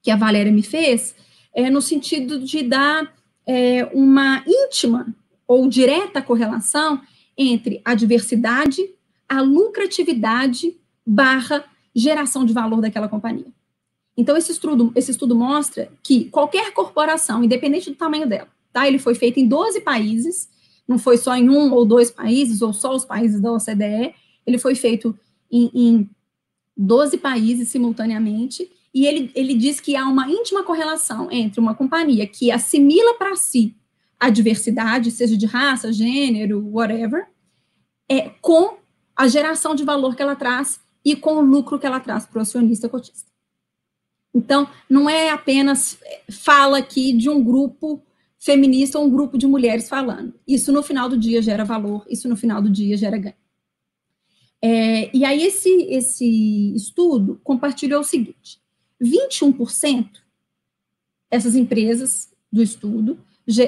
que 0.00 0.10
a 0.10 0.16
Valéria 0.16 0.50
me 0.50 0.62
fez, 0.62 1.14
no 1.70 1.82
sentido 1.82 2.42
de 2.42 2.62
dar 2.62 3.12
uma 3.92 4.42
íntima 4.46 5.14
ou 5.46 5.68
direta 5.68 6.22
correlação 6.22 7.02
entre 7.36 7.80
a 7.84 7.94
diversidade, 7.94 8.82
a 9.28 9.40
lucratividade 9.40 10.76
barra 11.06 11.64
geração 11.94 12.44
de 12.44 12.52
valor 12.52 12.80
daquela 12.80 13.08
companhia. 13.08 13.52
Então, 14.16 14.36
esse 14.36 14.52
estudo, 14.52 14.92
esse 14.94 15.10
estudo 15.10 15.34
mostra 15.34 15.90
que 16.02 16.26
qualquer 16.26 16.72
corporação, 16.72 17.42
independente 17.42 17.90
do 17.90 17.96
tamanho 17.96 18.26
dela, 18.26 18.48
tá? 18.72 18.86
Ele 18.86 18.98
foi 18.98 19.14
feito 19.14 19.40
em 19.40 19.48
12 19.48 19.80
países, 19.80 20.48
não 20.86 20.98
foi 20.98 21.16
só 21.16 21.34
em 21.34 21.48
um 21.48 21.72
ou 21.72 21.84
dois 21.84 22.10
países, 22.10 22.60
ou 22.60 22.72
só 22.72 22.94
os 22.94 23.04
países 23.04 23.40
da 23.40 23.52
OCDE, 23.52 24.14
ele 24.46 24.58
foi 24.58 24.74
feito 24.74 25.18
em, 25.50 25.70
em 25.74 26.10
12 26.76 27.18
países 27.18 27.68
simultaneamente, 27.68 28.70
e 28.94 29.06
ele, 29.06 29.30
ele 29.34 29.54
diz 29.54 29.80
que 29.80 29.96
há 29.96 30.06
uma 30.06 30.28
íntima 30.28 30.62
correlação 30.62 31.30
entre 31.30 31.58
uma 31.58 31.74
companhia 31.74 32.26
que 32.26 32.50
assimila 32.50 33.14
para 33.14 33.34
si 33.36 33.74
a 34.22 34.30
diversidade, 34.30 35.10
seja 35.10 35.36
de 35.36 35.46
raça, 35.46 35.92
gênero, 35.92 36.64
whatever, 36.72 37.26
é, 38.08 38.30
com 38.40 38.78
a 39.16 39.26
geração 39.26 39.74
de 39.74 39.82
valor 39.82 40.14
que 40.14 40.22
ela 40.22 40.36
traz 40.36 40.80
e 41.04 41.16
com 41.16 41.38
o 41.38 41.40
lucro 41.40 41.76
que 41.76 41.84
ela 41.84 41.98
traz 41.98 42.24
para 42.24 42.38
o 42.38 42.42
acionista 42.42 42.88
cotista. 42.88 43.28
Então, 44.32 44.70
não 44.88 45.10
é 45.10 45.30
apenas 45.30 45.98
é, 46.04 46.22
fala 46.30 46.78
aqui 46.78 47.12
de 47.12 47.28
um 47.28 47.42
grupo 47.42 48.00
feminista 48.38 48.96
ou 48.96 49.06
um 49.06 49.10
grupo 49.10 49.36
de 49.36 49.44
mulheres 49.44 49.88
falando. 49.88 50.38
Isso 50.46 50.70
no 50.70 50.84
final 50.84 51.08
do 51.08 51.18
dia 51.18 51.42
gera 51.42 51.64
valor, 51.64 52.06
isso 52.08 52.28
no 52.28 52.36
final 52.36 52.62
do 52.62 52.70
dia 52.70 52.96
gera 52.96 53.18
ganho. 53.18 53.34
É, 54.62 55.10
e 55.12 55.24
aí, 55.24 55.42
esse, 55.42 55.68
esse 55.90 56.72
estudo 56.76 57.40
compartilhou 57.42 58.02
o 58.02 58.04
seguinte: 58.04 58.60
21% 59.02 60.08
essas 61.28 61.56
empresas 61.56 62.32
do 62.52 62.62
estudo 62.62 63.18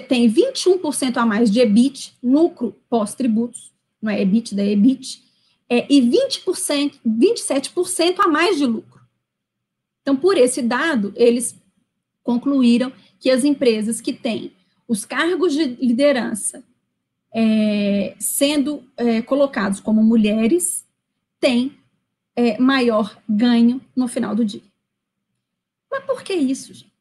tem 0.08 0.30
21% 0.32 1.16
a 1.16 1.26
mais 1.26 1.50
de 1.50 1.60
EBIT, 1.60 2.16
lucro 2.22 2.76
pós-tributos, 2.88 3.72
não 4.00 4.10
é 4.10 4.20
EBIT 4.20 4.54
da 4.54 4.62
é 4.62 4.70
EBIT, 4.70 5.22
é, 5.68 5.86
e 5.92 6.00
20%, 6.00 7.00
27% 7.06 8.20
a 8.20 8.28
mais 8.28 8.58
de 8.58 8.66
lucro. 8.66 9.00
Então, 10.02 10.14
por 10.14 10.36
esse 10.36 10.60
dado, 10.60 11.12
eles 11.16 11.58
concluíram 12.22 12.92
que 13.18 13.30
as 13.30 13.44
empresas 13.44 14.00
que 14.00 14.12
têm 14.12 14.52
os 14.86 15.04
cargos 15.04 15.54
de 15.54 15.64
liderança 15.64 16.62
é, 17.34 18.14
sendo 18.18 18.84
é, 18.96 19.22
colocados 19.22 19.80
como 19.80 20.02
mulheres 20.02 20.86
têm 21.40 21.76
é, 22.36 22.58
maior 22.58 23.18
ganho 23.28 23.80
no 23.96 24.06
final 24.06 24.34
do 24.34 24.44
dia. 24.44 24.62
Mas 25.90 26.04
por 26.04 26.22
que 26.22 26.34
isso, 26.34 26.72
gente? 26.74 26.92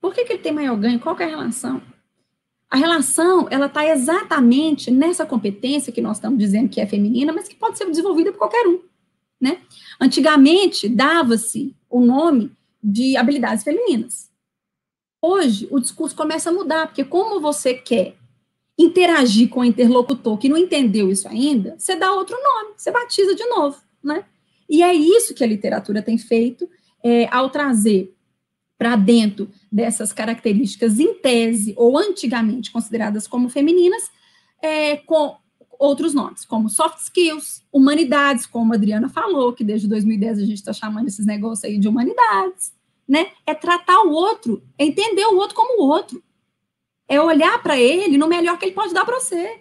Por 0.00 0.14
que, 0.14 0.24
que 0.24 0.32
ele 0.32 0.42
tem 0.42 0.52
maior 0.52 0.76
ganho? 0.76 1.00
Qual 1.00 1.18
é 1.18 1.24
a 1.24 1.28
relação? 1.28 1.82
A 2.70 2.76
relação, 2.76 3.48
ela 3.50 3.66
está 3.66 3.84
exatamente 3.84 4.92
nessa 4.92 5.26
competência 5.26 5.92
que 5.92 6.00
nós 6.00 6.18
estamos 6.18 6.38
dizendo 6.38 6.68
que 6.68 6.80
é 6.80 6.86
feminina, 6.86 7.32
mas 7.32 7.48
que 7.48 7.56
pode 7.56 7.76
ser 7.76 7.86
desenvolvida 7.86 8.30
por 8.30 8.38
qualquer 8.38 8.64
um, 8.68 8.80
né? 9.40 9.60
Antigamente, 10.00 10.88
dava-se 10.88 11.74
o 11.88 12.00
nome 12.00 12.52
de 12.82 13.16
habilidades 13.16 13.64
femininas. 13.64 14.30
Hoje, 15.20 15.66
o 15.70 15.80
discurso 15.80 16.14
começa 16.14 16.50
a 16.50 16.52
mudar, 16.52 16.86
porque 16.86 17.04
como 17.04 17.40
você 17.40 17.74
quer 17.74 18.14
interagir 18.78 19.48
com 19.48 19.60
o 19.60 19.64
interlocutor 19.64 20.38
que 20.38 20.48
não 20.48 20.56
entendeu 20.56 21.10
isso 21.10 21.28
ainda, 21.28 21.74
você 21.76 21.96
dá 21.96 22.12
outro 22.12 22.36
nome, 22.40 22.74
você 22.76 22.90
batiza 22.92 23.34
de 23.34 23.44
novo, 23.46 23.78
né? 24.02 24.24
E 24.68 24.80
é 24.82 24.94
isso 24.94 25.34
que 25.34 25.42
a 25.42 25.46
literatura 25.46 26.00
tem 26.00 26.16
feito 26.16 26.70
é, 27.02 27.26
ao 27.34 27.50
trazer 27.50 28.14
para 28.80 28.96
dentro 28.96 29.50
dessas 29.70 30.10
características 30.10 30.98
em 30.98 31.12
tese 31.12 31.74
ou 31.76 31.98
antigamente 31.98 32.72
consideradas 32.72 33.28
como 33.28 33.50
femininas, 33.50 34.10
é, 34.62 34.96
com 34.96 35.36
outros 35.78 36.14
nomes, 36.14 36.46
como 36.46 36.70
soft 36.70 36.96
skills, 37.00 37.62
humanidades, 37.70 38.46
como 38.46 38.72
a 38.72 38.76
Adriana 38.76 39.10
falou, 39.10 39.52
que 39.52 39.62
desde 39.62 39.86
2010 39.86 40.38
a 40.38 40.46
gente 40.46 40.54
está 40.54 40.72
chamando 40.72 41.08
esses 41.08 41.26
negócios 41.26 41.62
aí 41.62 41.76
de 41.76 41.88
humanidades, 41.88 42.72
né? 43.06 43.26
É 43.44 43.52
tratar 43.52 44.00
o 44.00 44.12
outro, 44.12 44.62
é 44.78 44.86
entender 44.86 45.26
o 45.26 45.36
outro 45.36 45.54
como 45.54 45.82
o 45.82 45.86
outro, 45.86 46.22
é 47.06 47.20
olhar 47.20 47.62
para 47.62 47.78
ele 47.78 48.16
no 48.16 48.28
melhor 48.28 48.58
que 48.58 48.64
ele 48.64 48.72
pode 48.72 48.94
dar 48.94 49.04
para 49.04 49.20
você 49.20 49.60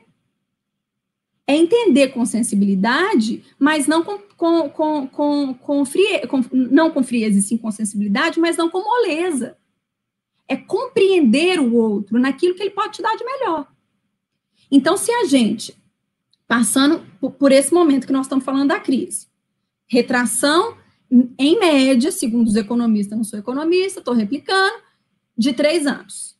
é 1.50 1.56
entender 1.56 2.10
com 2.10 2.24
sensibilidade, 2.28 3.44
mas 3.58 3.88
não 3.88 4.04
com, 4.04 4.20
com, 4.38 4.70
com, 4.70 5.08
com, 5.08 5.54
com, 5.56 5.84
frie, 5.84 6.28
com 6.28 6.46
não 6.52 6.92
com 6.92 7.02
frieza, 7.02 7.42
sim 7.42 7.58
com 7.58 7.72
sensibilidade, 7.72 8.40
mas 8.40 8.56
não 8.56 8.70
com 8.70 8.84
moleza. 8.84 9.58
É 10.48 10.56
compreender 10.56 11.60
o 11.60 11.74
outro 11.74 12.20
naquilo 12.20 12.54
que 12.54 12.62
ele 12.62 12.70
pode 12.70 12.98
te 12.98 13.02
dar 13.02 13.16
de 13.16 13.26
melhor. 13.26 13.68
Então, 14.70 14.96
se 14.96 15.12
a 15.12 15.26
gente, 15.26 15.76
passando 16.48 17.04
por 17.40 17.52
esse 17.52 17.74
momento 17.74 18.06
que 18.06 18.14
nós 18.14 18.28
estamos 18.28 18.46
falando 18.46 18.68
da 18.68 18.80
crise, 18.80 19.26
retração, 19.88 20.78
em 21.36 21.58
média, 21.58 22.12
segundo 22.12 22.48
os 22.48 22.56
economistas, 22.56 23.18
não 23.18 23.24
sou 23.24 23.40
economista, 23.40 24.02
estou 24.02 24.14
replicando, 24.14 24.84
de 25.36 25.52
três 25.52 25.88
anos. 25.88 26.38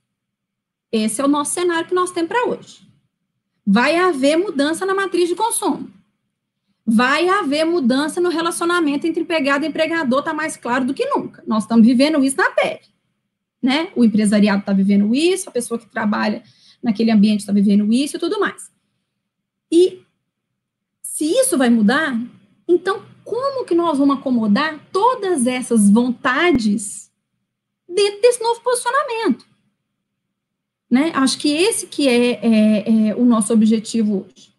Esse 0.92 1.20
é 1.20 1.26
o 1.26 1.28
nosso 1.28 1.56
cenário 1.56 1.88
que 1.88 1.96
nós 1.96 2.12
temos 2.12 2.30
para 2.30 2.46
hoje 2.46 2.89
vai 3.72 3.96
haver 3.98 4.36
mudança 4.36 4.84
na 4.84 4.96
matriz 4.96 5.30
de 5.30 5.36
consumo. 5.36 5.92
Vai 6.84 7.30
haver 7.30 7.66
mudança 7.66 8.20
no 8.20 8.30
relacionamento 8.30 9.06
entre 9.06 9.22
empregado 9.22 9.64
e 9.64 9.68
empregador, 9.68 10.20
está 10.20 10.34
mais 10.34 10.58
claro 10.58 10.86
do 10.86 10.94
que 10.94 11.06
nunca. 11.06 11.44
Nós 11.46 11.66
estamos 11.66 11.86
vivendo 11.86 12.24
isso 12.24 12.36
na 12.36 12.50
pele. 12.50 12.82
Né? 13.62 13.92
O 13.96 14.04
empresariado 14.04 14.62
está 14.62 14.74
vivendo 14.74 15.14
isso, 15.14 15.48
a 15.48 15.52
pessoa 15.52 15.80
que 15.80 15.86
trabalha 15.86 16.42
naquele 16.82 17.12
ambiente 17.12 17.42
está 17.42 17.54
vivendo 17.54 17.94
isso 17.94 18.18
e 18.18 18.20
tudo 18.20 18.40
mais. 18.40 18.72
E 19.72 20.02
se 21.04 21.26
isso 21.26 21.56
vai 21.56 21.70
mudar, 21.70 22.20
então 22.68 23.06
como 23.24 23.66
que 23.66 23.76
nós 23.76 24.00
vamos 24.00 24.18
acomodar 24.18 24.80
todas 24.92 25.46
essas 25.46 25.92
vontades 25.92 27.12
dentro 27.88 28.20
desse 28.20 28.42
novo 28.42 28.62
posicionamento? 28.62 29.46
Né? 30.90 31.12
Acho 31.14 31.38
que 31.38 31.52
esse 31.52 31.86
que 31.86 32.08
é, 32.08 32.32
é, 32.44 33.10
é 33.10 33.16
o 33.16 33.24
nosso 33.24 33.54
objetivo 33.54 34.26
hoje. 34.26 34.50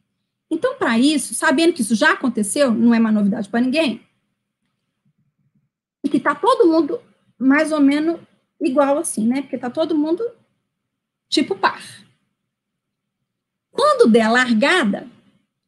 Então, 0.51 0.77
para 0.77 0.99
isso, 0.99 1.35
sabendo 1.35 1.73
que 1.73 1.83
isso 1.83 1.95
já 1.95 2.13
aconteceu, 2.13 2.73
não 2.73 2.95
é 2.95 2.99
uma 2.99 3.13
novidade 3.13 3.49
para 3.49 3.61
ninguém, 3.61 4.05
e 6.03 6.09
que 6.09 6.17
está 6.17 6.35
todo 6.35 6.67
mundo 6.67 7.01
mais 7.39 7.73
ou 7.73 7.81
menos 7.81 8.21
igual 8.61 8.99
assim, 8.99 9.27
né? 9.27 9.43
Porque 9.43 9.57
está 9.57 9.71
todo 9.71 9.97
mundo 9.97 10.25
tipo 11.29 11.57
par. 11.57 11.83
Quando 13.71 14.11
der 14.11 14.29
largada, 14.29 15.09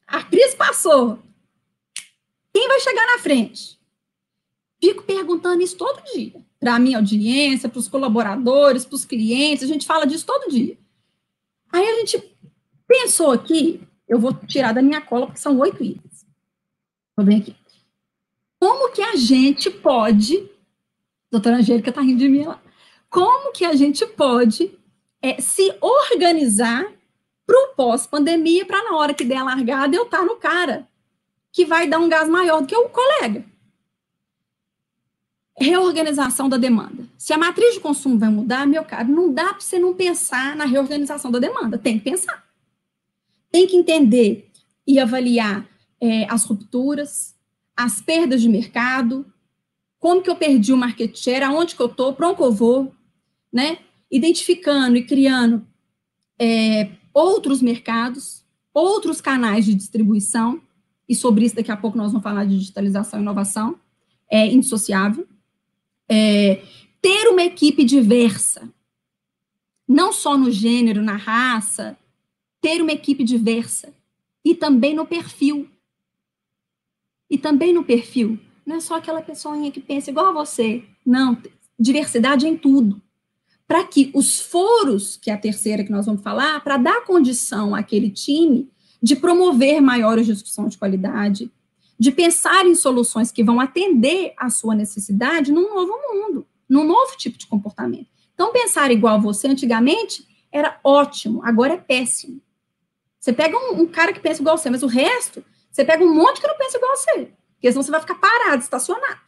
a 0.06 0.22
crise 0.24 0.56
passou. 0.56 1.18
Quem 2.52 2.68
vai 2.68 2.80
chegar 2.80 3.06
na 3.06 3.18
frente? 3.18 3.78
Fico 4.82 5.02
perguntando 5.04 5.62
isso 5.62 5.76
todo 5.76 6.02
dia 6.12 6.44
para 6.62 6.76
a 6.76 6.78
minha 6.78 6.98
audiência, 6.98 7.68
para 7.68 7.80
os 7.80 7.88
colaboradores, 7.88 8.84
para 8.84 8.94
os 8.94 9.04
clientes, 9.04 9.64
a 9.64 9.66
gente 9.66 9.84
fala 9.84 10.06
disso 10.06 10.24
todo 10.24 10.48
dia. 10.48 10.78
Aí 11.72 11.84
a 11.84 11.94
gente 11.96 12.36
pensou 12.86 13.32
aqui, 13.32 13.82
eu 14.08 14.16
vou 14.20 14.32
tirar 14.32 14.72
da 14.72 14.80
minha 14.80 15.00
cola, 15.00 15.26
porque 15.26 15.40
são 15.40 15.58
oito 15.58 15.82
itens. 15.82 16.24
Vou 17.16 17.26
ver 17.26 17.38
aqui. 17.38 17.56
Como 18.60 18.92
que 18.92 19.02
a 19.02 19.16
gente 19.16 19.70
pode, 19.70 20.48
doutora 21.32 21.56
Angélica 21.56 21.90
está 21.90 22.00
rindo 22.00 22.20
de 22.20 22.28
mim 22.28 22.44
lá, 22.44 22.62
como 23.10 23.50
que 23.50 23.64
a 23.64 23.74
gente 23.74 24.06
pode 24.06 24.70
é, 25.20 25.40
se 25.40 25.74
organizar 25.80 26.86
para 27.44 27.58
o 27.58 27.74
pós-pandemia, 27.74 28.64
para 28.64 28.84
na 28.84 28.96
hora 28.96 29.14
que 29.14 29.24
der 29.24 29.38
a 29.38 29.44
largada 29.44 29.96
eu 29.96 30.04
estar 30.04 30.18
tá 30.18 30.24
no 30.24 30.36
cara, 30.36 30.86
que 31.50 31.64
vai 31.64 31.88
dar 31.88 31.98
um 31.98 32.08
gás 32.08 32.28
maior 32.28 32.60
do 32.60 32.68
que 32.68 32.76
o 32.76 32.88
colega 32.88 33.51
reorganização 35.62 36.48
da 36.48 36.56
demanda. 36.56 37.06
Se 37.16 37.32
a 37.32 37.38
matriz 37.38 37.74
de 37.74 37.80
consumo 37.80 38.18
vai 38.18 38.28
mudar, 38.28 38.66
meu 38.66 38.84
caro, 38.84 39.08
não 39.08 39.32
dá 39.32 39.54
para 39.54 39.60
você 39.60 39.78
não 39.78 39.94
pensar 39.94 40.56
na 40.56 40.64
reorganização 40.64 41.30
da 41.30 41.38
demanda. 41.38 41.78
Tem 41.78 41.98
que 41.98 42.04
pensar. 42.04 42.44
Tem 43.50 43.66
que 43.66 43.76
entender 43.76 44.50
e 44.86 44.98
avaliar 44.98 45.66
é, 46.00 46.26
as 46.30 46.44
rupturas, 46.44 47.34
as 47.76 48.00
perdas 48.00 48.42
de 48.42 48.48
mercado, 48.48 49.24
como 49.98 50.20
que 50.20 50.28
eu 50.28 50.36
perdi 50.36 50.72
o 50.72 50.76
market 50.76 51.16
share, 51.16 51.44
aonde 51.44 51.76
que 51.76 51.82
eu 51.82 51.86
estou, 51.86 52.12
para 52.12 52.28
onde 52.28 52.36
que 52.36 52.42
eu 52.42 52.52
vou, 52.52 52.92
né? 53.52 53.78
Identificando 54.10 54.96
e 54.96 55.04
criando 55.04 55.64
é, 56.38 56.90
outros 57.14 57.62
mercados, 57.62 58.44
outros 58.74 59.20
canais 59.20 59.64
de 59.64 59.74
distribuição, 59.74 60.60
e 61.08 61.14
sobre 61.14 61.44
isso 61.44 61.54
daqui 61.54 61.70
a 61.70 61.76
pouco 61.76 61.96
nós 61.96 62.10
vamos 62.10 62.24
falar 62.24 62.44
de 62.44 62.58
digitalização 62.58 63.20
e 63.20 63.22
inovação, 63.22 63.76
é 64.28 64.46
indissociável 64.46 65.26
é, 66.08 66.62
ter 67.00 67.28
uma 67.28 67.42
equipe 67.42 67.84
diversa, 67.84 68.72
não 69.86 70.12
só 70.12 70.36
no 70.36 70.50
gênero, 70.50 71.02
na 71.02 71.16
raça, 71.16 71.96
ter 72.60 72.80
uma 72.80 72.92
equipe 72.92 73.24
diversa 73.24 73.92
e 74.44 74.54
também 74.54 74.94
no 74.94 75.06
perfil. 75.06 75.68
E 77.28 77.36
também 77.36 77.72
no 77.72 77.84
perfil. 77.84 78.38
Não 78.64 78.76
é 78.76 78.80
só 78.80 78.96
aquela 78.96 79.22
pessoinha 79.22 79.70
que 79.70 79.80
pensa 79.80 80.10
igual 80.10 80.26
a 80.26 80.32
você. 80.32 80.84
Não, 81.04 81.36
diversidade 81.78 82.46
em 82.46 82.56
tudo. 82.56 83.00
Para 83.66 83.84
que 83.84 84.10
os 84.14 84.38
foros, 84.38 85.16
que 85.16 85.30
é 85.30 85.34
a 85.34 85.38
terceira 85.38 85.82
que 85.82 85.90
nós 85.90 86.06
vamos 86.06 86.22
falar, 86.22 86.62
para 86.62 86.76
dar 86.76 87.04
condição 87.04 87.74
àquele 87.74 88.10
time 88.10 88.70
de 89.02 89.16
promover 89.16 89.80
maiores 89.80 90.26
discussões 90.26 90.72
de 90.72 90.78
qualidade, 90.78 91.50
de 92.02 92.10
pensar 92.10 92.66
em 92.66 92.74
soluções 92.74 93.30
que 93.30 93.44
vão 93.44 93.60
atender 93.60 94.34
à 94.36 94.50
sua 94.50 94.74
necessidade 94.74 95.52
num 95.52 95.72
novo 95.72 95.92
mundo, 96.12 96.44
num 96.68 96.82
novo 96.82 97.16
tipo 97.16 97.38
de 97.38 97.46
comportamento. 97.46 98.08
Então, 98.34 98.50
pensar 98.50 98.90
igual 98.90 99.20
você 99.20 99.46
antigamente 99.46 100.26
era 100.50 100.80
ótimo, 100.82 101.40
agora 101.44 101.74
é 101.74 101.76
péssimo. 101.76 102.42
Você 103.20 103.32
pega 103.32 103.56
um, 103.56 103.82
um 103.82 103.86
cara 103.86 104.12
que 104.12 104.18
pensa 104.18 104.40
igual 104.40 104.58
você, 104.58 104.68
mas 104.68 104.82
o 104.82 104.88
resto, 104.88 105.44
você 105.70 105.84
pega 105.84 106.02
um 106.02 106.12
monte 106.12 106.40
que 106.40 106.46
não 106.48 106.58
pensa 106.58 106.76
igual 106.76 106.96
você, 106.96 107.32
porque 107.52 107.70
senão 107.70 107.84
você 107.84 107.92
vai 107.92 108.00
ficar 108.00 108.16
parado, 108.16 108.60
estacionado. 108.64 109.20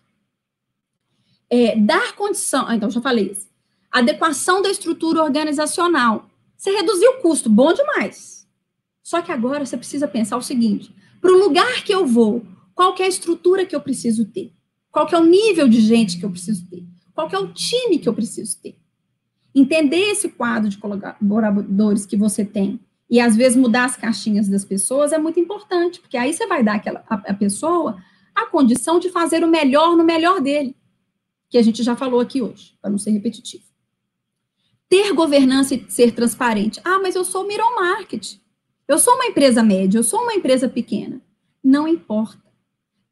É, 1.48 1.76
dar 1.76 2.16
condição, 2.16 2.66
ah, 2.66 2.74
então 2.74 2.90
já 2.90 3.00
falei 3.00 3.30
isso. 3.30 3.46
Adequação 3.88 4.60
da 4.60 4.68
estrutura 4.68 5.22
organizacional. 5.22 6.28
Você 6.56 6.72
reduziu 6.72 7.12
o 7.12 7.20
custo, 7.20 7.48
bom 7.48 7.72
demais. 7.72 8.48
Só 9.00 9.22
que 9.22 9.30
agora 9.30 9.64
você 9.64 9.76
precisa 9.76 10.08
pensar 10.08 10.36
o 10.36 10.42
seguinte: 10.42 10.92
para 11.20 11.30
o 11.30 11.38
lugar 11.38 11.84
que 11.84 11.94
eu 11.94 12.04
vou, 12.04 12.44
qual 12.74 12.94
é 12.98 13.04
a 13.04 13.08
estrutura 13.08 13.64
que 13.64 13.74
eu 13.74 13.80
preciso 13.80 14.24
ter? 14.24 14.52
Qual 14.90 15.08
é 15.10 15.18
o 15.18 15.24
nível 15.24 15.68
de 15.68 15.80
gente 15.80 16.18
que 16.18 16.24
eu 16.24 16.30
preciso 16.30 16.68
ter? 16.68 16.84
Qual 17.14 17.28
é 17.30 17.38
o 17.38 17.52
time 17.52 17.98
que 17.98 18.08
eu 18.08 18.14
preciso 18.14 18.60
ter? 18.60 18.76
Entender 19.54 20.10
esse 20.10 20.28
quadro 20.28 20.68
de 20.68 20.78
colaboradores 20.78 22.04
que 22.04 22.16
você 22.16 22.44
tem 22.44 22.80
e 23.08 23.20
às 23.20 23.36
vezes 23.36 23.56
mudar 23.56 23.84
as 23.84 23.96
caixinhas 23.96 24.48
das 24.48 24.64
pessoas 24.64 25.12
é 25.12 25.18
muito 25.18 25.38
importante, 25.38 26.00
porque 26.00 26.16
aí 26.16 26.32
você 26.32 26.46
vai 26.46 26.64
dar 26.64 26.74
aquela, 26.74 27.04
a, 27.08 27.14
a 27.14 27.34
pessoa 27.34 27.96
a 28.34 28.46
condição 28.46 28.98
de 28.98 29.10
fazer 29.10 29.44
o 29.44 29.48
melhor 29.48 29.96
no 29.96 30.02
melhor 30.02 30.40
dele, 30.40 30.76
que 31.48 31.56
a 31.56 31.62
gente 31.62 31.84
já 31.84 31.94
falou 31.94 32.18
aqui 32.18 32.42
hoje, 32.42 32.76
para 32.80 32.90
não 32.90 32.98
ser 32.98 33.10
repetitivo. 33.10 33.62
Ter 34.88 35.12
governança 35.12 35.76
e 35.76 35.84
ser 35.88 36.12
transparente. 36.12 36.80
Ah, 36.84 36.98
mas 37.00 37.14
eu 37.14 37.24
sou 37.24 37.46
middle 37.46 37.76
market. 37.76 38.36
Eu 38.88 38.98
sou 38.98 39.14
uma 39.14 39.26
empresa 39.26 39.62
média, 39.62 39.98
eu 39.98 40.02
sou 40.02 40.20
uma 40.22 40.34
empresa 40.34 40.68
pequena. 40.68 41.22
Não 41.62 41.86
importa 41.86 42.43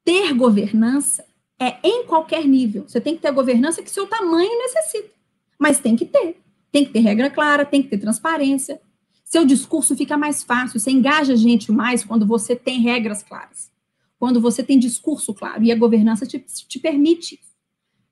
ter 0.04 0.32
governança 0.34 1.24
é 1.58 1.78
em 1.82 2.04
qualquer 2.04 2.46
nível. 2.46 2.84
Você 2.88 3.00
tem 3.00 3.14
que 3.14 3.22
ter 3.22 3.28
a 3.28 3.32
governança 3.32 3.82
que 3.82 3.90
seu 3.90 4.06
tamanho 4.06 4.58
necessita. 4.58 5.10
Mas 5.58 5.78
tem 5.78 5.94
que 5.94 6.04
ter. 6.04 6.40
Tem 6.70 6.84
que 6.84 6.92
ter 6.92 7.00
regra 7.00 7.30
clara, 7.30 7.64
tem 7.64 7.82
que 7.82 7.88
ter 7.88 7.98
transparência. 7.98 8.80
Seu 9.24 9.44
discurso 9.44 9.96
fica 9.96 10.18
mais 10.18 10.42
fácil, 10.42 10.78
você 10.78 10.90
engaja 10.90 11.32
a 11.32 11.36
gente 11.36 11.70
mais 11.70 12.04
quando 12.04 12.26
você 12.26 12.56
tem 12.56 12.80
regras 12.80 13.22
claras. 13.22 13.70
Quando 14.18 14.40
você 14.40 14.62
tem 14.62 14.78
discurso 14.78 15.32
claro. 15.32 15.62
E 15.62 15.72
a 15.72 15.76
governança 15.76 16.26
te, 16.26 16.38
te 16.38 16.78
permite. 16.78 17.40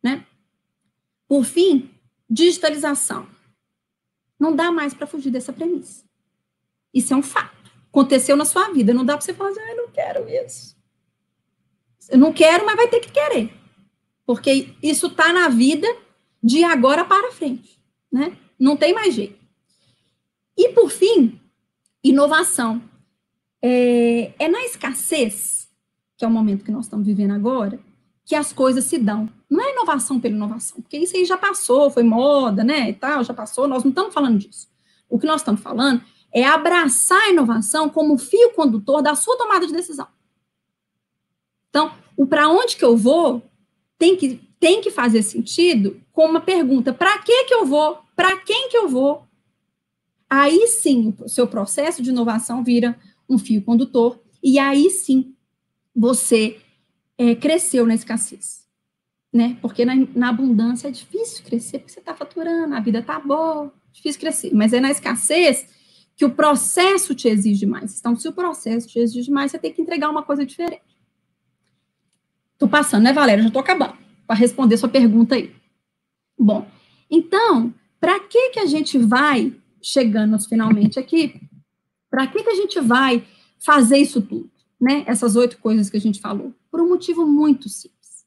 Né? 0.03 0.25
Por 1.29 1.45
fim, 1.45 1.91
digitalização. 2.29 3.27
Não 4.39 4.55
dá 4.55 4.73
mais 4.73 4.95
para 4.95 5.07
fugir 5.07 5.31
dessa 5.31 5.53
premissa. 5.53 6.05
Isso 6.95 7.13
é 7.13 7.17
um 7.17 7.23
fato. 7.23 7.71
Aconteceu 7.89 8.37
na 8.37 8.45
sua 8.45 8.73
vida. 8.73 8.95
Não 8.95 9.05
dá 9.05 9.17
para 9.17 9.25
você 9.25 9.35
falar 9.35 9.51
assim, 9.51 9.61
ah, 9.61 9.71
eu 9.73 9.77
não 9.77 9.89
quero 9.91 10.29
isso. 10.29 10.80
Eu 12.11 12.19
não 12.19 12.33
quero, 12.33 12.67
mas 12.67 12.77
vai 12.77 12.89
ter 12.89 13.01
que 13.01 13.11
querer. 13.11 13.53
Porque 14.27 14.75
isso 14.83 15.07
está 15.07 15.33
na 15.33 15.49
vida 15.49 15.87
de 16.43 16.65
agora 16.65 17.05
para 17.05 17.33
frente. 17.33 17.79
Né? 18.11 18.37
Não 18.59 18.77
tem 18.77 18.93
mais 18.93 19.15
jeito. 19.15 19.39
E, 20.57 20.71
por 20.71 20.91
fim, 20.91 21.41
inovação. 22.03 22.83
É, 23.63 24.33
é 24.39 24.49
na 24.49 24.65
escassez, 24.65 25.69
que 26.17 26.25
é 26.25 26.29
o 26.29 26.31
momento 26.31 26.65
que 26.65 26.71
nós 26.71 26.87
estamos 26.87 27.07
vivendo 27.07 27.33
agora, 27.33 27.79
que 28.25 28.35
as 28.35 28.53
coisas 28.53 28.85
se 28.85 28.99
dão. 28.99 29.29
Não 29.51 29.63
é 29.63 29.73
inovação 29.73 30.21
pela 30.21 30.35
inovação, 30.35 30.81
porque 30.81 30.97
isso 30.97 31.17
aí 31.17 31.25
já 31.25 31.37
passou, 31.37 31.91
foi 31.91 32.03
moda, 32.03 32.63
né, 32.63 32.89
e 32.89 32.95
tal, 32.95 33.25
já 33.25 33.35
passou, 33.35 33.67
nós 33.67 33.83
não 33.83 33.91
estamos 33.91 34.15
falando 34.15 34.39
disso. 34.39 34.69
O 35.09 35.19
que 35.19 35.27
nós 35.27 35.41
estamos 35.41 35.61
falando 35.61 36.03
é 36.33 36.45
abraçar 36.45 37.21
a 37.21 37.31
inovação 37.31 37.89
como 37.89 38.17
fio 38.17 38.53
condutor 38.53 39.03
da 39.03 39.15
sua 39.15 39.37
tomada 39.37 39.67
de 39.67 39.73
decisão. 39.73 40.07
Então, 41.69 41.93
o 42.21 42.27
para 42.27 42.51
onde 42.51 42.77
que 42.77 42.85
eu 42.85 42.99
vou 42.99 43.43
tem 43.99 44.15
que, 44.15 44.39
tem 44.61 44.83
que 44.83 44.91
fazer 44.91 45.23
sentido 45.23 46.03
com 46.13 46.27
uma 46.27 46.41
pergunta: 46.41 46.93
para 46.93 47.17
que 47.21 47.45
que 47.45 47.55
eu 47.55 47.65
vou? 47.65 47.99
Para 48.15 48.37
quem 48.37 48.69
que 48.69 48.77
eu 48.77 48.87
vou? 48.87 49.25
Aí 50.29 50.67
sim, 50.67 51.15
o 51.19 51.29
seu 51.31 51.47
processo 51.47 52.03
de 52.03 52.11
inovação 52.11 52.63
vira 52.63 52.95
um 53.27 53.39
fio 53.39 53.63
condutor, 53.63 54.21
e 54.43 54.59
aí 54.59 54.91
sim 54.91 55.35
você 55.97 56.61
é, 57.17 57.35
cresceu 57.35 57.87
na 57.87 57.95
escassez. 57.95 58.69
Né? 59.33 59.57
Porque 59.63 59.87
na, 59.87 59.95
na 60.15 60.29
abundância 60.29 60.89
é 60.89 60.91
difícil 60.91 61.43
crescer, 61.43 61.79
porque 61.79 61.93
você 61.93 62.01
está 62.01 62.15
faturando, 62.15 62.75
a 62.75 62.81
vida 62.81 62.99
está 62.99 63.19
boa, 63.19 63.73
difícil 63.91 64.21
crescer. 64.21 64.53
Mas 64.53 64.75
é 64.75 64.81
na 64.81 64.91
escassez 64.91 65.67
que 66.15 66.25
o 66.27 66.31
processo 66.31 67.15
te 67.15 67.29
exige 67.29 67.65
mais. 67.65 67.99
Então, 67.99 68.15
se 68.15 68.29
o 68.29 68.33
processo 68.33 68.89
te 68.89 68.99
exige 68.99 69.31
mais, 69.31 69.53
você 69.53 69.59
tem 69.59 69.73
que 69.73 69.81
entregar 69.81 70.11
uma 70.11 70.23
coisa 70.23 70.45
diferente. 70.45 70.90
Estou 72.61 72.69
passando, 72.69 73.05
né, 73.05 73.13
Valéria? 73.15 73.41
Já 73.41 73.49
estou 73.49 73.63
acabando 73.63 73.95
para 74.27 74.37
responder 74.37 74.77
sua 74.77 74.91
pergunta 74.91 75.35
aí. 75.35 75.51
Bom, 76.39 76.69
então, 77.11 77.73
para 77.99 78.21
que 78.21 78.51
que 78.51 78.61
a 78.61 78.67
gente 78.67 78.99
vai 78.99 79.57
chegando 79.81 80.39
finalmente 80.47 80.99
aqui? 80.99 81.41
Para 82.11 82.27
que 82.27 82.43
que 82.43 82.51
a 82.51 82.55
gente 82.55 82.79
vai 82.79 83.25
fazer 83.59 83.97
isso 83.97 84.21
tudo, 84.21 84.51
né? 84.79 85.05
Essas 85.07 85.37
oito 85.37 85.57
coisas 85.57 85.89
que 85.89 85.97
a 85.97 86.01
gente 86.01 86.21
falou, 86.21 86.55
por 86.71 86.83
um 86.83 86.89
motivo 86.91 87.27
muito 87.27 87.67
simples. 87.71 88.27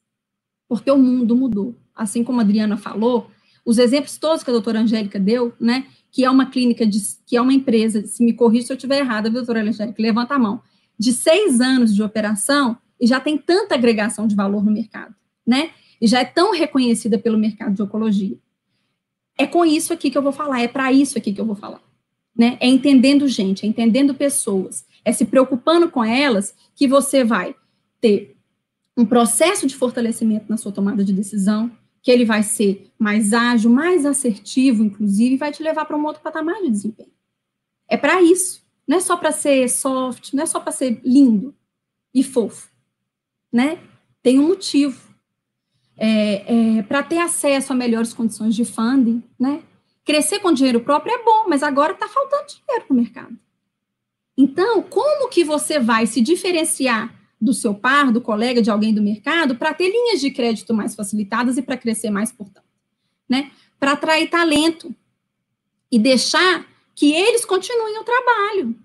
Porque 0.68 0.90
o 0.90 0.98
mundo 0.98 1.36
mudou. 1.36 1.76
Assim 1.94 2.24
como 2.24 2.40
a 2.40 2.42
Adriana 2.42 2.76
falou, 2.76 3.30
os 3.64 3.78
exemplos 3.78 4.18
todos 4.18 4.42
que 4.42 4.50
a 4.50 4.52
doutora 4.52 4.80
Angélica 4.80 5.20
deu, 5.20 5.54
né? 5.60 5.86
que 6.10 6.24
é 6.24 6.30
uma 6.30 6.46
clínica, 6.46 6.84
de, 6.84 6.98
que 7.24 7.36
é 7.36 7.40
uma 7.40 7.52
empresa, 7.52 8.04
se 8.04 8.24
me 8.24 8.32
corrija 8.32 8.66
se 8.66 8.72
eu 8.72 8.76
estiver 8.76 8.98
errada, 8.98 9.30
doutora 9.30 9.60
Alexandre, 9.60 9.94
levanta 10.02 10.34
a 10.34 10.38
mão, 10.40 10.60
de 10.98 11.12
seis 11.12 11.60
anos 11.60 11.94
de 11.94 12.02
operação 12.02 12.76
e 13.00 13.06
já 13.06 13.20
tem 13.20 13.36
tanta 13.36 13.74
agregação 13.74 14.26
de 14.26 14.34
valor 14.34 14.64
no 14.64 14.70
mercado, 14.70 15.14
né? 15.46 15.70
E 16.00 16.06
já 16.06 16.20
é 16.20 16.24
tão 16.24 16.52
reconhecida 16.52 17.18
pelo 17.18 17.38
mercado 17.38 17.74
de 17.74 17.82
oncologia. 17.82 18.36
É 19.38 19.46
com 19.46 19.64
isso 19.64 19.92
aqui 19.92 20.10
que 20.10 20.18
eu 20.18 20.22
vou 20.22 20.32
falar, 20.32 20.60
é 20.60 20.68
para 20.68 20.92
isso 20.92 21.18
aqui 21.18 21.32
que 21.32 21.40
eu 21.40 21.46
vou 21.46 21.56
falar, 21.56 21.82
né? 22.36 22.56
É 22.60 22.66
entendendo 22.66 23.26
gente, 23.26 23.64
é 23.64 23.68
entendendo 23.68 24.14
pessoas, 24.14 24.84
é 25.04 25.12
se 25.12 25.24
preocupando 25.24 25.90
com 25.90 26.04
elas 26.04 26.54
que 26.74 26.86
você 26.86 27.24
vai 27.24 27.54
ter 28.00 28.36
um 28.96 29.04
processo 29.04 29.66
de 29.66 29.74
fortalecimento 29.74 30.46
na 30.48 30.56
sua 30.56 30.70
tomada 30.70 31.04
de 31.04 31.12
decisão, 31.12 31.70
que 32.00 32.10
ele 32.10 32.24
vai 32.24 32.42
ser 32.42 32.90
mais 32.98 33.32
ágil, 33.32 33.70
mais 33.70 34.04
assertivo, 34.04 34.84
inclusive, 34.84 35.34
e 35.34 35.38
vai 35.38 35.50
te 35.50 35.62
levar 35.62 35.84
para 35.84 35.96
um 35.96 36.04
outro 36.04 36.22
patamar 36.22 36.60
de 36.62 36.70
desempenho. 36.70 37.10
É 37.88 37.96
para 37.96 38.22
isso. 38.22 38.62
Não 38.86 38.98
é 38.98 39.00
só 39.00 39.16
para 39.16 39.32
ser 39.32 39.68
soft, 39.68 40.34
não 40.34 40.42
é 40.42 40.46
só 40.46 40.60
para 40.60 40.70
ser 40.70 41.00
lindo 41.02 41.54
e 42.12 42.22
fofo, 42.22 42.70
né? 43.54 43.78
Tem 44.20 44.40
um 44.40 44.48
motivo. 44.48 45.14
É, 45.96 46.78
é, 46.78 46.82
para 46.82 47.04
ter 47.04 47.18
acesso 47.18 47.72
a 47.72 47.76
melhores 47.76 48.12
condições 48.12 48.56
de 48.56 48.64
funding, 48.64 49.22
né? 49.38 49.62
Crescer 50.04 50.40
com 50.40 50.52
dinheiro 50.52 50.80
próprio 50.80 51.14
é 51.14 51.22
bom, 51.22 51.44
mas 51.48 51.62
agora 51.62 51.92
está 51.92 52.08
faltando 52.08 52.48
dinheiro 52.48 52.84
no 52.90 52.96
mercado. 52.96 53.38
Então, 54.36 54.82
como 54.82 55.28
que 55.28 55.44
você 55.44 55.78
vai 55.78 56.04
se 56.04 56.20
diferenciar 56.20 57.14
do 57.40 57.54
seu 57.54 57.72
par, 57.72 58.10
do 58.10 58.20
colega, 58.20 58.60
de 58.60 58.70
alguém 58.70 58.92
do 58.92 59.00
mercado, 59.00 59.54
para 59.54 59.72
ter 59.72 59.88
linhas 59.88 60.20
de 60.20 60.32
crédito 60.32 60.74
mais 60.74 60.96
facilitadas 60.96 61.56
e 61.56 61.62
para 61.62 61.76
crescer 61.76 62.10
mais, 62.10 62.32
portanto, 62.32 62.66
né? 63.28 63.52
Para 63.78 63.92
atrair 63.92 64.28
talento 64.28 64.92
e 65.92 65.98
deixar 65.98 66.66
que 66.92 67.12
eles 67.12 67.44
continuem 67.44 68.00
o 68.00 68.04
trabalho, 68.04 68.76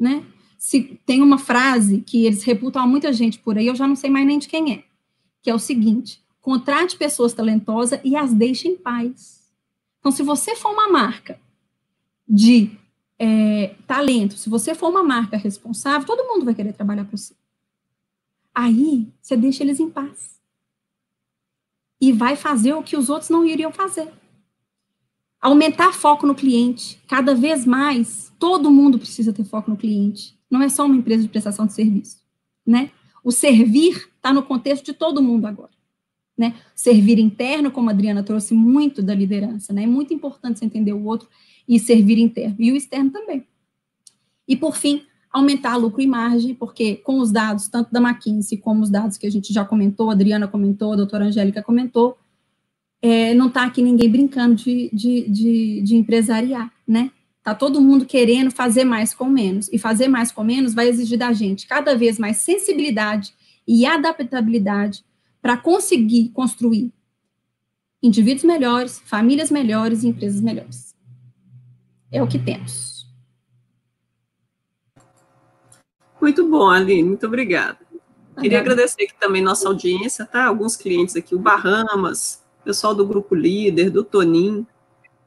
né? 0.00 0.24
Se 0.66 1.00
tem 1.06 1.22
uma 1.22 1.38
frase 1.38 2.00
que 2.00 2.26
eles 2.26 2.42
reputam 2.42 2.82
a 2.82 2.86
muita 2.88 3.12
gente 3.12 3.38
por 3.38 3.56
aí, 3.56 3.68
eu 3.68 3.76
já 3.76 3.86
não 3.86 3.94
sei 3.94 4.10
mais 4.10 4.26
nem 4.26 4.36
de 4.36 4.48
quem 4.48 4.72
é, 4.72 4.84
que 5.40 5.48
é 5.48 5.54
o 5.54 5.60
seguinte: 5.60 6.20
contrate 6.40 6.96
pessoas 6.96 7.32
talentosas 7.32 8.00
e 8.02 8.16
as 8.16 8.34
deixe 8.34 8.66
em 8.66 8.76
paz. 8.76 9.48
Então, 10.00 10.10
se 10.10 10.24
você 10.24 10.56
for 10.56 10.72
uma 10.72 10.88
marca 10.88 11.40
de 12.28 12.76
é, 13.16 13.76
talento, 13.86 14.36
se 14.36 14.50
você 14.50 14.74
for 14.74 14.90
uma 14.90 15.04
marca 15.04 15.36
responsável, 15.36 16.04
todo 16.04 16.26
mundo 16.26 16.44
vai 16.44 16.52
querer 16.52 16.72
trabalhar 16.72 17.04
para 17.04 17.16
você. 17.16 17.36
Aí 18.52 19.06
você 19.22 19.36
deixa 19.36 19.62
eles 19.62 19.78
em 19.78 19.88
paz. 19.88 20.40
E 22.00 22.10
vai 22.12 22.34
fazer 22.34 22.74
o 22.74 22.82
que 22.82 22.96
os 22.96 23.08
outros 23.08 23.30
não 23.30 23.46
iriam 23.46 23.70
fazer. 23.70 24.12
Aumentar 25.40 25.92
foco 25.92 26.26
no 26.26 26.34
cliente. 26.34 27.00
Cada 27.06 27.36
vez 27.36 27.64
mais, 27.64 28.32
todo 28.36 28.68
mundo 28.68 28.98
precisa 28.98 29.32
ter 29.32 29.44
foco 29.44 29.70
no 29.70 29.76
cliente. 29.76 30.35
Não 30.50 30.62
é 30.62 30.68
só 30.68 30.86
uma 30.86 30.96
empresa 30.96 31.22
de 31.22 31.28
prestação 31.28 31.66
de 31.66 31.72
serviço, 31.72 32.18
né? 32.64 32.90
O 33.22 33.32
servir 33.32 34.08
está 34.16 34.32
no 34.32 34.42
contexto 34.42 34.84
de 34.84 34.92
todo 34.92 35.22
mundo 35.22 35.46
agora, 35.46 35.72
né? 36.36 36.54
Servir 36.74 37.18
interno, 37.18 37.70
como 37.70 37.90
a 37.90 37.92
Adriana 37.92 38.22
trouxe 38.22 38.54
muito 38.54 39.02
da 39.02 39.14
liderança, 39.14 39.72
né? 39.72 39.84
É 39.84 39.86
muito 39.86 40.14
importante 40.14 40.58
você 40.58 40.64
entender 40.64 40.92
o 40.92 41.04
outro 41.04 41.28
e 41.68 41.78
servir 41.78 42.18
interno. 42.18 42.56
E 42.58 42.70
o 42.70 42.76
externo 42.76 43.10
também. 43.10 43.44
E, 44.46 44.56
por 44.56 44.76
fim, 44.76 45.02
aumentar 45.32 45.76
lucro 45.76 46.00
e 46.00 46.06
margem, 46.06 46.54
porque 46.54 46.96
com 46.96 47.18
os 47.18 47.32
dados, 47.32 47.68
tanto 47.68 47.92
da 47.92 48.00
McKinsey 48.00 48.58
como 48.58 48.82
os 48.82 48.90
dados 48.90 49.18
que 49.18 49.26
a 49.26 49.30
gente 49.30 49.52
já 49.52 49.64
comentou, 49.64 50.08
a 50.08 50.12
Adriana 50.12 50.46
comentou, 50.46 50.92
a 50.92 50.96
doutora 50.96 51.26
Angélica 51.26 51.62
comentou, 51.62 52.16
é, 53.02 53.34
não 53.34 53.48
está 53.48 53.64
aqui 53.64 53.82
ninguém 53.82 54.08
brincando 54.08 54.54
de, 54.54 54.88
de, 54.92 55.28
de, 55.28 55.82
de 55.82 55.96
empresariar, 55.96 56.72
né? 56.86 57.10
Está 57.46 57.54
todo 57.54 57.80
mundo 57.80 58.04
querendo 58.04 58.50
fazer 58.50 58.82
mais 58.82 59.14
com 59.14 59.26
menos, 59.26 59.68
e 59.72 59.78
fazer 59.78 60.08
mais 60.08 60.32
com 60.32 60.42
menos 60.42 60.74
vai 60.74 60.88
exigir 60.88 61.16
da 61.16 61.32
gente 61.32 61.68
cada 61.68 61.96
vez 61.96 62.18
mais 62.18 62.38
sensibilidade 62.38 63.32
e 63.64 63.86
adaptabilidade 63.86 65.04
para 65.40 65.56
conseguir 65.56 66.30
construir 66.30 66.92
indivíduos 68.02 68.42
melhores, 68.42 68.98
famílias 68.98 69.48
melhores 69.48 70.02
e 70.02 70.08
empresas 70.08 70.40
melhores. 70.40 70.96
É 72.10 72.20
o 72.20 72.26
que 72.26 72.36
temos. 72.36 73.06
Muito 76.20 76.50
bom, 76.50 76.68
Aline, 76.68 77.04
muito 77.04 77.28
obrigada. 77.28 77.78
Queria 78.40 78.58
agradecer 78.58 79.04
aqui 79.04 79.14
também 79.20 79.40
nossa 79.40 79.68
audiência, 79.68 80.26
tá? 80.26 80.46
Alguns 80.46 80.74
clientes 80.74 81.14
aqui, 81.14 81.32
o 81.32 81.38
Bahamas, 81.38 82.42
pessoal 82.64 82.92
do 82.92 83.06
Grupo 83.06 83.36
Líder, 83.36 83.88
do 83.88 84.02
Tonim. 84.02 84.66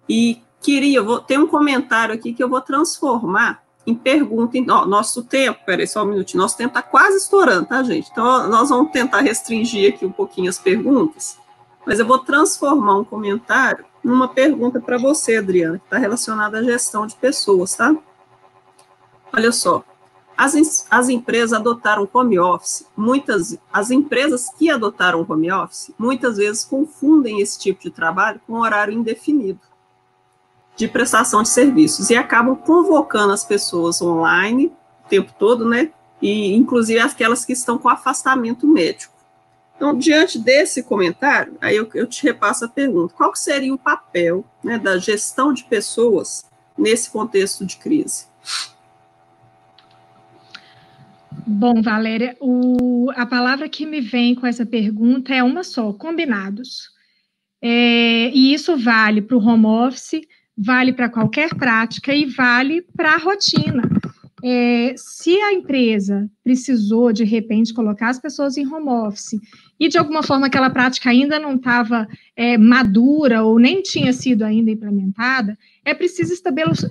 E 0.09 0.41
queria, 0.61 1.01
vou 1.01 1.19
ter 1.19 1.39
um 1.39 1.47
comentário 1.47 2.13
aqui 2.13 2.33
que 2.33 2.43
eu 2.43 2.49
vou 2.49 2.61
transformar 2.61 3.63
em 3.85 3.95
pergunta. 3.95 4.57
Em, 4.57 4.69
ó, 4.69 4.85
nosso 4.85 5.23
tempo, 5.23 5.59
peraí 5.65 5.87
só 5.87 6.03
um 6.03 6.07
minutinho, 6.07 6.41
nosso 6.41 6.57
tempo 6.57 6.77
está 6.77 6.81
quase 6.81 7.17
estourando, 7.17 7.67
tá, 7.67 7.81
gente? 7.83 8.09
Então, 8.11 8.47
nós 8.47 8.69
vamos 8.69 8.91
tentar 8.91 9.21
restringir 9.21 9.93
aqui 9.93 10.05
um 10.05 10.11
pouquinho 10.11 10.49
as 10.49 10.59
perguntas, 10.59 11.37
mas 11.85 11.99
eu 11.99 12.05
vou 12.05 12.19
transformar 12.19 12.97
um 12.97 13.03
comentário 13.03 13.85
numa 14.03 14.27
pergunta 14.27 14.79
para 14.79 14.97
você, 14.97 15.37
Adriana, 15.37 15.77
que 15.77 15.85
está 15.85 15.97
relacionada 15.97 16.59
à 16.59 16.63
gestão 16.63 17.05
de 17.05 17.15
pessoas, 17.15 17.75
tá? 17.75 17.95
Olha 19.33 19.51
só, 19.51 19.83
as, 20.37 20.87
as 20.89 21.09
empresas 21.09 21.53
adotaram 21.53 22.07
home 22.11 22.39
office, 22.39 22.87
muitas, 22.95 23.57
as 23.71 23.91
empresas 23.91 24.49
que 24.57 24.69
adotaram 24.69 25.25
home 25.27 25.51
office, 25.51 25.91
muitas 25.97 26.37
vezes 26.37 26.63
confundem 26.63 27.41
esse 27.41 27.59
tipo 27.59 27.81
de 27.81 27.91
trabalho 27.91 28.39
com 28.47 28.61
horário 28.61 28.93
indefinido 28.93 29.68
de 30.79 30.87
prestação 30.87 31.43
de 31.43 31.49
serviços 31.49 32.09
e 32.09 32.15
acabam 32.15 32.55
convocando 32.55 33.33
as 33.33 33.43
pessoas 33.43 34.01
online 34.01 34.67
o 35.05 35.09
tempo 35.09 35.33
todo, 35.37 35.67
né? 35.67 35.91
E 36.21 36.55
inclusive 36.55 36.99
aquelas 36.99 37.43
que 37.43 37.51
estão 37.51 37.77
com 37.77 37.89
afastamento 37.89 38.65
médico. 38.65 39.13
Então, 39.75 39.97
diante 39.97 40.39
desse 40.39 40.81
comentário, 40.81 41.57
aí 41.59 41.75
eu, 41.75 41.89
eu 41.93 42.07
te 42.07 42.23
repasso 42.23 42.63
a 42.63 42.69
pergunta: 42.69 43.13
qual 43.13 43.35
seria 43.35 43.73
o 43.73 43.77
papel 43.77 44.45
né, 44.63 44.79
da 44.79 44.97
gestão 44.97 45.51
de 45.51 45.65
pessoas 45.65 46.45
nesse 46.77 47.11
contexto 47.11 47.65
de 47.65 47.75
crise? 47.75 48.27
Bom, 51.45 51.81
Valéria, 51.81 52.37
o, 52.39 53.11
a 53.17 53.25
palavra 53.25 53.67
que 53.67 53.85
me 53.85 53.99
vem 53.99 54.33
com 54.33 54.47
essa 54.47 54.65
pergunta 54.65 55.33
é 55.33 55.43
uma 55.43 55.65
só: 55.65 55.91
combinados. 55.91 56.89
É, 57.61 58.29
e 58.29 58.53
isso 58.53 58.77
vale 58.77 59.21
para 59.21 59.35
o 59.35 59.45
home 59.45 59.65
office, 59.65 60.21
vale 60.59 60.91
para 60.91 61.09
qualquer 61.09 61.55
prática 61.55 62.13
e 62.13 62.25
vale 62.25 62.81
para 62.95 63.13
a 63.13 63.17
rotina. 63.17 63.89
É, 64.43 64.93
se 64.97 65.37
a 65.41 65.53
empresa 65.53 66.29
precisou, 66.43 67.11
de 67.11 67.23
repente, 67.23 67.73
colocar 67.73 68.09
as 68.09 68.19
pessoas 68.19 68.57
em 68.57 68.65
home 68.65 68.89
office 68.89 69.39
e, 69.79 69.87
de 69.87 69.97
alguma 69.97 70.23
forma, 70.23 70.47
aquela 70.47 70.69
prática 70.69 71.09
ainda 71.09 71.39
não 71.39 71.55
estava 71.55 72.07
é, 72.35 72.57
madura 72.57 73.43
ou 73.43 73.59
nem 73.59 73.81
tinha 73.81 74.13
sido 74.13 74.43
ainda 74.43 74.71
implementada, 74.71 75.57
é 75.83 75.93
preciso 75.93 76.33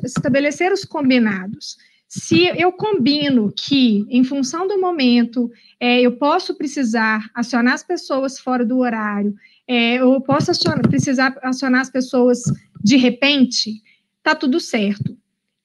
estabelecer 0.03 0.73
os 0.73 0.85
combinados. 0.85 1.77
Se 2.07 2.47
eu 2.59 2.73
combino 2.73 3.53
que, 3.55 4.07
em 4.09 4.25
função 4.25 4.67
do 4.67 4.81
momento, 4.81 5.51
é, 5.79 6.01
eu 6.01 6.13
posso 6.13 6.55
precisar 6.55 7.31
acionar 7.35 7.75
as 7.75 7.83
pessoas 7.83 8.39
fora 8.39 8.65
do 8.65 8.79
horário, 8.79 9.35
é, 9.69 9.97
eu 9.97 10.19
posso 10.23 10.51
acionar, 10.51 10.81
precisar 10.89 11.39
acionar 11.43 11.83
as 11.83 11.91
pessoas 11.91 12.43
de 12.83 12.97
repente, 12.97 13.83
tá 14.23 14.35
tudo 14.35 14.61
certo. 14.61 15.17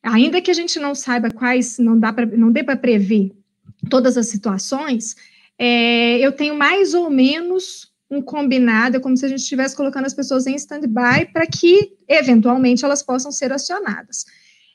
Ainda 0.01 0.41
que 0.41 0.51
a 0.51 0.53
gente 0.53 0.79
não 0.79 0.93
saiba 0.93 1.31
quais, 1.31 1.77
não 1.79 1.97
dá 1.97 2.11
para, 2.11 2.25
não 2.25 2.51
dê 2.51 2.63
para 2.63 2.75
prever 2.75 3.31
todas 3.89 4.17
as 4.17 4.27
situações, 4.27 5.15
é, 5.57 6.17
eu 6.19 6.31
tenho 6.31 6.55
mais 6.55 6.93
ou 6.93 7.09
menos 7.09 7.91
um 8.09 8.21
combinado, 8.21 8.97
é 8.97 8.99
como 8.99 9.17
se 9.17 9.25
a 9.25 9.29
gente 9.29 9.39
estivesse 9.39 9.75
colocando 9.75 10.05
as 10.05 10.13
pessoas 10.13 10.45
em 10.45 10.55
stand-by 10.55 11.31
para 11.31 11.47
que, 11.47 11.93
eventualmente, 12.07 12.85
elas 12.85 13.01
possam 13.01 13.31
ser 13.31 13.51
acionadas. 13.51 14.25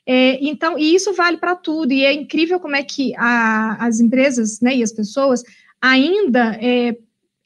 É, 0.05 0.39
então, 0.41 0.77
e 0.77 0.95
isso 0.95 1.13
vale 1.13 1.37
para 1.37 1.55
tudo, 1.55 1.93
e 1.93 2.03
é 2.03 2.11
incrível 2.11 2.59
como 2.59 2.75
é 2.75 2.83
que 2.83 3.13
a, 3.15 3.85
as 3.85 3.99
empresas 3.99 4.59
né, 4.59 4.75
e 4.75 4.83
as 4.83 4.91
pessoas 4.91 5.43
ainda 5.81 6.57
é, 6.59 6.97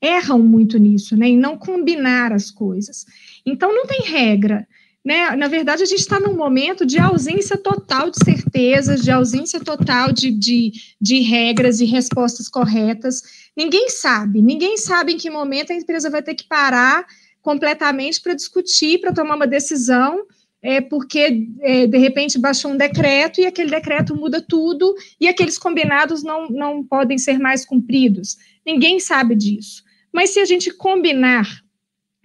erram 0.01 0.39
muito 0.39 0.77
nisso, 0.77 1.15
né, 1.15 1.27
em 1.27 1.37
não 1.37 1.57
combinar 1.57 2.31
as 2.31 2.49
coisas. 2.49 3.05
Então, 3.45 3.73
não 3.73 3.85
tem 3.85 4.01
regra. 4.01 4.65
Né? 5.03 5.35
Na 5.35 5.47
verdade, 5.47 5.83
a 5.83 5.85
gente 5.85 5.99
está 5.99 6.19
num 6.19 6.35
momento 6.35 6.85
de 6.85 6.97
ausência 6.97 7.57
total 7.57 8.09
de 8.09 8.23
certezas, 8.23 9.01
de 9.01 9.11
ausência 9.11 9.59
total 9.59 10.13
de, 10.13 10.31
de, 10.31 10.71
de 10.99 11.19
regras 11.19 11.81
e 11.81 11.85
respostas 11.85 12.47
corretas. 12.47 13.21
Ninguém 13.55 13.89
sabe, 13.89 14.41
ninguém 14.41 14.77
sabe 14.77 15.13
em 15.13 15.17
que 15.17 15.29
momento 15.29 15.73
a 15.73 15.75
empresa 15.75 16.09
vai 16.09 16.23
ter 16.23 16.35
que 16.35 16.47
parar 16.47 17.05
completamente 17.41 18.21
para 18.21 18.33
discutir, 18.33 19.01
para 19.01 19.13
tomar 19.13 19.35
uma 19.35 19.47
decisão 19.47 20.25
é 20.63 20.79
porque 20.79 21.45
é, 21.59 21.85
de 21.85 21.97
repente 21.97 22.39
baixou 22.39 22.71
um 22.71 22.77
decreto 22.77 23.41
e 23.41 23.45
aquele 23.45 23.69
decreto 23.69 24.15
muda 24.15 24.41
tudo 24.41 24.95
e 25.19 25.27
aqueles 25.27 25.59
combinados 25.59 26.23
não, 26.23 26.47
não 26.47 26.81
podem 26.81 27.17
ser 27.17 27.37
mais 27.37 27.65
cumpridos. 27.65 28.37
Ninguém 28.65 28.97
sabe 28.97 29.35
disso. 29.35 29.83
Mas 30.11 30.29
se 30.29 30.39
a 30.39 30.45
gente 30.45 30.71
combinar 30.71 31.62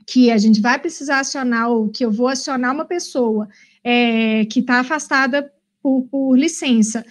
que 0.09 0.31
a 0.31 0.39
gente 0.39 0.63
vai 0.63 0.79
precisar 0.79 1.21
acionar 1.21 1.69
ou 1.69 1.91
que 1.91 2.03
eu 2.03 2.11
vou 2.11 2.29
acionar 2.29 2.75
uma 2.75 2.87
pessoa 2.87 3.47
é, 3.85 4.47
que 4.47 4.61
está 4.61 4.81
afastada 4.81 5.53
por, 5.83 6.09
por 6.11 6.35
licença, 6.35 7.05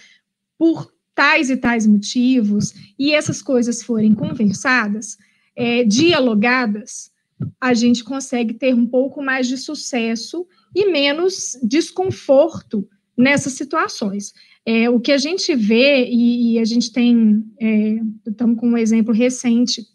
por 0.58 0.92
tais 1.14 1.48
e 1.48 1.56
tais 1.56 1.86
motivos, 1.86 2.74
e 2.98 3.14
essas 3.14 3.40
coisas 3.40 3.84
forem 3.84 4.12
conversadas, 4.14 5.16
é, 5.54 5.84
dialogadas, 5.84 7.12
a 7.60 7.72
gente 7.72 8.02
consegue 8.02 8.54
ter 8.54 8.74
um 8.74 8.86
pouco 8.86 9.22
mais 9.22 9.46
de 9.46 9.56
sucesso 9.56 10.44
e 10.74 10.90
menos 10.90 11.56
desconforto 11.62 12.88
nessas 13.16 13.52
situações. 13.52 14.32
É, 14.66 14.90
o 14.90 14.98
que 14.98 15.12
a 15.12 15.18
gente 15.18 15.54
vê, 15.54 16.04
e, 16.04 16.54
e 16.54 16.58
a 16.58 16.64
gente 16.64 16.92
tem, 16.92 17.44
é, 17.60 18.00
estamos 18.26 18.58
com 18.58 18.70
um 18.70 18.78
exemplo 18.78 19.14
recente 19.14 19.86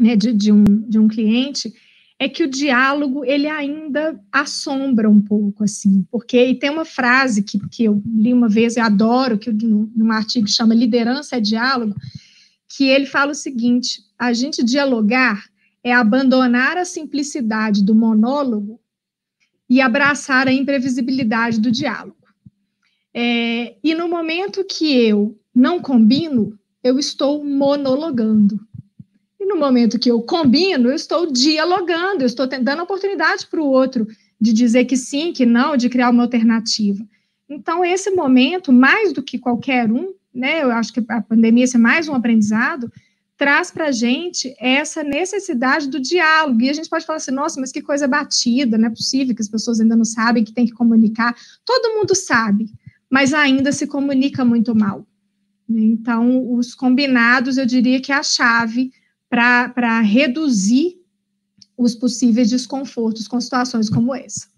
né, 0.00 0.16
de, 0.16 0.32
de, 0.32 0.50
um, 0.50 0.64
de 0.64 0.98
um 0.98 1.06
cliente, 1.06 1.70
é 2.18 2.28
que 2.28 2.42
o 2.42 2.50
diálogo, 2.50 3.24
ele 3.24 3.46
ainda 3.46 4.18
assombra 4.32 5.08
um 5.08 5.20
pouco, 5.20 5.64
assim, 5.64 6.06
porque, 6.10 6.42
e 6.42 6.54
tem 6.54 6.70
uma 6.70 6.84
frase 6.84 7.42
que, 7.42 7.58
que 7.68 7.84
eu 7.84 8.02
li 8.06 8.32
uma 8.32 8.48
vez, 8.48 8.76
eu 8.76 8.84
adoro, 8.84 9.38
que 9.38 9.52
num 9.52 10.10
artigo 10.10 10.48
chama 10.48 10.74
Liderança 10.74 11.36
é 11.36 11.40
Diálogo, 11.40 11.94
que 12.68 12.84
ele 12.84 13.06
fala 13.06 13.32
o 13.32 13.34
seguinte, 13.34 14.00
a 14.18 14.32
gente 14.32 14.64
dialogar 14.64 15.44
é 15.84 15.92
abandonar 15.92 16.76
a 16.76 16.84
simplicidade 16.84 17.84
do 17.84 17.94
monólogo 17.94 18.80
e 19.68 19.80
abraçar 19.80 20.48
a 20.48 20.52
imprevisibilidade 20.52 21.60
do 21.60 21.70
diálogo. 21.70 22.16
É, 23.14 23.76
e 23.82 23.94
no 23.94 24.08
momento 24.08 24.64
que 24.64 24.92
eu 24.94 25.38
não 25.54 25.80
combino, 25.80 26.58
eu 26.82 26.98
estou 26.98 27.44
monologando. 27.44 28.60
No 29.46 29.56
momento 29.56 29.98
que 29.98 30.10
eu 30.10 30.20
combino, 30.22 30.88
eu 30.88 30.94
estou 30.94 31.30
dialogando, 31.30 32.22
eu 32.22 32.26
estou 32.26 32.48
dando 32.48 32.82
oportunidade 32.82 33.46
para 33.46 33.60
o 33.60 33.66
outro 33.66 34.08
de 34.40 34.52
dizer 34.52 34.86
que 34.86 34.96
sim, 34.96 35.32
que 35.32 35.46
não, 35.46 35.76
de 35.76 35.88
criar 35.88 36.10
uma 36.10 36.24
alternativa. 36.24 37.06
Então, 37.48 37.84
esse 37.84 38.10
momento, 38.10 38.72
mais 38.72 39.12
do 39.12 39.22
que 39.22 39.38
qualquer 39.38 39.90
um, 39.90 40.12
né, 40.34 40.64
eu 40.64 40.72
acho 40.72 40.92
que 40.92 41.00
a 41.08 41.22
pandemia 41.22 41.64
é 41.72 41.78
mais 41.78 42.08
um 42.08 42.14
aprendizado, 42.14 42.90
traz 43.36 43.70
para 43.70 43.86
a 43.86 43.92
gente 43.92 44.52
essa 44.58 45.04
necessidade 45.04 45.88
do 45.88 46.00
diálogo. 46.00 46.60
E 46.62 46.68
a 46.68 46.72
gente 46.72 46.88
pode 46.88 47.06
falar 47.06 47.18
assim, 47.18 47.30
nossa, 47.30 47.60
mas 47.60 47.70
que 47.70 47.80
coisa 47.80 48.08
batida, 48.08 48.76
não 48.76 48.88
é 48.88 48.90
possível 48.90 49.34
que 49.34 49.42
as 49.42 49.48
pessoas 49.48 49.78
ainda 49.80 49.94
não 49.94 50.04
sabem 50.04 50.42
que 50.42 50.52
tem 50.52 50.66
que 50.66 50.72
comunicar. 50.72 51.36
Todo 51.64 51.94
mundo 51.94 52.16
sabe, 52.16 52.68
mas 53.08 53.32
ainda 53.32 53.70
se 53.70 53.86
comunica 53.86 54.44
muito 54.44 54.74
mal. 54.74 55.06
Então, 55.68 56.52
os 56.52 56.74
combinados, 56.74 57.58
eu 57.58 57.66
diria 57.66 58.00
que 58.00 58.10
é 58.10 58.16
a 58.16 58.22
chave 58.22 58.90
para 59.28 60.00
reduzir 60.00 61.00
os 61.76 61.94
possíveis 61.94 62.50
desconfortos 62.50 63.28
com 63.28 63.40
situações 63.40 63.90
como 63.90 64.14
essa. 64.14 64.48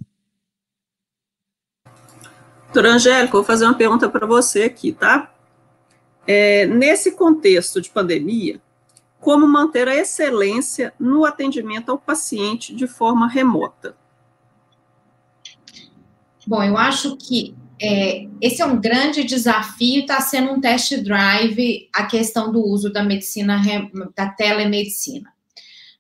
Doutora 2.64 2.92
Angélica, 2.92 3.32
vou 3.32 3.44
fazer 3.44 3.64
uma 3.64 3.74
pergunta 3.74 4.08
para 4.08 4.26
você 4.26 4.64
aqui, 4.64 4.92
tá? 4.92 5.34
É, 6.26 6.66
nesse 6.66 7.12
contexto 7.12 7.80
de 7.80 7.88
pandemia, 7.88 8.60
como 9.18 9.48
manter 9.48 9.88
a 9.88 9.96
excelência 9.96 10.92
no 10.98 11.24
atendimento 11.24 11.90
ao 11.90 11.98
paciente 11.98 12.74
de 12.74 12.86
forma 12.86 13.26
remota? 13.26 13.96
Bom, 16.46 16.62
eu 16.62 16.76
acho 16.76 17.16
que 17.16 17.56
é, 17.80 18.26
esse 18.40 18.60
é 18.60 18.66
um 18.66 18.80
grande 18.80 19.24
desafio, 19.24 20.00
está 20.00 20.20
sendo 20.20 20.52
um 20.52 20.60
test 20.60 20.96
drive 20.98 21.88
a 21.92 22.06
questão 22.06 22.50
do 22.50 22.64
uso 22.64 22.92
da 22.92 23.02
medicina, 23.02 23.60
da 24.16 24.28
telemedicina. 24.28 25.32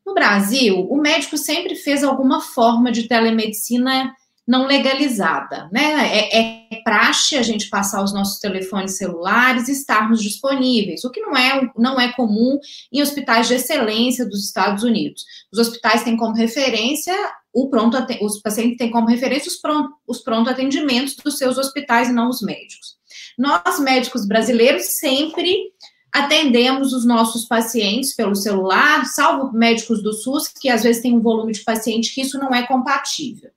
No 0.06 0.14
Brasil, 0.14 0.86
o 0.90 0.96
médico 0.96 1.36
sempre 1.36 1.74
fez 1.74 2.02
alguma 2.02 2.40
forma 2.40 2.90
de 2.90 3.06
telemedicina 3.06 4.14
não 4.46 4.66
legalizada, 4.66 5.68
né? 5.70 6.08
É, 6.10 6.38
é 6.38 6.57
praxe 6.82 7.36
a 7.36 7.42
gente 7.42 7.68
passar 7.68 8.02
os 8.02 8.12
nossos 8.12 8.38
telefones 8.38 8.96
celulares 8.96 9.68
e 9.68 9.72
estarmos 9.72 10.22
disponíveis, 10.22 11.04
o 11.04 11.10
que 11.10 11.20
não 11.20 11.36
é, 11.36 11.70
não 11.76 12.00
é 12.00 12.12
comum 12.12 12.58
em 12.92 13.02
hospitais 13.02 13.48
de 13.48 13.54
excelência 13.54 14.26
dos 14.26 14.44
Estados 14.44 14.82
Unidos. 14.82 15.24
Os 15.52 15.58
hospitais 15.58 16.02
têm 16.02 16.16
como 16.16 16.34
referência 16.34 17.14
o 17.52 17.68
pronto, 17.68 17.96
os 18.20 18.40
pacientes 18.40 18.76
têm 18.76 18.90
como 18.90 19.08
referência 19.08 19.48
os 19.48 19.56
pronto, 19.56 19.90
os 20.06 20.20
pronto 20.20 20.50
atendimentos 20.50 21.16
dos 21.16 21.38
seus 21.38 21.58
hospitais 21.58 22.08
e 22.08 22.12
não 22.12 22.28
os 22.28 22.40
médicos. 22.40 22.96
Nós, 23.36 23.80
médicos 23.80 24.26
brasileiros, 24.26 24.98
sempre 24.98 25.72
atendemos 26.12 26.92
os 26.92 27.04
nossos 27.04 27.44
pacientes 27.44 28.14
pelo 28.14 28.34
celular, 28.34 29.04
salvo 29.06 29.52
médicos 29.52 30.02
do 30.02 30.12
SUS, 30.12 30.48
que 30.48 30.68
às 30.68 30.82
vezes 30.82 31.02
tem 31.02 31.14
um 31.14 31.20
volume 31.20 31.52
de 31.52 31.60
paciente 31.60 32.14
que 32.14 32.22
isso 32.22 32.38
não 32.38 32.54
é 32.54 32.66
compatível. 32.66 33.50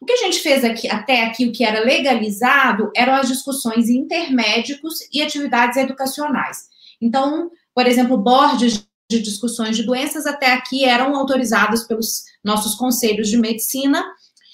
O 0.00 0.06
que 0.06 0.12
a 0.12 0.16
gente 0.16 0.38
fez 0.38 0.64
aqui, 0.64 0.88
até 0.88 1.24
aqui, 1.24 1.46
o 1.46 1.52
que 1.52 1.64
era 1.64 1.80
legalizado, 1.80 2.90
eram 2.94 3.14
as 3.14 3.28
discussões 3.28 3.88
intermédicos 3.88 4.98
e 5.12 5.20
atividades 5.20 5.76
educacionais. 5.76 6.68
Então, 7.00 7.50
por 7.74 7.86
exemplo, 7.86 8.16
bordes 8.16 8.86
de 9.10 9.20
discussões 9.20 9.76
de 9.76 9.84
doenças 9.84 10.26
até 10.26 10.52
aqui 10.52 10.84
eram 10.84 11.16
autorizadas 11.16 11.84
pelos 11.84 12.24
nossos 12.44 12.74
conselhos 12.74 13.28
de 13.28 13.38
medicina. 13.38 14.04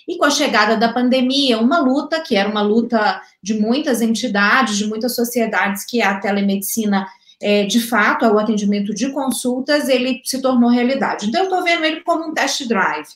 E 0.07 0.17
com 0.17 0.25
a 0.25 0.31
chegada 0.31 0.77
da 0.77 0.93
pandemia, 0.93 1.59
uma 1.59 1.79
luta, 1.79 2.21
que 2.21 2.37
era 2.37 2.49
uma 2.49 2.63
luta 2.63 3.21
de 3.43 3.55
muitas 3.55 4.01
entidades, 4.01 4.77
de 4.77 4.87
muitas 4.87 5.15
sociedades, 5.15 5.85
que 5.85 6.01
é 6.01 6.05
a 6.05 6.21
telemedicina 6.21 7.07
é, 7.45 7.67
de 7.67 7.79
fato, 7.79 8.25
o 8.25 8.39
atendimento 8.39 8.95
de 8.95 9.11
consultas, 9.11 9.87
ele 9.91 10.23
se 10.25 10.41
tornou 10.41 10.71
realidade. 10.71 11.27
Então, 11.27 11.43
eu 11.43 11.45
estou 11.45 11.63
vendo 11.63 11.85
ele 11.85 12.01
como 12.01 12.27
um 12.27 12.33
test 12.33 12.67
drive. 12.67 13.07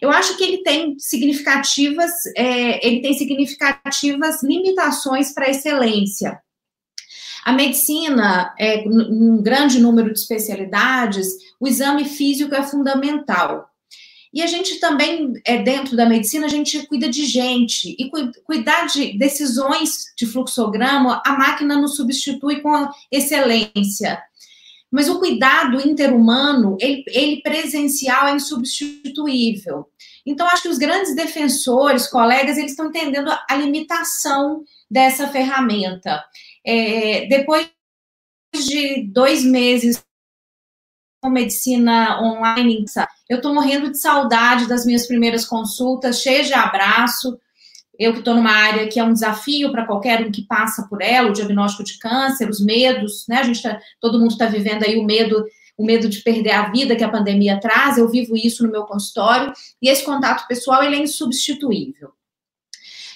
Eu 0.00 0.10
acho 0.10 0.36
que 0.36 0.42
ele 0.42 0.64
tem 0.64 0.98
significativas, 0.98 2.10
é, 2.36 2.84
ele 2.84 3.00
tem 3.00 3.14
significativas 3.14 4.42
limitações 4.42 5.32
para 5.32 5.46
a 5.46 5.50
excelência. 5.50 6.42
A 7.44 7.52
medicina, 7.52 8.52
é, 8.58 8.82
um 8.84 9.40
grande 9.40 9.78
número 9.78 10.12
de 10.12 10.18
especialidades, 10.18 11.28
o 11.60 11.68
exame 11.68 12.04
físico 12.04 12.52
é 12.56 12.64
fundamental. 12.64 13.68
E 14.32 14.40
a 14.40 14.46
gente 14.46 14.80
também, 14.80 15.34
é, 15.44 15.58
dentro 15.62 15.94
da 15.94 16.08
medicina, 16.08 16.46
a 16.46 16.48
gente 16.48 16.86
cuida 16.86 17.08
de 17.08 17.26
gente. 17.26 17.94
E 17.98 18.08
cu 18.08 18.30
cuidar 18.44 18.86
de 18.86 19.18
decisões 19.18 20.06
de 20.16 20.26
fluxograma, 20.26 21.20
a 21.24 21.32
máquina 21.36 21.76
nos 21.76 21.96
substitui 21.96 22.60
com 22.60 22.88
excelência. 23.10 24.22
Mas 24.90 25.08
o 25.08 25.18
cuidado 25.18 25.80
interhumano, 25.86 26.76
ele, 26.80 27.04
ele 27.08 27.42
presencial 27.42 28.26
é 28.26 28.34
insubstituível. 28.34 29.88
Então, 30.24 30.46
acho 30.46 30.62
que 30.62 30.68
os 30.68 30.78
grandes 30.78 31.14
defensores, 31.14 32.06
colegas, 32.06 32.56
eles 32.56 32.72
estão 32.72 32.86
entendendo 32.86 33.30
a 33.48 33.56
limitação 33.56 34.64
dessa 34.90 35.28
ferramenta. 35.28 36.22
É, 36.64 37.26
depois 37.26 37.68
de 38.54 39.02
dois 39.04 39.42
meses 39.44 40.02
medicina 41.30 42.20
online, 42.22 42.84
eu 43.28 43.36
estou 43.36 43.54
morrendo 43.54 43.90
de 43.90 43.98
saudade 43.98 44.68
das 44.68 44.84
minhas 44.84 45.06
primeiras 45.06 45.44
consultas, 45.44 46.20
cheia 46.20 46.44
de 46.44 46.52
abraço. 46.52 47.38
Eu 47.98 48.12
que 48.12 48.18
estou 48.18 48.34
numa 48.34 48.50
área 48.50 48.88
que 48.88 48.98
é 48.98 49.04
um 49.04 49.12
desafio 49.12 49.70
para 49.70 49.86
qualquer 49.86 50.26
um 50.26 50.30
que 50.30 50.42
passa 50.42 50.86
por 50.88 51.00
ela, 51.00 51.30
o 51.30 51.32
diagnóstico 51.32 51.84
de 51.84 51.98
câncer, 51.98 52.48
os 52.48 52.60
medos, 52.60 53.24
né? 53.28 53.38
A 53.38 53.42
gente 53.42 53.62
tá, 53.62 53.80
todo 54.00 54.18
mundo 54.18 54.32
está 54.32 54.46
vivendo 54.46 54.82
aí 54.84 54.98
o 54.98 55.04
medo, 55.04 55.44
o 55.78 55.84
medo 55.84 56.08
de 56.08 56.20
perder 56.22 56.52
a 56.52 56.70
vida 56.70 56.96
que 56.96 57.04
a 57.04 57.10
pandemia 57.10 57.60
traz. 57.60 57.98
Eu 57.98 58.08
vivo 58.08 58.36
isso 58.36 58.66
no 58.66 58.72
meu 58.72 58.84
consultório 58.84 59.52
e 59.80 59.88
esse 59.88 60.04
contato 60.04 60.46
pessoal 60.48 60.82
ele 60.82 60.96
é 60.96 61.00
insubstituível. 61.00 62.12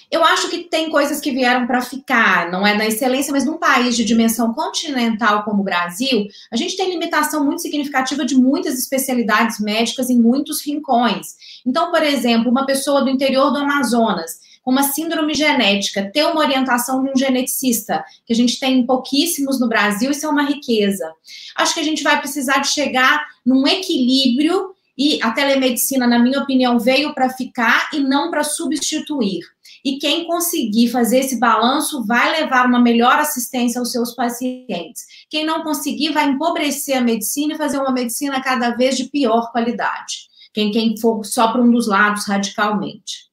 Eu 0.09 0.23
acho 0.23 0.49
que 0.49 0.59
tem 0.59 0.89
coisas 0.89 1.19
que 1.19 1.31
vieram 1.31 1.67
para 1.67 1.81
ficar, 1.81 2.49
não 2.49 2.65
é 2.65 2.73
na 2.73 2.85
excelência, 2.85 3.31
mas 3.31 3.45
num 3.45 3.57
país 3.57 3.95
de 3.95 4.05
dimensão 4.05 4.53
continental 4.53 5.43
como 5.43 5.61
o 5.61 5.65
Brasil, 5.65 6.25
a 6.49 6.55
gente 6.55 6.77
tem 6.77 6.89
limitação 6.89 7.43
muito 7.43 7.61
significativa 7.61 8.25
de 8.25 8.35
muitas 8.35 8.79
especialidades 8.79 9.59
médicas 9.59 10.09
em 10.09 10.17
muitos 10.17 10.65
rincões. 10.65 11.35
Então, 11.65 11.91
por 11.91 12.01
exemplo, 12.01 12.49
uma 12.49 12.65
pessoa 12.65 13.01
do 13.01 13.09
interior 13.09 13.51
do 13.51 13.57
Amazonas 13.57 14.47
com 14.63 14.71
uma 14.71 14.83
síndrome 14.83 15.33
genética, 15.33 16.11
ter 16.13 16.25
uma 16.25 16.41
orientação 16.41 17.01
de 17.01 17.09
um 17.09 17.15
geneticista, 17.15 18.03
que 18.25 18.33
a 18.33 18.35
gente 18.35 18.59
tem 18.59 18.85
pouquíssimos 18.85 19.61
no 19.61 19.69
Brasil, 19.69 20.11
isso 20.11 20.25
é 20.25 20.29
uma 20.29 20.43
riqueza. 20.43 21.09
Acho 21.55 21.73
que 21.73 21.79
a 21.79 21.83
gente 21.83 22.03
vai 22.03 22.19
precisar 22.19 22.57
de 22.59 22.67
chegar 22.67 23.25
num 23.45 23.65
equilíbrio 23.65 24.75
e 24.97 25.21
a 25.21 25.31
telemedicina, 25.31 26.07
na 26.07 26.17
minha 26.19 26.41
opinião, 26.41 26.79
veio 26.79 27.13
para 27.13 27.29
ficar 27.29 27.89
e 27.93 27.99
não 27.99 28.31
para 28.31 28.43
substituir. 28.43 29.39
E 29.87 29.99
quem 29.99 30.27
conseguir 30.27 30.89
fazer 30.89 31.19
esse 31.19 31.39
balanço 31.39 32.03
vai 32.03 32.41
levar 32.41 32.65
uma 32.65 32.77
melhor 32.77 33.17
assistência 33.19 33.79
aos 33.79 33.89
seus 33.89 34.13
pacientes. 34.13 35.05
Quem 35.29 35.45
não 35.45 35.63
conseguir 35.63 36.11
vai 36.11 36.27
empobrecer 36.27 36.97
a 36.97 37.01
medicina 37.01 37.53
e 37.53 37.57
fazer 37.57 37.77
uma 37.77 37.93
medicina 37.93 38.43
cada 38.43 38.71
vez 38.71 38.97
de 38.97 39.05
pior 39.05 39.49
qualidade. 39.49 40.27
Quem, 40.53 40.71
quem 40.73 40.97
for 40.99 41.23
só 41.23 41.53
para 41.53 41.61
um 41.61 41.71
dos 41.71 41.87
lados 41.87 42.27
radicalmente. 42.27 43.27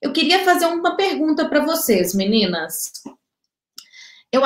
Eu 0.00 0.14
queria 0.14 0.42
fazer 0.46 0.64
uma 0.64 0.96
pergunta 0.96 1.46
para 1.46 1.62
vocês, 1.62 2.14
meninas. 2.14 2.90
Eu, 4.32 4.40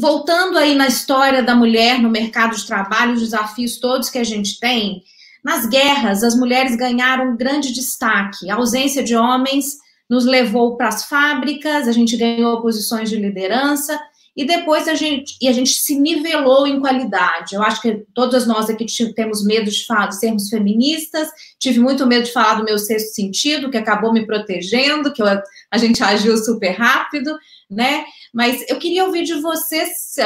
voltando 0.00 0.58
aí 0.58 0.74
na 0.74 0.88
história 0.88 1.44
da 1.44 1.54
mulher 1.54 2.02
no 2.02 2.10
mercado 2.10 2.56
de 2.56 2.66
trabalho, 2.66 3.12
os 3.12 3.20
desafios 3.20 3.78
todos 3.78 4.10
que 4.10 4.18
a 4.18 4.24
gente 4.24 4.58
tem, 4.58 5.00
nas 5.44 5.66
guerras, 5.66 6.24
as 6.24 6.34
mulheres 6.34 6.74
ganharam 6.74 7.36
grande 7.36 7.72
destaque. 7.72 8.50
A 8.50 8.54
ausência 8.54 9.02
de 9.02 9.14
homens 9.14 9.76
nos 10.08 10.24
levou 10.24 10.76
para 10.76 10.88
as 10.88 11.04
fábricas, 11.04 11.86
a 11.86 11.92
gente 11.92 12.16
ganhou 12.16 12.62
posições 12.62 13.10
de 13.10 13.16
liderança 13.16 13.98
e 14.36 14.44
depois 14.44 14.88
a 14.88 14.94
gente 14.94 15.36
e 15.40 15.46
a 15.46 15.52
gente 15.52 15.70
se 15.70 15.98
nivelou 15.98 16.66
em 16.66 16.80
qualidade. 16.80 17.54
Eu 17.54 17.62
acho 17.62 17.80
que 17.80 18.04
todas 18.12 18.46
nós 18.46 18.68
aqui 18.68 18.86
temos 19.14 19.44
medo 19.44 19.70
de, 19.70 19.84
falar, 19.86 20.08
de 20.08 20.18
sermos 20.18 20.48
feministas. 20.48 21.28
Tive 21.58 21.78
muito 21.78 22.06
medo 22.06 22.24
de 22.24 22.32
falar 22.32 22.54
do 22.54 22.64
meu 22.64 22.78
sexto 22.78 23.14
sentido, 23.14 23.70
que 23.70 23.76
acabou 23.76 24.12
me 24.12 24.26
protegendo, 24.26 25.12
que 25.12 25.22
eu, 25.22 25.26
a 25.70 25.78
gente 25.78 26.02
agiu 26.02 26.36
super 26.36 26.72
rápido, 26.72 27.36
né? 27.70 28.04
Mas 28.34 28.64
eu 28.68 28.80
queria 28.80 29.04
ouvir 29.04 29.22
de 29.22 29.34
vocês, 29.34 29.90
se, 29.96 30.20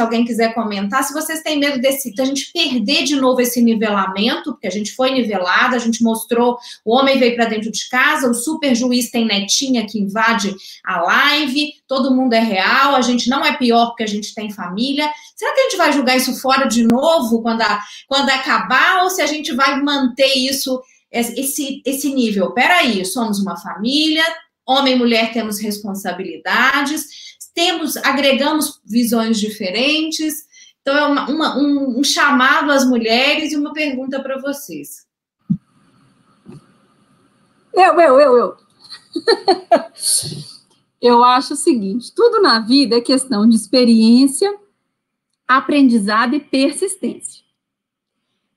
alguém 0.00 0.24
quiser 0.24 0.52
comentar, 0.54 1.04
se 1.04 1.14
vocês 1.14 1.40
têm 1.40 1.56
medo 1.56 1.80
desse, 1.80 2.12
da 2.12 2.24
gente 2.24 2.50
perder 2.52 3.04
de 3.04 3.14
novo 3.14 3.40
esse 3.40 3.62
nivelamento, 3.62 4.50
porque 4.50 4.66
a 4.66 4.70
gente 4.70 4.92
foi 4.92 5.12
nivelada, 5.12 5.76
a 5.76 5.78
gente 5.78 6.02
mostrou, 6.02 6.58
o 6.84 6.92
homem 6.92 7.16
veio 7.16 7.36
para 7.36 7.44
dentro 7.44 7.70
de 7.70 7.88
casa, 7.88 8.28
o 8.28 8.34
super 8.34 8.74
juiz 8.74 9.08
tem 9.08 9.24
netinha 9.24 9.86
que 9.86 10.00
invade 10.00 10.52
a 10.84 11.00
live, 11.00 11.74
todo 11.86 12.12
mundo 12.12 12.32
é 12.32 12.40
real, 12.40 12.96
a 12.96 13.02
gente 13.02 13.30
não 13.30 13.44
é 13.44 13.56
pior 13.56 13.86
porque 13.86 14.02
a 14.02 14.08
gente 14.08 14.34
tem 14.34 14.50
família. 14.50 15.08
Será 15.36 15.54
que 15.54 15.60
a 15.60 15.64
gente 15.64 15.76
vai 15.76 15.92
julgar 15.92 16.16
isso 16.16 16.40
fora 16.40 16.66
de 16.66 16.82
novo 16.82 17.40
quando, 17.40 17.62
a, 17.62 17.80
quando 18.08 18.30
acabar, 18.30 19.04
ou 19.04 19.10
se 19.10 19.22
a 19.22 19.26
gente 19.26 19.54
vai 19.54 19.80
manter 19.80 20.34
isso, 20.34 20.82
esse, 21.08 21.80
esse 21.86 22.12
nível? 22.12 22.50
Peraí, 22.50 23.04
somos 23.04 23.38
uma 23.38 23.56
família, 23.56 24.24
homem 24.66 24.94
e 24.94 24.98
mulher 24.98 25.32
temos 25.32 25.60
responsabilidades 25.60 27.22
temos, 27.54 27.96
agregamos 27.96 28.80
visões 28.84 29.38
diferentes. 29.38 30.46
Então, 30.82 30.96
é 30.96 31.06
uma, 31.06 31.30
uma, 31.30 31.58
um, 31.58 32.00
um 32.00 32.04
chamado 32.04 32.70
às 32.70 32.86
mulheres 32.86 33.52
e 33.52 33.56
uma 33.56 33.72
pergunta 33.72 34.20
para 34.22 34.40
vocês. 34.40 35.06
Eu, 37.72 38.00
eu, 38.00 38.20
eu, 38.20 38.36
eu. 38.36 38.56
eu 41.00 41.24
acho 41.24 41.54
o 41.54 41.56
seguinte: 41.56 42.12
tudo 42.14 42.42
na 42.42 42.60
vida 42.60 42.96
é 42.96 43.00
questão 43.00 43.48
de 43.48 43.56
experiência, 43.56 44.54
aprendizado 45.46 46.34
e 46.34 46.40
persistência. 46.40 47.42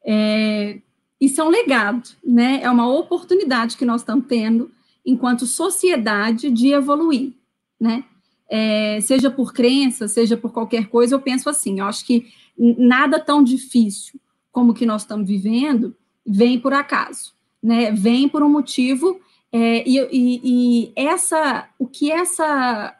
É, 0.05 0.79
isso 1.19 1.41
é 1.41 1.43
um 1.43 1.49
legado, 1.49 2.09
né? 2.23 2.61
É 2.61 2.69
uma 2.69 2.87
oportunidade 2.87 3.75
que 3.75 3.85
nós 3.85 4.01
estamos 4.01 4.25
tendo 4.27 4.71
enquanto 5.05 5.45
sociedade 5.45 6.51
de 6.51 6.73
evoluir, 6.73 7.33
né? 7.79 8.03
É, 8.49 8.99
seja 9.01 9.29
por 9.29 9.53
crença, 9.53 10.07
seja 10.07 10.37
por 10.37 10.51
qualquer 10.51 10.87
coisa, 10.87 11.15
eu 11.15 11.19
penso 11.19 11.49
assim, 11.49 11.79
eu 11.79 11.85
acho 11.85 12.05
que 12.05 12.27
nada 12.57 13.19
tão 13.19 13.43
difícil 13.43 14.19
como 14.51 14.71
o 14.71 14.73
que 14.73 14.85
nós 14.85 15.01
estamos 15.01 15.27
vivendo 15.27 15.95
vem 16.25 16.59
por 16.59 16.73
acaso, 16.73 17.33
né? 17.61 17.91
Vem 17.91 18.27
por 18.27 18.41
um 18.41 18.49
motivo 18.49 19.19
é, 19.51 19.87
e, 19.87 19.97
e, 20.11 20.41
e, 20.43 20.91
essa, 20.95 21.69
o 21.77 21.87
que 21.87 22.11
essa 22.11 22.93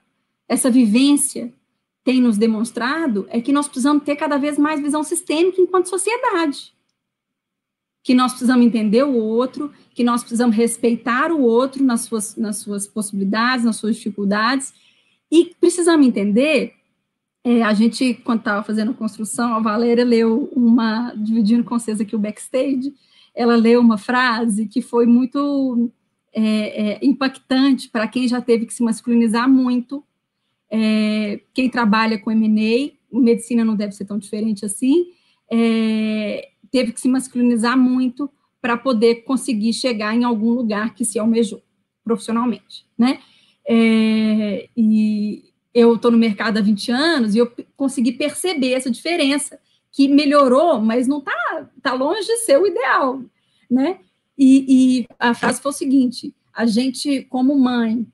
essa 0.48 0.72
vivência 0.72 1.54
tem 2.06 2.22
nos 2.22 2.38
demonstrado 2.38 3.28
é 3.30 3.42
que 3.42 3.52
nós 3.52 3.68
precisamos 3.68 4.04
ter 4.04 4.16
cada 4.16 4.38
vez 4.38 4.58
mais 4.58 4.80
visão 4.80 5.04
sistêmica 5.04 5.60
enquanto 5.60 5.90
sociedade, 5.90 6.74
que 8.02 8.14
nós 8.14 8.32
precisamos 8.32 8.66
entender 8.66 9.04
o 9.04 9.14
outro, 9.14 9.74
que 9.94 10.06
nós 10.06 10.22
precisamos 10.22 10.56
respeitar 10.56 11.34
o 11.34 11.42
outro 11.42 11.84
nas 11.84 12.02
suas 12.02 12.38
nas 12.38 12.58
suas 12.58 12.88
possibilidades, 12.88 13.66
nas 13.66 13.76
suas 13.76 13.98
dificuldades 13.98 14.74
e 15.32 15.56
precisamos 15.60 16.08
entender, 16.08 16.74
é, 17.44 17.64
a 17.64 17.74
gente, 17.74 18.14
quando 18.14 18.40
estava 18.40 18.64
fazendo 18.64 18.94
construção, 18.94 19.54
a 19.54 19.60
Valéria 19.60 20.06
leu 20.06 20.50
uma, 20.56 21.14
dividindo 21.16 21.64
com 21.64 21.78
vocês 21.78 22.00
aqui 22.00 22.16
o 22.16 22.20
backstage, 22.20 22.94
ela 23.34 23.56
leu 23.56 23.80
uma 23.80 23.98
frase 23.98 24.68
que 24.68 24.82
foi 24.82 25.06
muito 25.06 25.92
é, 26.34 26.42
é, 26.42 27.00
impactante 27.06 27.90
para 27.90 28.08
quem 28.08 28.28
já 28.28 28.42
teve 28.42 28.66
que 28.66 28.74
se 28.74 28.84
masculinizar 28.84 29.50
muito. 29.50 30.04
É, 30.70 31.40
quem 31.54 31.70
trabalha 31.70 32.20
com 32.20 32.32
M&A, 32.32 32.92
medicina 33.18 33.64
não 33.64 33.76
deve 33.76 33.94
ser 33.94 34.06
tão 34.06 34.18
diferente 34.18 34.66
assim, 34.66 35.08
é, 35.50 36.50
teve 36.70 36.92
que 36.92 37.00
se 37.00 37.08
masculinizar 37.08 37.78
muito 37.78 38.30
para 38.62 38.76
poder 38.76 39.24
conseguir 39.24 39.74
chegar 39.74 40.16
em 40.16 40.24
algum 40.24 40.52
lugar 40.52 40.94
que 40.94 41.06
se 41.06 41.18
almejou 41.18 41.62
profissionalmente, 42.04 42.86
né? 42.98 43.20
É, 43.68 44.70
e 44.78 45.44
eu 45.74 45.96
estou 45.96 46.10
no 46.10 46.18
mercado 46.18 46.58
há 46.58 46.62
20 46.62 46.92
anos 46.92 47.36
e 47.36 47.40
eu 47.40 47.52
consegui 47.76 48.14
perceber 48.14 48.74
essa 48.74 48.90
diferença, 48.90 49.60
que 49.92 50.08
melhorou, 50.08 50.80
mas 50.80 51.08
não 51.08 51.20
está 51.20 51.70
tá 51.82 51.94
longe 51.94 52.26
de 52.26 52.38
ser 52.38 52.60
o 52.60 52.68
ideal, 52.68 53.22
né? 53.70 54.00
E, 54.38 54.66
e, 55.00 55.08
a 55.18 55.34
frase 55.34 55.62
foi 55.62 55.72
o 55.72 55.76
seguinte: 55.76 56.36
a 56.54 56.66
gente, 56.66 57.24
como 57.24 57.58
mãe, 57.58 58.08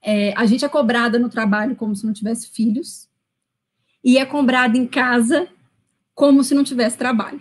é, 0.00 0.32
a 0.36 0.46
gente 0.46 0.64
é 0.64 0.68
cobrada 0.68 1.18
no 1.18 1.28
trabalho 1.28 1.76
como 1.76 1.94
se 1.94 2.06
não 2.06 2.12
tivesse 2.12 2.48
filhos, 2.50 3.08
e 4.02 4.16
é 4.18 4.24
cobrada 4.24 4.76
em 4.76 4.86
casa 4.86 5.48
como 6.14 6.42
se 6.42 6.54
não 6.54 6.64
tivesse 6.64 6.96
trabalho. 6.96 7.40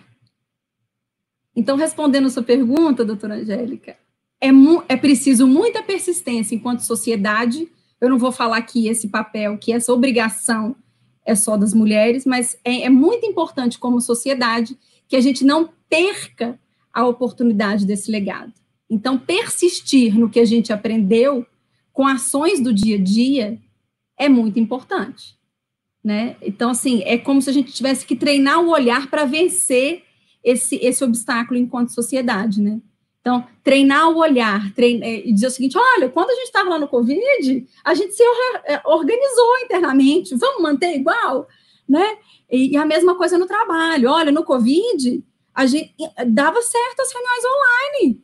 Então, 1.55 1.75
respondendo 1.75 2.27
a 2.27 2.29
sua 2.29 2.43
pergunta, 2.43 3.03
doutora 3.03 3.35
Angélica, 3.35 3.97
é, 4.41 4.49
é 4.88 4.97
preciso 4.97 5.47
muita 5.47 5.83
persistência 5.83 6.55
enquanto 6.55 6.81
sociedade. 6.81 7.67
Eu 7.99 8.09
não 8.09 8.17
vou 8.17 8.31
falar 8.31 8.61
que 8.61 8.88
esse 8.88 9.07
papel, 9.07 9.57
que 9.57 9.71
essa 9.71 9.91
obrigação 9.91 10.75
é 11.25 11.35
só 11.35 11.57
das 11.57 11.73
mulheres, 11.73 12.25
mas 12.25 12.57
é, 12.63 12.83
é 12.83 12.89
muito 12.89 13.25
importante 13.25 13.77
como 13.77 13.99
sociedade 13.99 14.77
que 15.07 15.15
a 15.15 15.21
gente 15.21 15.43
não 15.43 15.69
perca 15.89 16.59
a 16.93 17.05
oportunidade 17.05 17.85
desse 17.85 18.09
legado. 18.09 18.53
Então, 18.89 19.17
persistir 19.17 20.17
no 20.17 20.29
que 20.29 20.39
a 20.39 20.45
gente 20.45 20.71
aprendeu 20.71 21.45
com 21.91 22.07
ações 22.07 22.61
do 22.61 22.73
dia 22.73 22.95
a 22.95 23.01
dia 23.01 23.59
é 24.17 24.29
muito 24.29 24.59
importante, 24.59 25.38
né? 26.03 26.38
Então, 26.41 26.69
assim, 26.69 27.01
é 27.03 27.17
como 27.17 27.41
se 27.41 27.49
a 27.49 27.53
gente 27.53 27.73
tivesse 27.73 28.05
que 28.05 28.15
treinar 28.15 28.61
o 28.61 28.69
olhar 28.69 29.09
para 29.09 29.25
vencer 29.25 30.03
esse, 30.43 30.77
esse 30.77 31.03
obstáculo 31.03 31.59
enquanto 31.59 31.93
sociedade, 31.93 32.61
né? 32.61 32.79
Então, 33.28 33.45
treinar 33.61 34.09
o 34.09 34.19
olhar 34.19 34.73
treinar, 34.73 35.09
e 35.09 35.34
dizer 35.34 35.47
o 35.47 35.51
seguinte: 35.51 35.78
olha, 35.78 36.07
quando 36.07 36.30
a 36.30 36.36
gente 36.36 36.45
estava 36.45 36.69
lá 36.69 36.80
no 36.80 36.88
Covid, 36.88 37.67
a 37.84 37.93
gente 37.93 38.13
se 38.13 38.23
é, 38.63 38.82
organizou 38.86 39.57
internamente, 39.65 40.34
vamos 40.34 40.61
manter 40.61 40.95
igual, 40.95 41.45
né? 41.89 42.17
E, 42.49 42.71
e, 42.71 42.78
a 42.78 42.86
mesma 42.86 43.15
coisa 43.15 43.38
no 43.38 43.45
trabalho. 43.45 44.09
Olha, 44.09 44.32
no 44.32 44.45
Covid, 44.45 45.21
a 45.53 45.65
gente 45.65 45.93
dava 46.28 46.61
certo 46.61 47.01
as 47.01 47.11
reuniões 47.11 47.43
online. 47.43 48.23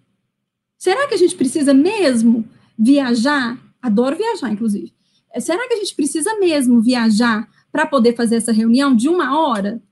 Será 0.78 1.06
que 1.06 1.16
a 1.16 1.18
gente 1.18 1.36
precisa 1.36 1.74
mesmo 1.74 2.48
viajar? 2.80 3.58
Adoro 3.82 4.16
viajar, 4.16 4.54
inclusive. 4.54 4.94
É, 5.34 5.42
será 5.42 5.68
que 5.68 5.74
a 5.74 5.78
gente 5.80 5.96
precisa 5.96 6.40
mesmo 6.40 6.82
viajar 6.82 7.46
para 7.74 7.86
poder 7.86 8.16
fazer 8.16 8.38
essa 8.38 8.54
reunião 8.54 8.96
de 8.96 9.10
uma 9.10 9.38
hora? 9.38 9.84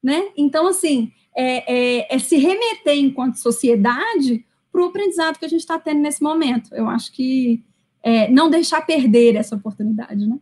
Né? 0.00 0.28
Então, 0.36 0.68
assim, 0.68 1.10
é, 1.36 1.98
é, 2.00 2.14
é 2.14 2.18
se 2.18 2.36
remeter 2.36 2.98
enquanto 2.98 3.36
sociedade 3.36 4.44
para 4.72 4.82
o 4.82 4.86
aprendizado 4.86 5.38
que 5.38 5.44
a 5.44 5.48
gente 5.48 5.60
está 5.60 5.78
tendo 5.78 6.00
nesse 6.00 6.22
momento. 6.22 6.74
Eu 6.74 6.88
acho 6.88 7.12
que 7.12 7.62
é, 8.02 8.30
não 8.30 8.48
deixar 8.50 8.82
perder 8.82 9.36
essa 9.36 9.56
oportunidade, 9.56 10.26
né? 10.26 10.38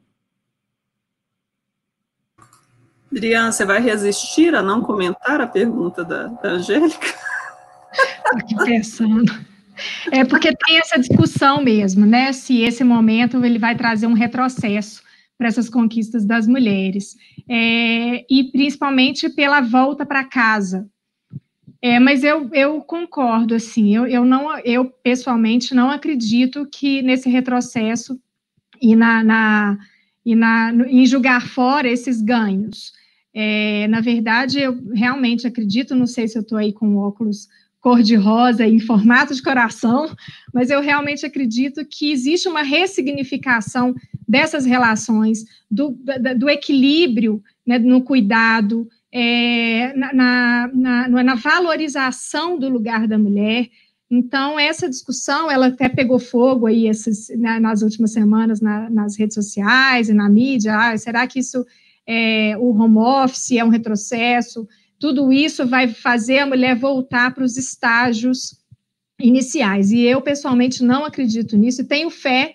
Adriana, 3.10 3.50
você 3.50 3.64
vai 3.64 3.80
resistir 3.80 4.54
a 4.54 4.62
não 4.62 4.82
comentar 4.82 5.40
a 5.40 5.46
pergunta 5.46 6.04
da, 6.04 6.26
da 6.26 6.50
Angélica? 6.50 7.06
Aqui 8.34 8.54
pensando. 8.56 9.32
É 10.10 10.24
porque 10.24 10.54
tem 10.54 10.78
essa 10.78 10.98
discussão 10.98 11.62
mesmo, 11.62 12.04
né? 12.04 12.32
Se 12.32 12.60
esse 12.60 12.84
momento 12.84 13.42
ele 13.44 13.58
vai 13.58 13.74
trazer 13.74 14.06
um 14.06 14.12
retrocesso 14.12 15.02
para 15.38 15.46
essas 15.46 15.70
conquistas 15.70 16.26
das 16.26 16.48
mulheres, 16.48 17.16
é, 17.48 18.26
e 18.28 18.50
principalmente 18.50 19.28
pela 19.30 19.60
volta 19.60 20.04
para 20.04 20.24
casa. 20.24 20.90
É, 21.80 22.00
mas 22.00 22.24
eu, 22.24 22.50
eu 22.52 22.80
concordo, 22.80 23.54
assim, 23.54 23.94
eu, 23.94 24.04
eu, 24.04 24.24
não, 24.24 24.58
eu 24.58 24.86
pessoalmente 24.86 25.74
não 25.76 25.90
acredito 25.90 26.66
que 26.66 27.02
nesse 27.02 27.28
retrocesso 27.30 28.20
e, 28.82 28.96
na, 28.96 29.22
na 29.22 29.78
e 30.26 30.34
na, 30.34 30.72
em 30.88 31.06
julgar 31.06 31.46
fora 31.46 31.88
esses 31.88 32.20
ganhos. 32.20 32.92
É, 33.32 33.86
na 33.86 34.00
verdade, 34.00 34.58
eu 34.58 34.76
realmente 34.92 35.46
acredito, 35.46 35.94
não 35.94 36.06
sei 36.06 36.26
se 36.26 36.36
eu 36.36 36.42
estou 36.42 36.58
aí 36.58 36.72
com 36.72 36.96
óculos 36.96 37.46
cor-de-rosa 37.80 38.66
em 38.66 38.80
formato 38.80 39.34
de 39.34 39.42
coração, 39.42 40.14
mas 40.52 40.70
eu 40.70 40.80
realmente 40.80 41.24
acredito 41.24 41.84
que 41.84 42.10
existe 42.10 42.48
uma 42.48 42.62
ressignificação 42.62 43.94
dessas 44.26 44.66
relações, 44.66 45.44
do, 45.70 45.90
do, 45.90 46.38
do 46.38 46.50
equilíbrio 46.50 47.42
né, 47.66 47.78
no 47.78 48.02
cuidado, 48.02 48.88
é, 49.12 49.92
na, 49.96 50.12
na, 50.12 50.70
na, 50.74 51.22
na, 51.22 51.34
valorização 51.34 52.58
do 52.58 52.68
lugar 52.68 53.06
da 53.06 53.18
mulher. 53.18 53.68
Então, 54.10 54.58
essa 54.58 54.88
discussão, 54.88 55.50
ela 55.50 55.68
até 55.68 55.88
pegou 55.88 56.18
fogo 56.18 56.66
aí 56.66 56.86
essas, 56.86 57.28
nas 57.36 57.82
últimas 57.82 58.12
semanas 58.12 58.60
nas 58.60 59.16
redes 59.18 59.34
sociais 59.34 60.08
e 60.08 60.14
na 60.14 60.28
mídia. 60.28 60.76
Ah, 60.76 60.96
será 60.96 61.26
que 61.26 61.38
isso, 61.38 61.64
é, 62.06 62.56
o 62.58 62.70
home 62.70 62.98
office 62.98 63.52
é 63.52 63.64
um 63.64 63.68
retrocesso? 63.68 64.66
Tudo 64.98 65.32
isso 65.32 65.66
vai 65.66 65.88
fazer 65.88 66.40
a 66.40 66.46
mulher 66.46 66.74
voltar 66.74 67.32
para 67.32 67.44
os 67.44 67.56
estágios 67.56 68.58
iniciais. 69.20 69.90
E 69.90 70.00
eu, 70.00 70.20
pessoalmente, 70.20 70.82
não 70.82 71.04
acredito 71.04 71.56
nisso, 71.56 71.82
e 71.82 71.84
tenho 71.84 72.10
fé 72.10 72.54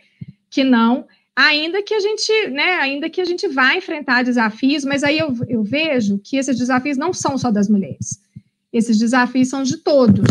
que 0.49 0.63
não, 0.63 1.07
ainda 1.35 1.81
que 1.81 1.93
a 1.93 1.99
gente, 1.99 2.47
né, 2.49 2.75
ainda 2.75 3.09
que 3.09 3.21
a 3.21 3.25
gente 3.25 3.47
vá 3.47 3.75
enfrentar 3.75 4.23
desafios, 4.23 4.85
mas 4.85 5.03
aí 5.03 5.17
eu, 5.17 5.33
eu 5.47 5.63
vejo 5.63 6.19
que 6.19 6.37
esses 6.37 6.57
desafios 6.57 6.97
não 6.97 7.13
são 7.13 7.37
só 7.37 7.49
das 7.49 7.69
mulheres, 7.69 8.21
esses 8.71 8.97
desafios 8.97 9.49
são 9.49 9.63
de 9.63 9.77
todos. 9.77 10.27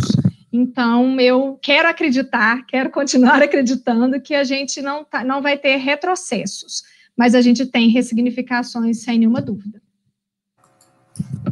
Então, 0.53 1.19
eu 1.19 1.59
quero 1.63 1.89
acreditar, 1.89 2.67
quero 2.67 2.91
continuar 2.91 3.41
acreditando 3.43 4.21
que 4.21 4.35
a 4.35 4.45
gente 4.45 4.83
não, 4.83 5.03
tá, 5.03 5.25
não 5.25 5.41
vai 5.41 5.57
ter 5.57 5.77
retrocessos, 5.77 6.83
mas 7.17 7.35
a 7.35 7.41
gente 7.41 7.65
tem 7.67 7.89
ressignificações, 7.89 9.03
sem 9.03 9.19
nenhuma 9.19 9.41
dúvida 9.41 9.81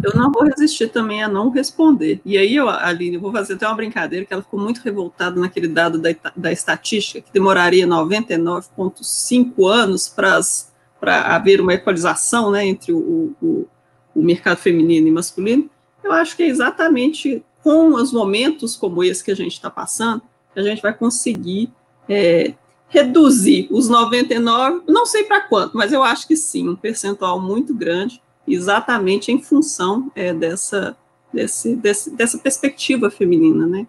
eu 0.02 0.14
não 0.14 0.32
vou 0.32 0.44
resistir 0.44 0.88
também 0.88 1.22
a 1.22 1.28
não 1.28 1.50
responder. 1.50 2.20
E 2.24 2.38
aí, 2.38 2.56
eu, 2.56 2.68
Aline, 2.68 3.16
eu 3.16 3.20
vou 3.20 3.32
fazer 3.32 3.54
até 3.54 3.66
uma 3.66 3.76
brincadeira, 3.76 4.24
que 4.24 4.32
ela 4.32 4.42
ficou 4.42 4.58
muito 4.58 4.80
revoltada 4.80 5.38
naquele 5.38 5.68
dado 5.68 5.98
da, 5.98 6.10
da 6.34 6.52
estatística, 6.52 7.20
que 7.20 7.32
demoraria 7.32 7.86
99,5 7.86 9.66
anos 9.68 10.08
para 10.08 11.34
haver 11.34 11.60
uma 11.60 11.74
equalização 11.74 12.50
né, 12.50 12.66
entre 12.66 12.92
o, 12.92 13.34
o, 13.42 13.68
o 14.14 14.22
mercado 14.22 14.56
feminino 14.56 15.06
e 15.06 15.10
masculino. 15.10 15.68
Eu 16.02 16.12
acho 16.12 16.34
que 16.34 16.42
é 16.42 16.46
exatamente 16.46 17.44
com 17.62 17.94
os 17.94 18.10
momentos 18.10 18.76
como 18.76 19.04
esse 19.04 19.22
que 19.22 19.30
a 19.30 19.36
gente 19.36 19.52
está 19.52 19.68
passando, 19.68 20.22
que 20.54 20.60
a 20.60 20.62
gente 20.62 20.80
vai 20.80 20.94
conseguir 20.94 21.70
é, 22.08 22.54
reduzir 22.88 23.68
os 23.70 23.88
99, 23.88 24.82
não 24.88 25.04
sei 25.04 25.24
para 25.24 25.42
quanto, 25.42 25.76
mas 25.76 25.92
eu 25.92 26.02
acho 26.02 26.26
que 26.26 26.36
sim, 26.36 26.68
um 26.68 26.74
percentual 26.74 27.38
muito 27.38 27.74
grande 27.74 28.22
exatamente 28.52 29.30
em 29.30 29.40
função 29.40 30.10
é, 30.14 30.32
dessa, 30.32 30.96
desse, 31.32 31.76
desse, 31.76 32.10
dessa 32.16 32.38
perspectiva 32.38 33.10
feminina, 33.10 33.66
né? 33.66 33.86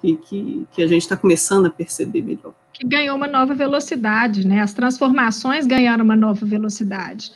Que, 0.00 0.16
que, 0.16 0.66
que 0.72 0.82
a 0.82 0.86
gente 0.86 1.02
está 1.02 1.16
começando 1.16 1.66
a 1.66 1.70
perceber 1.70 2.22
melhor. 2.22 2.52
Que 2.72 2.86
ganhou 2.86 3.16
uma 3.16 3.28
nova 3.28 3.54
velocidade, 3.54 4.46
né? 4.46 4.60
As 4.60 4.72
transformações 4.72 5.66
ganharam 5.66 6.04
uma 6.04 6.16
nova 6.16 6.44
velocidade. 6.44 7.32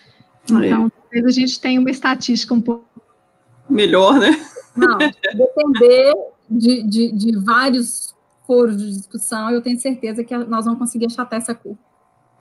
É. 0.51 0.66
Então, 0.66 0.91
talvez 0.91 1.24
a 1.24 1.31
gente 1.31 1.61
tenha 1.61 1.81
uma 1.81 1.91
estatística 1.91 2.53
um 2.53 2.61
pouco. 2.61 2.85
Melhor, 3.68 4.18
né? 4.18 4.31
Não, 4.77 4.99
depender 4.99 6.14
de, 6.49 6.83
de, 6.83 7.12
de 7.12 7.39
vários 7.45 8.14
foros 8.47 8.77
de 8.77 8.91
discussão, 8.93 9.51
eu 9.51 9.61
tenho 9.61 9.79
certeza 9.81 10.22
que 10.22 10.37
nós 10.37 10.64
vamos 10.64 10.79
conseguir 10.79 11.07
achatar 11.07 11.41
essa 11.41 11.55
curva. 11.55 11.79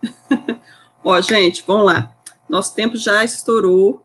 Ó, 1.03 1.19
gente, 1.21 1.63
vamos 1.65 1.85
lá. 1.85 2.15
Nosso 2.47 2.75
tempo 2.75 2.95
já 2.95 3.23
estourou. 3.23 4.04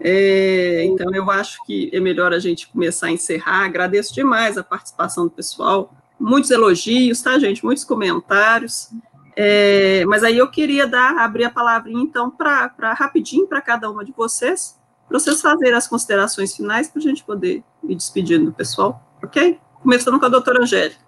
É, 0.00 0.84
então, 0.84 1.14
eu 1.14 1.30
acho 1.30 1.64
que 1.64 1.90
é 1.92 2.00
melhor 2.00 2.32
a 2.32 2.38
gente 2.38 2.68
começar 2.68 3.06
a 3.06 3.12
encerrar. 3.12 3.64
Agradeço 3.64 4.14
demais 4.14 4.58
a 4.58 4.64
participação 4.64 5.24
do 5.24 5.30
pessoal. 5.30 5.94
Muitos 6.18 6.50
elogios, 6.50 7.20
tá, 7.22 7.38
gente? 7.38 7.64
Muitos 7.64 7.84
comentários. 7.84 8.90
É, 9.36 10.04
mas 10.06 10.22
aí 10.22 10.38
eu 10.38 10.48
queria 10.50 10.86
dar, 10.86 11.18
abrir 11.18 11.44
a 11.44 11.50
palavrinha, 11.50 12.02
então, 12.02 12.30
para 12.30 12.94
rapidinho 12.94 13.46
para 13.48 13.60
cada 13.60 13.90
uma 13.90 14.04
de 14.04 14.12
vocês, 14.12 14.78
para 15.08 15.18
vocês 15.18 15.40
fazerem 15.40 15.74
as 15.74 15.88
considerações 15.88 16.54
finais, 16.54 16.88
para 16.88 17.00
a 17.00 17.02
gente 17.02 17.24
poder 17.24 17.62
ir 17.82 17.94
despedindo 17.96 18.46
do 18.46 18.52
pessoal, 18.52 19.02
ok? 19.22 19.58
Começando 19.82 20.20
com 20.20 20.26
a 20.26 20.28
doutora 20.28 20.62
Angélica. 20.62 21.00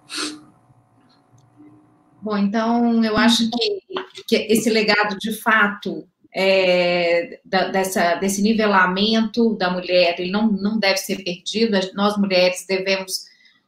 Bom, 2.20 2.36
então, 2.36 3.04
eu 3.04 3.16
acho 3.16 3.48
que, 3.48 3.80
que 4.26 4.36
esse 4.52 4.68
legado, 4.68 5.16
de 5.16 5.32
fato, 5.40 6.08
é, 6.38 7.40
da, 7.42 7.68
dessa, 7.68 8.16
desse 8.16 8.42
nivelamento 8.42 9.56
da 9.56 9.70
mulher, 9.70 10.16
ele 10.18 10.30
não, 10.30 10.52
não 10.52 10.78
deve 10.78 10.98
ser 10.98 11.24
perdido. 11.24 11.78
Nós, 11.94 12.18
mulheres, 12.18 12.66
devemos 12.68 13.24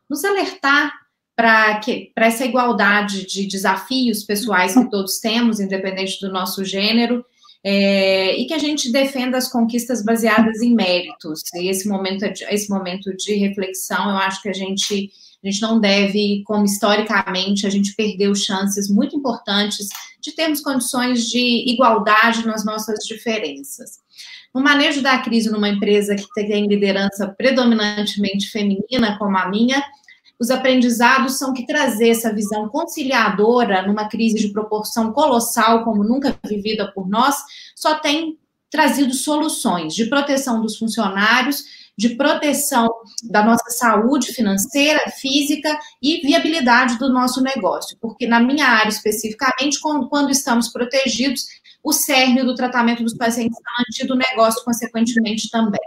nos 0.09 0.23
alertar 0.23 0.93
para 1.35 1.81
essa 2.16 2.45
igualdade 2.45 3.24
de 3.27 3.47
desafios 3.47 4.23
pessoais 4.23 4.74
que 4.74 4.90
todos 4.90 5.19
temos, 5.19 5.61
independente 5.61 6.20
do 6.20 6.31
nosso 6.31 6.62
gênero, 6.62 7.24
é, 7.65 8.36
e 8.36 8.45
que 8.45 8.53
a 8.53 8.59
gente 8.59 8.93
defenda 8.93 9.39
as 9.39 9.51
conquistas 9.51 10.05
baseadas 10.05 10.61
em 10.61 10.74
méritos. 10.74 11.43
E 11.55 11.70
esse 11.70 11.89
momento, 11.89 12.23
esse 12.51 12.69
momento 12.69 13.16
de 13.16 13.35
reflexão, 13.35 14.11
eu 14.11 14.16
acho 14.19 14.43
que 14.43 14.49
a 14.51 14.53
gente 14.53 15.11
a 15.43 15.48
gente 15.48 15.62
não 15.62 15.78
deve, 15.78 16.43
como 16.44 16.65
historicamente, 16.65 17.66
a 17.66 17.70
gente 17.70 17.94
perdeu 17.94 18.35
chances 18.35 18.89
muito 18.89 19.16
importantes 19.16 19.89
de 20.20 20.32
termos 20.32 20.60
condições 20.60 21.28
de 21.28 21.65
igualdade 21.70 22.44
nas 22.44 22.65
nossas 22.65 23.05
diferenças. 23.05 24.01
No 24.52 24.60
manejo 24.60 25.01
da 25.01 25.19
crise 25.19 25.51
numa 25.51 25.69
empresa 25.69 26.16
que 26.16 26.27
tem 26.35 26.66
liderança 26.66 27.28
predominantemente 27.28 28.51
feminina, 28.51 29.16
como 29.16 29.36
a 29.36 29.48
minha, 29.48 29.82
os 30.40 30.51
aprendizados 30.51 31.39
são 31.39 31.52
que 31.52 31.66
trazer 31.66 32.10
essa 32.10 32.32
visão 32.32 32.69
conciliadora 32.69 33.86
numa 33.86 34.09
crise 34.09 34.39
de 34.39 34.52
proporção 34.52 35.12
colossal, 35.12 35.85
como 35.85 36.02
nunca 36.02 36.36
vivida 36.44 36.90
por 36.93 37.09
nós, 37.09 37.36
só 37.77 37.97
tem 37.97 38.36
trazido 38.70 39.15
soluções 39.15 39.94
de 39.94 40.06
proteção 40.06 40.60
dos 40.60 40.77
funcionários 40.77 41.65
de 41.98 42.10
proteção 42.10 42.88
da 43.24 43.44
nossa 43.44 43.70
saúde 43.70 44.28
financeira, 44.32 45.10
física 45.10 45.76
e 46.00 46.20
viabilidade 46.24 46.96
do 46.96 47.12
nosso 47.12 47.42
negócio. 47.42 47.98
Porque 48.00 48.24
na 48.24 48.38
minha 48.38 48.66
área 48.66 48.88
especificamente, 48.88 49.80
quando 49.80 50.30
estamos 50.30 50.68
protegidos, 50.68 51.44
o 51.82 51.92
cerne 51.92 52.44
do 52.44 52.54
tratamento 52.54 53.02
dos 53.02 53.14
pacientes 53.14 53.58
está 53.58 53.70
mantido, 53.80 54.14
o 54.14 54.16
negócio, 54.16 54.64
consequentemente, 54.64 55.50
também. 55.50 55.80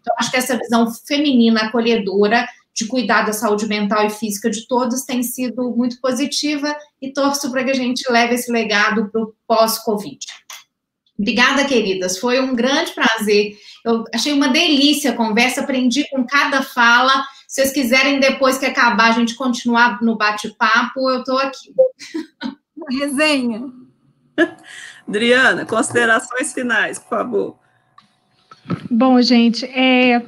Então, 0.00 0.14
acho 0.18 0.30
que 0.30 0.38
essa 0.38 0.56
visão 0.56 0.90
feminina 1.06 1.60
acolhedora 1.60 2.48
de 2.74 2.86
cuidar 2.86 3.26
da 3.26 3.34
saúde 3.34 3.66
mental 3.66 4.06
e 4.06 4.10
física 4.10 4.48
de 4.48 4.66
todos 4.66 5.02
tem 5.02 5.22
sido 5.22 5.70
muito 5.76 6.00
positiva 6.00 6.74
e 7.02 7.12
torço 7.12 7.50
para 7.50 7.64
que 7.64 7.72
a 7.72 7.74
gente 7.74 8.10
leve 8.10 8.36
esse 8.36 8.50
legado 8.50 9.10
para 9.10 9.22
o 9.22 9.34
pós-Covid. 9.46 10.24
Obrigada, 11.18 11.64
queridas. 11.64 12.16
Foi 12.16 12.40
um 12.40 12.54
grande 12.54 12.92
prazer. 12.92 13.58
Eu 13.88 14.04
achei 14.14 14.34
uma 14.34 14.48
delícia 14.48 15.12
a 15.12 15.16
conversa, 15.16 15.62
aprendi 15.62 16.06
com 16.10 16.22
cada 16.26 16.62
fala. 16.62 17.10
Se 17.46 17.62
vocês 17.62 17.72
quiserem, 17.72 18.20
depois 18.20 18.58
que 18.58 18.66
acabar, 18.66 19.08
a 19.08 19.12
gente 19.12 19.34
continuar 19.34 20.02
no 20.02 20.14
bate-papo, 20.14 21.08
eu 21.08 21.20
estou 21.20 21.38
aqui. 21.38 21.72
Resenha. 22.90 23.64
Adriana, 25.08 25.64
considerações 25.64 26.52
finais, 26.52 26.98
por 26.98 27.08
favor. 27.08 27.58
Bom, 28.90 29.22
gente, 29.22 29.64
é, 29.64 30.22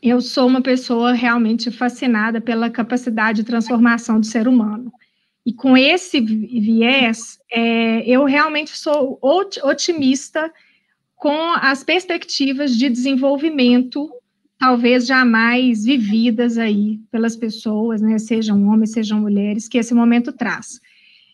eu 0.00 0.20
sou 0.20 0.46
uma 0.46 0.62
pessoa 0.62 1.12
realmente 1.12 1.72
fascinada 1.72 2.40
pela 2.40 2.70
capacidade 2.70 3.42
de 3.42 3.48
transformação 3.48 4.20
do 4.20 4.26
ser 4.26 4.46
humano. 4.46 4.92
E 5.44 5.52
com 5.52 5.76
esse 5.76 6.20
viés, 6.20 7.40
é, 7.50 8.08
eu 8.08 8.24
realmente 8.24 8.78
sou 8.78 9.18
otimista 9.20 10.52
com 11.22 11.52
as 11.52 11.84
perspectivas 11.84 12.76
de 12.76 12.88
desenvolvimento, 12.88 14.10
talvez 14.58 15.06
jamais 15.06 15.84
vividas 15.84 16.58
aí 16.58 16.98
pelas 17.12 17.36
pessoas, 17.36 18.02
né, 18.02 18.18
sejam 18.18 18.66
homens, 18.66 18.90
sejam 18.90 19.20
mulheres, 19.20 19.68
que 19.68 19.78
esse 19.78 19.94
momento 19.94 20.32
traz. 20.32 20.80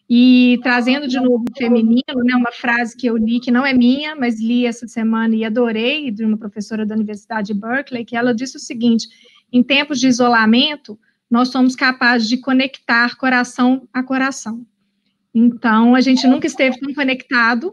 E 0.07 0.61
trazendo 0.63 1.09
de 1.09 1.17
novo 1.19 1.43
o 1.51 1.59
feminino, 1.59 2.23
né, 2.23 2.37
uma 2.37 2.53
frase 2.53 2.95
que 2.95 3.07
eu 3.07 3.17
li, 3.17 3.41
que 3.41 3.51
não 3.51 3.65
é 3.65 3.73
minha, 3.73 4.15
mas 4.15 4.39
li 4.39 4.67
essa 4.67 4.87
semana 4.87 5.35
e 5.35 5.43
adorei, 5.43 6.11
de 6.11 6.23
uma 6.23 6.37
professora 6.37 6.85
da 6.85 6.95
Universidade 6.95 7.55
de 7.55 7.59
Berkeley, 7.59 8.05
que 8.05 8.15
ela 8.15 8.35
disse 8.35 8.59
o 8.59 8.61
seguinte: 8.61 9.09
em 9.51 9.63
tempos 9.63 9.99
de 9.99 10.07
isolamento, 10.07 10.99
nós 11.31 11.49
somos 11.49 11.75
capazes 11.75 12.29
de 12.29 12.37
conectar 12.37 13.17
coração 13.17 13.89
a 13.91 14.03
coração. 14.03 14.67
Então, 15.35 15.95
a 15.95 16.03
gente 16.03 16.27
nunca 16.27 16.47
esteve 16.47 16.79
tão 16.79 16.93
conectado, 16.93 17.73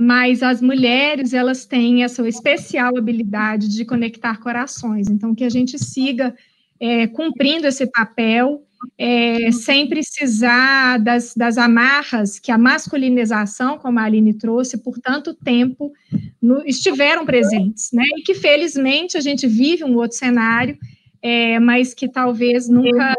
mas 0.00 0.42
as 0.42 0.62
mulheres, 0.62 1.34
elas 1.34 1.66
têm 1.66 2.02
essa 2.02 2.26
especial 2.26 2.96
habilidade 2.96 3.68
de 3.68 3.84
conectar 3.84 4.40
corações. 4.40 5.10
Então, 5.10 5.34
que 5.34 5.44
a 5.44 5.50
gente 5.50 5.78
siga 5.78 6.34
é, 6.80 7.06
cumprindo 7.06 7.66
esse 7.66 7.86
papel 7.86 8.62
é, 8.96 9.52
sem 9.52 9.86
precisar 9.86 10.96
das, 11.00 11.34
das 11.34 11.58
amarras 11.58 12.38
que 12.38 12.50
a 12.50 12.56
masculinização, 12.56 13.76
como 13.76 13.98
a 13.98 14.04
Aline 14.04 14.32
trouxe, 14.32 14.78
por 14.78 14.98
tanto 14.98 15.34
tempo 15.34 15.92
no, 16.40 16.66
estiveram 16.66 17.26
presentes, 17.26 17.90
né? 17.92 18.04
E 18.16 18.22
que 18.22 18.34
felizmente 18.34 19.18
a 19.18 19.20
gente 19.20 19.46
vive 19.46 19.84
um 19.84 19.96
outro 19.96 20.16
cenário, 20.16 20.78
é, 21.20 21.60
mas 21.60 21.92
que 21.92 22.08
talvez 22.08 22.70
nunca, 22.70 23.14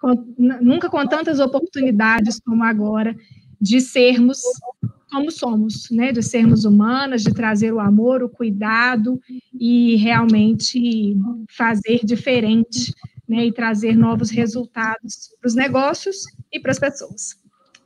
com, 0.00 0.34
nunca 0.36 0.90
com 0.90 1.06
tantas 1.06 1.38
oportunidades 1.38 2.40
como 2.40 2.64
agora 2.64 3.14
de 3.60 3.80
sermos 3.80 4.40
como 5.10 5.30
somos, 5.30 5.90
né? 5.90 6.12
De 6.12 6.22
sermos 6.22 6.64
humanas, 6.64 7.22
de 7.22 7.34
trazer 7.34 7.72
o 7.72 7.80
amor, 7.80 8.22
o 8.22 8.28
cuidado 8.28 9.20
e 9.52 9.96
realmente 9.96 11.16
fazer 11.50 12.00
diferente 12.04 12.94
né, 13.30 13.46
e 13.46 13.52
trazer 13.52 13.96
novos 13.96 14.28
resultados 14.30 15.30
para 15.40 15.46
os 15.46 15.54
negócios 15.54 16.24
e 16.52 16.58
para 16.58 16.72
as 16.72 16.80
pessoas. 16.80 17.36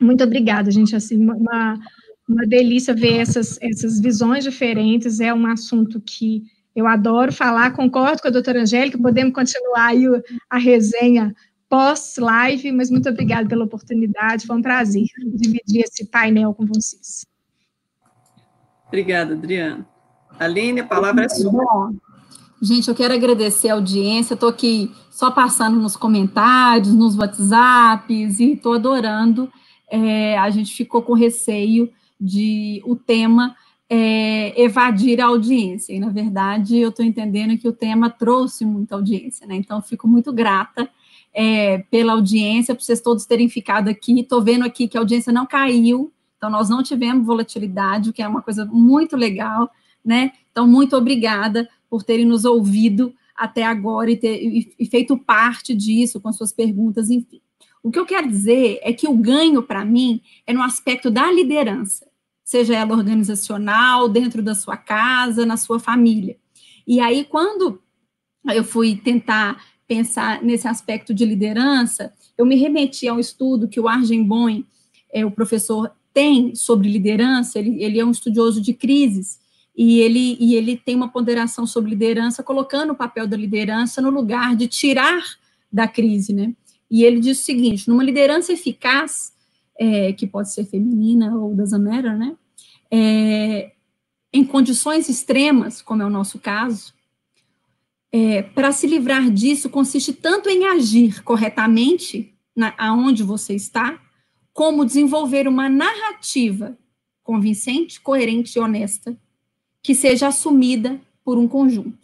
Muito 0.00 0.24
obrigada, 0.24 0.70
gente. 0.70 0.96
Assim, 0.96 1.16
uma, 1.22 1.78
uma 2.26 2.46
delícia 2.46 2.94
ver 2.94 3.18
essas, 3.18 3.58
essas 3.60 4.00
visões 4.00 4.42
diferentes. 4.42 5.20
É 5.20 5.34
um 5.34 5.46
assunto 5.46 6.00
que 6.00 6.42
eu 6.74 6.86
adoro 6.86 7.30
falar. 7.30 7.72
Concordo 7.72 8.22
com 8.22 8.28
a 8.28 8.30
doutora 8.30 8.62
Angélica. 8.62 8.98
Podemos 8.98 9.34
continuar 9.34 9.88
aí 9.88 10.04
a 10.48 10.58
resenha 10.58 11.34
pós-live, 11.68 12.72
mas 12.72 12.90
muito 12.90 13.08
obrigada 13.08 13.48
pela 13.48 13.64
oportunidade. 13.64 14.46
Foi 14.46 14.56
um 14.56 14.62
prazer 14.62 15.06
dividir 15.34 15.82
esse 15.82 16.06
painel 16.06 16.54
com 16.54 16.66
vocês. 16.66 17.26
Obrigada, 18.86 19.34
Adriana. 19.34 19.86
Aline, 20.38 20.80
a 20.80 20.86
palavra 20.86 21.24
é 21.24 21.28
sua. 21.28 21.92
Gente, 22.62 22.88
eu 22.88 22.94
quero 22.94 23.14
agradecer 23.14 23.68
a 23.68 23.74
audiência. 23.74 24.34
Estou 24.34 24.48
aqui 24.48 24.90
só 25.10 25.30
passando 25.30 25.78
nos 25.78 25.96
comentários, 25.96 26.94
nos 26.94 27.16
WhatsApps, 27.16 28.40
e 28.40 28.52
estou 28.52 28.74
adorando. 28.74 29.50
É, 29.90 30.38
a 30.38 30.48
gente 30.50 30.74
ficou 30.74 31.02
com 31.02 31.12
receio 31.12 31.90
de 32.20 32.80
o 32.84 32.96
tema 32.96 33.54
é, 33.88 34.60
evadir 34.60 35.20
a 35.20 35.26
audiência. 35.26 35.92
E, 35.92 36.00
na 36.00 36.08
verdade, 36.08 36.78
eu 36.78 36.88
estou 36.88 37.04
entendendo 37.04 37.58
que 37.58 37.68
o 37.68 37.72
tema 37.72 38.08
trouxe 38.08 38.64
muita 38.64 38.94
audiência, 38.94 39.46
né? 39.46 39.56
Então, 39.56 39.82
fico 39.82 40.08
muito 40.08 40.32
grata 40.32 40.88
é, 41.34 41.78
pela 41.90 42.12
audiência, 42.12 42.74
por 42.74 42.82
vocês 42.82 43.00
todos 43.00 43.26
terem 43.26 43.48
ficado 43.48 43.88
aqui. 43.88 44.20
Estou 44.20 44.40
vendo 44.40 44.64
aqui 44.64 44.86
que 44.86 44.96
a 44.96 45.00
audiência 45.00 45.32
não 45.32 45.44
caiu, 45.44 46.12
então 46.36 46.48
nós 46.48 46.70
não 46.70 46.82
tivemos 46.82 47.26
volatilidade, 47.26 48.10
o 48.10 48.12
que 48.12 48.22
é 48.22 48.28
uma 48.28 48.42
coisa 48.42 48.64
muito 48.64 49.16
legal, 49.16 49.68
né? 50.04 50.32
Então, 50.52 50.68
muito 50.68 50.96
obrigada 50.96 51.68
por 51.90 52.04
terem 52.04 52.24
nos 52.24 52.44
ouvido 52.44 53.12
até 53.34 53.64
agora 53.64 54.10
e, 54.10 54.16
ter, 54.16 54.40
e, 54.40 54.72
e 54.78 54.86
feito 54.86 55.18
parte 55.18 55.74
disso 55.74 56.20
com 56.20 56.32
suas 56.32 56.52
perguntas, 56.52 57.10
enfim. 57.10 57.40
O 57.82 57.90
que 57.90 57.98
eu 57.98 58.06
quero 58.06 58.28
dizer 58.28 58.78
é 58.82 58.92
que 58.92 59.08
o 59.08 59.16
ganho, 59.16 59.62
para 59.62 59.84
mim, 59.84 60.22
é 60.46 60.52
no 60.52 60.62
aspecto 60.62 61.10
da 61.10 61.30
liderança, 61.30 62.06
seja 62.44 62.74
ela 62.74 62.94
organizacional, 62.94 64.08
dentro 64.08 64.42
da 64.42 64.54
sua 64.54 64.76
casa, 64.76 65.44
na 65.44 65.56
sua 65.56 65.80
família. 65.80 66.36
E 66.86 67.00
aí, 67.00 67.24
quando 67.24 67.82
eu 68.52 68.62
fui 68.62 68.96
tentar 68.96 69.62
pensar 69.94 70.42
nesse 70.42 70.66
aspecto 70.66 71.14
de 71.14 71.24
liderança, 71.24 72.12
eu 72.36 72.44
me 72.44 72.56
remeti 72.56 73.06
a 73.06 73.14
um 73.14 73.20
estudo 73.20 73.68
que 73.68 73.78
o 73.78 73.86
Arjen 73.86 74.24
Boyn, 74.24 74.64
é, 75.12 75.24
o 75.24 75.30
professor, 75.30 75.92
tem 76.12 76.54
sobre 76.54 76.90
liderança, 76.90 77.60
ele, 77.60 77.80
ele 77.82 78.00
é 78.00 78.04
um 78.04 78.10
estudioso 78.10 78.60
de 78.60 78.74
crises, 78.74 79.38
e 79.76 80.00
ele, 80.00 80.36
e 80.40 80.56
ele 80.56 80.76
tem 80.76 80.96
uma 80.96 81.08
ponderação 81.08 81.66
sobre 81.66 81.90
liderança, 81.90 82.42
colocando 82.42 82.92
o 82.92 82.96
papel 82.96 83.26
da 83.26 83.36
liderança 83.36 84.00
no 84.00 84.10
lugar 84.10 84.56
de 84.56 84.66
tirar 84.66 85.22
da 85.72 85.86
crise, 85.86 86.32
né? 86.32 86.54
E 86.90 87.02
ele 87.04 87.18
diz 87.18 87.40
o 87.40 87.44
seguinte: 87.44 87.88
numa 87.88 88.04
liderança 88.04 88.52
eficaz, 88.52 89.32
é, 89.76 90.12
que 90.12 90.28
pode 90.28 90.52
ser 90.52 90.64
feminina 90.64 91.36
ou 91.36 91.54
da 91.54 91.64
Zamera, 91.64 92.16
né? 92.16 92.36
É, 92.88 93.72
em 94.32 94.44
condições 94.44 95.08
extremas, 95.08 95.82
como 95.82 96.02
é 96.02 96.06
o 96.06 96.10
nosso 96.10 96.38
caso, 96.38 96.93
é, 98.16 98.42
para 98.42 98.70
se 98.70 98.86
livrar 98.86 99.28
disso 99.28 99.68
consiste 99.68 100.12
tanto 100.12 100.48
em 100.48 100.66
agir 100.66 101.24
corretamente 101.24 102.32
na, 102.54 102.72
aonde 102.78 103.24
você 103.24 103.54
está, 103.54 104.00
como 104.52 104.84
desenvolver 104.84 105.48
uma 105.48 105.68
narrativa 105.68 106.78
convincente, 107.24 108.00
coerente 108.00 108.56
e 108.56 108.60
honesta 108.60 109.18
que 109.82 109.96
seja 109.96 110.28
assumida 110.28 111.00
por 111.24 111.36
um 111.38 111.48
conjunto. 111.48 111.98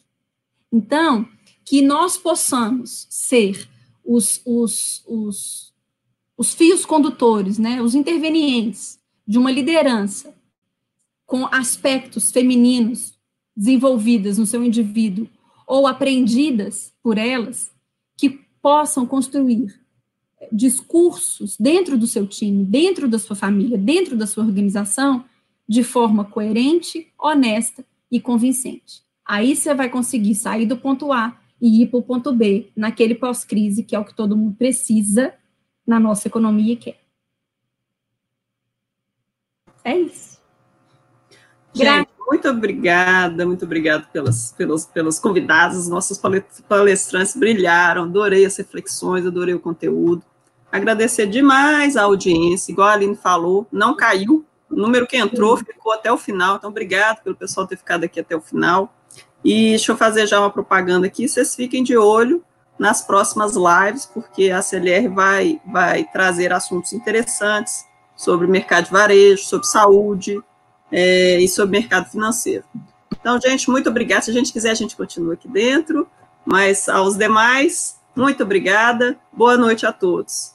Então, 0.72 1.28
que 1.64 1.80
nós 1.80 2.16
possamos 2.16 3.06
ser 3.08 3.68
os, 4.04 4.42
os, 4.44 5.04
os, 5.06 5.72
os 6.36 6.52
fios 6.52 6.84
condutores, 6.84 7.56
né, 7.56 7.80
os 7.80 7.94
intervenientes 7.94 8.98
de 9.24 9.38
uma 9.38 9.52
liderança 9.52 10.34
com 11.24 11.46
aspectos 11.54 12.32
femininos 12.32 13.16
desenvolvidas 13.56 14.38
no 14.38 14.46
seu 14.46 14.64
indivíduo 14.64 15.28
ou 15.70 15.86
aprendidas 15.86 16.92
por 17.00 17.16
elas, 17.16 17.70
que 18.16 18.28
possam 18.60 19.06
construir 19.06 19.80
discursos 20.50 21.56
dentro 21.56 21.96
do 21.96 22.08
seu 22.08 22.26
time, 22.26 22.64
dentro 22.64 23.06
da 23.06 23.20
sua 23.20 23.36
família, 23.36 23.78
dentro 23.78 24.16
da 24.16 24.26
sua 24.26 24.42
organização, 24.42 25.24
de 25.68 25.84
forma 25.84 26.24
coerente, 26.24 27.12
honesta 27.16 27.84
e 28.10 28.18
convincente. 28.20 29.04
Aí 29.24 29.54
você 29.54 29.72
vai 29.72 29.88
conseguir 29.88 30.34
sair 30.34 30.66
do 30.66 30.76
ponto 30.76 31.12
A 31.12 31.40
e 31.60 31.82
ir 31.82 31.86
para 31.86 32.00
o 32.00 32.02
ponto 32.02 32.32
B, 32.32 32.72
naquele 32.74 33.14
pós-crise, 33.14 33.84
que 33.84 33.94
é 33.94 33.98
o 34.00 34.04
que 34.04 34.16
todo 34.16 34.36
mundo 34.36 34.56
precisa 34.56 35.32
na 35.86 36.00
nossa 36.00 36.26
economia 36.26 36.72
e 36.72 36.76
quer. 36.76 37.00
É 39.84 39.96
isso. 39.96 40.40
Gente, 41.72 42.08
muito 42.30 42.48
obrigada, 42.48 43.44
muito 43.44 43.64
obrigada 43.64 44.06
pelas, 44.12 44.52
pelos, 44.52 44.86
pelos 44.86 45.18
convidados, 45.18 45.88
nossos 45.88 46.16
palestrantes 46.68 47.34
brilharam, 47.34 48.04
adorei 48.04 48.46
as 48.46 48.56
reflexões, 48.56 49.26
adorei 49.26 49.52
o 49.52 49.58
conteúdo. 49.58 50.22
Agradecer 50.70 51.26
demais 51.26 51.96
a 51.96 52.04
audiência, 52.04 52.70
igual 52.70 52.86
a 52.86 52.92
Aline 52.92 53.16
falou, 53.16 53.66
não 53.72 53.96
caiu, 53.96 54.44
o 54.70 54.76
número 54.76 55.08
que 55.08 55.16
entrou 55.16 55.56
ficou 55.56 55.92
até 55.92 56.12
o 56.12 56.16
final, 56.16 56.54
então 56.54 56.70
obrigado 56.70 57.20
pelo 57.24 57.34
pessoal 57.34 57.66
ter 57.66 57.76
ficado 57.76 58.04
aqui 58.04 58.20
até 58.20 58.36
o 58.36 58.40
final. 58.40 58.94
E 59.44 59.70
deixa 59.70 59.90
eu 59.90 59.96
fazer 59.96 60.28
já 60.28 60.38
uma 60.38 60.50
propaganda 60.50 61.08
aqui, 61.08 61.28
vocês 61.28 61.56
fiquem 61.56 61.82
de 61.82 61.96
olho 61.96 62.44
nas 62.78 63.02
próximas 63.02 63.54
lives, 63.56 64.06
porque 64.06 64.52
a 64.52 64.62
CLR 64.62 65.08
vai, 65.08 65.60
vai 65.66 66.04
trazer 66.12 66.52
assuntos 66.52 66.92
interessantes 66.92 67.84
sobre 68.14 68.46
mercado 68.46 68.84
de 68.84 68.92
varejo, 68.92 69.42
sobre 69.42 69.66
saúde 69.66 70.40
é, 70.90 71.40
e 71.40 71.48
sobre 71.48 71.78
mercado 71.78 72.10
financeiro. 72.10 72.64
Então, 73.20 73.40
gente, 73.40 73.70
muito 73.70 73.88
obrigada. 73.88 74.22
Se 74.22 74.30
a 74.30 74.34
gente 74.34 74.52
quiser, 74.52 74.70
a 74.70 74.74
gente 74.74 74.96
continua 74.96 75.34
aqui 75.34 75.48
dentro, 75.48 76.08
mas 76.44 76.88
aos 76.88 77.16
demais, 77.16 77.98
muito 78.16 78.42
obrigada. 78.42 79.18
Boa 79.32 79.56
noite 79.56 79.84
a 79.84 79.92
todos. 79.92 80.54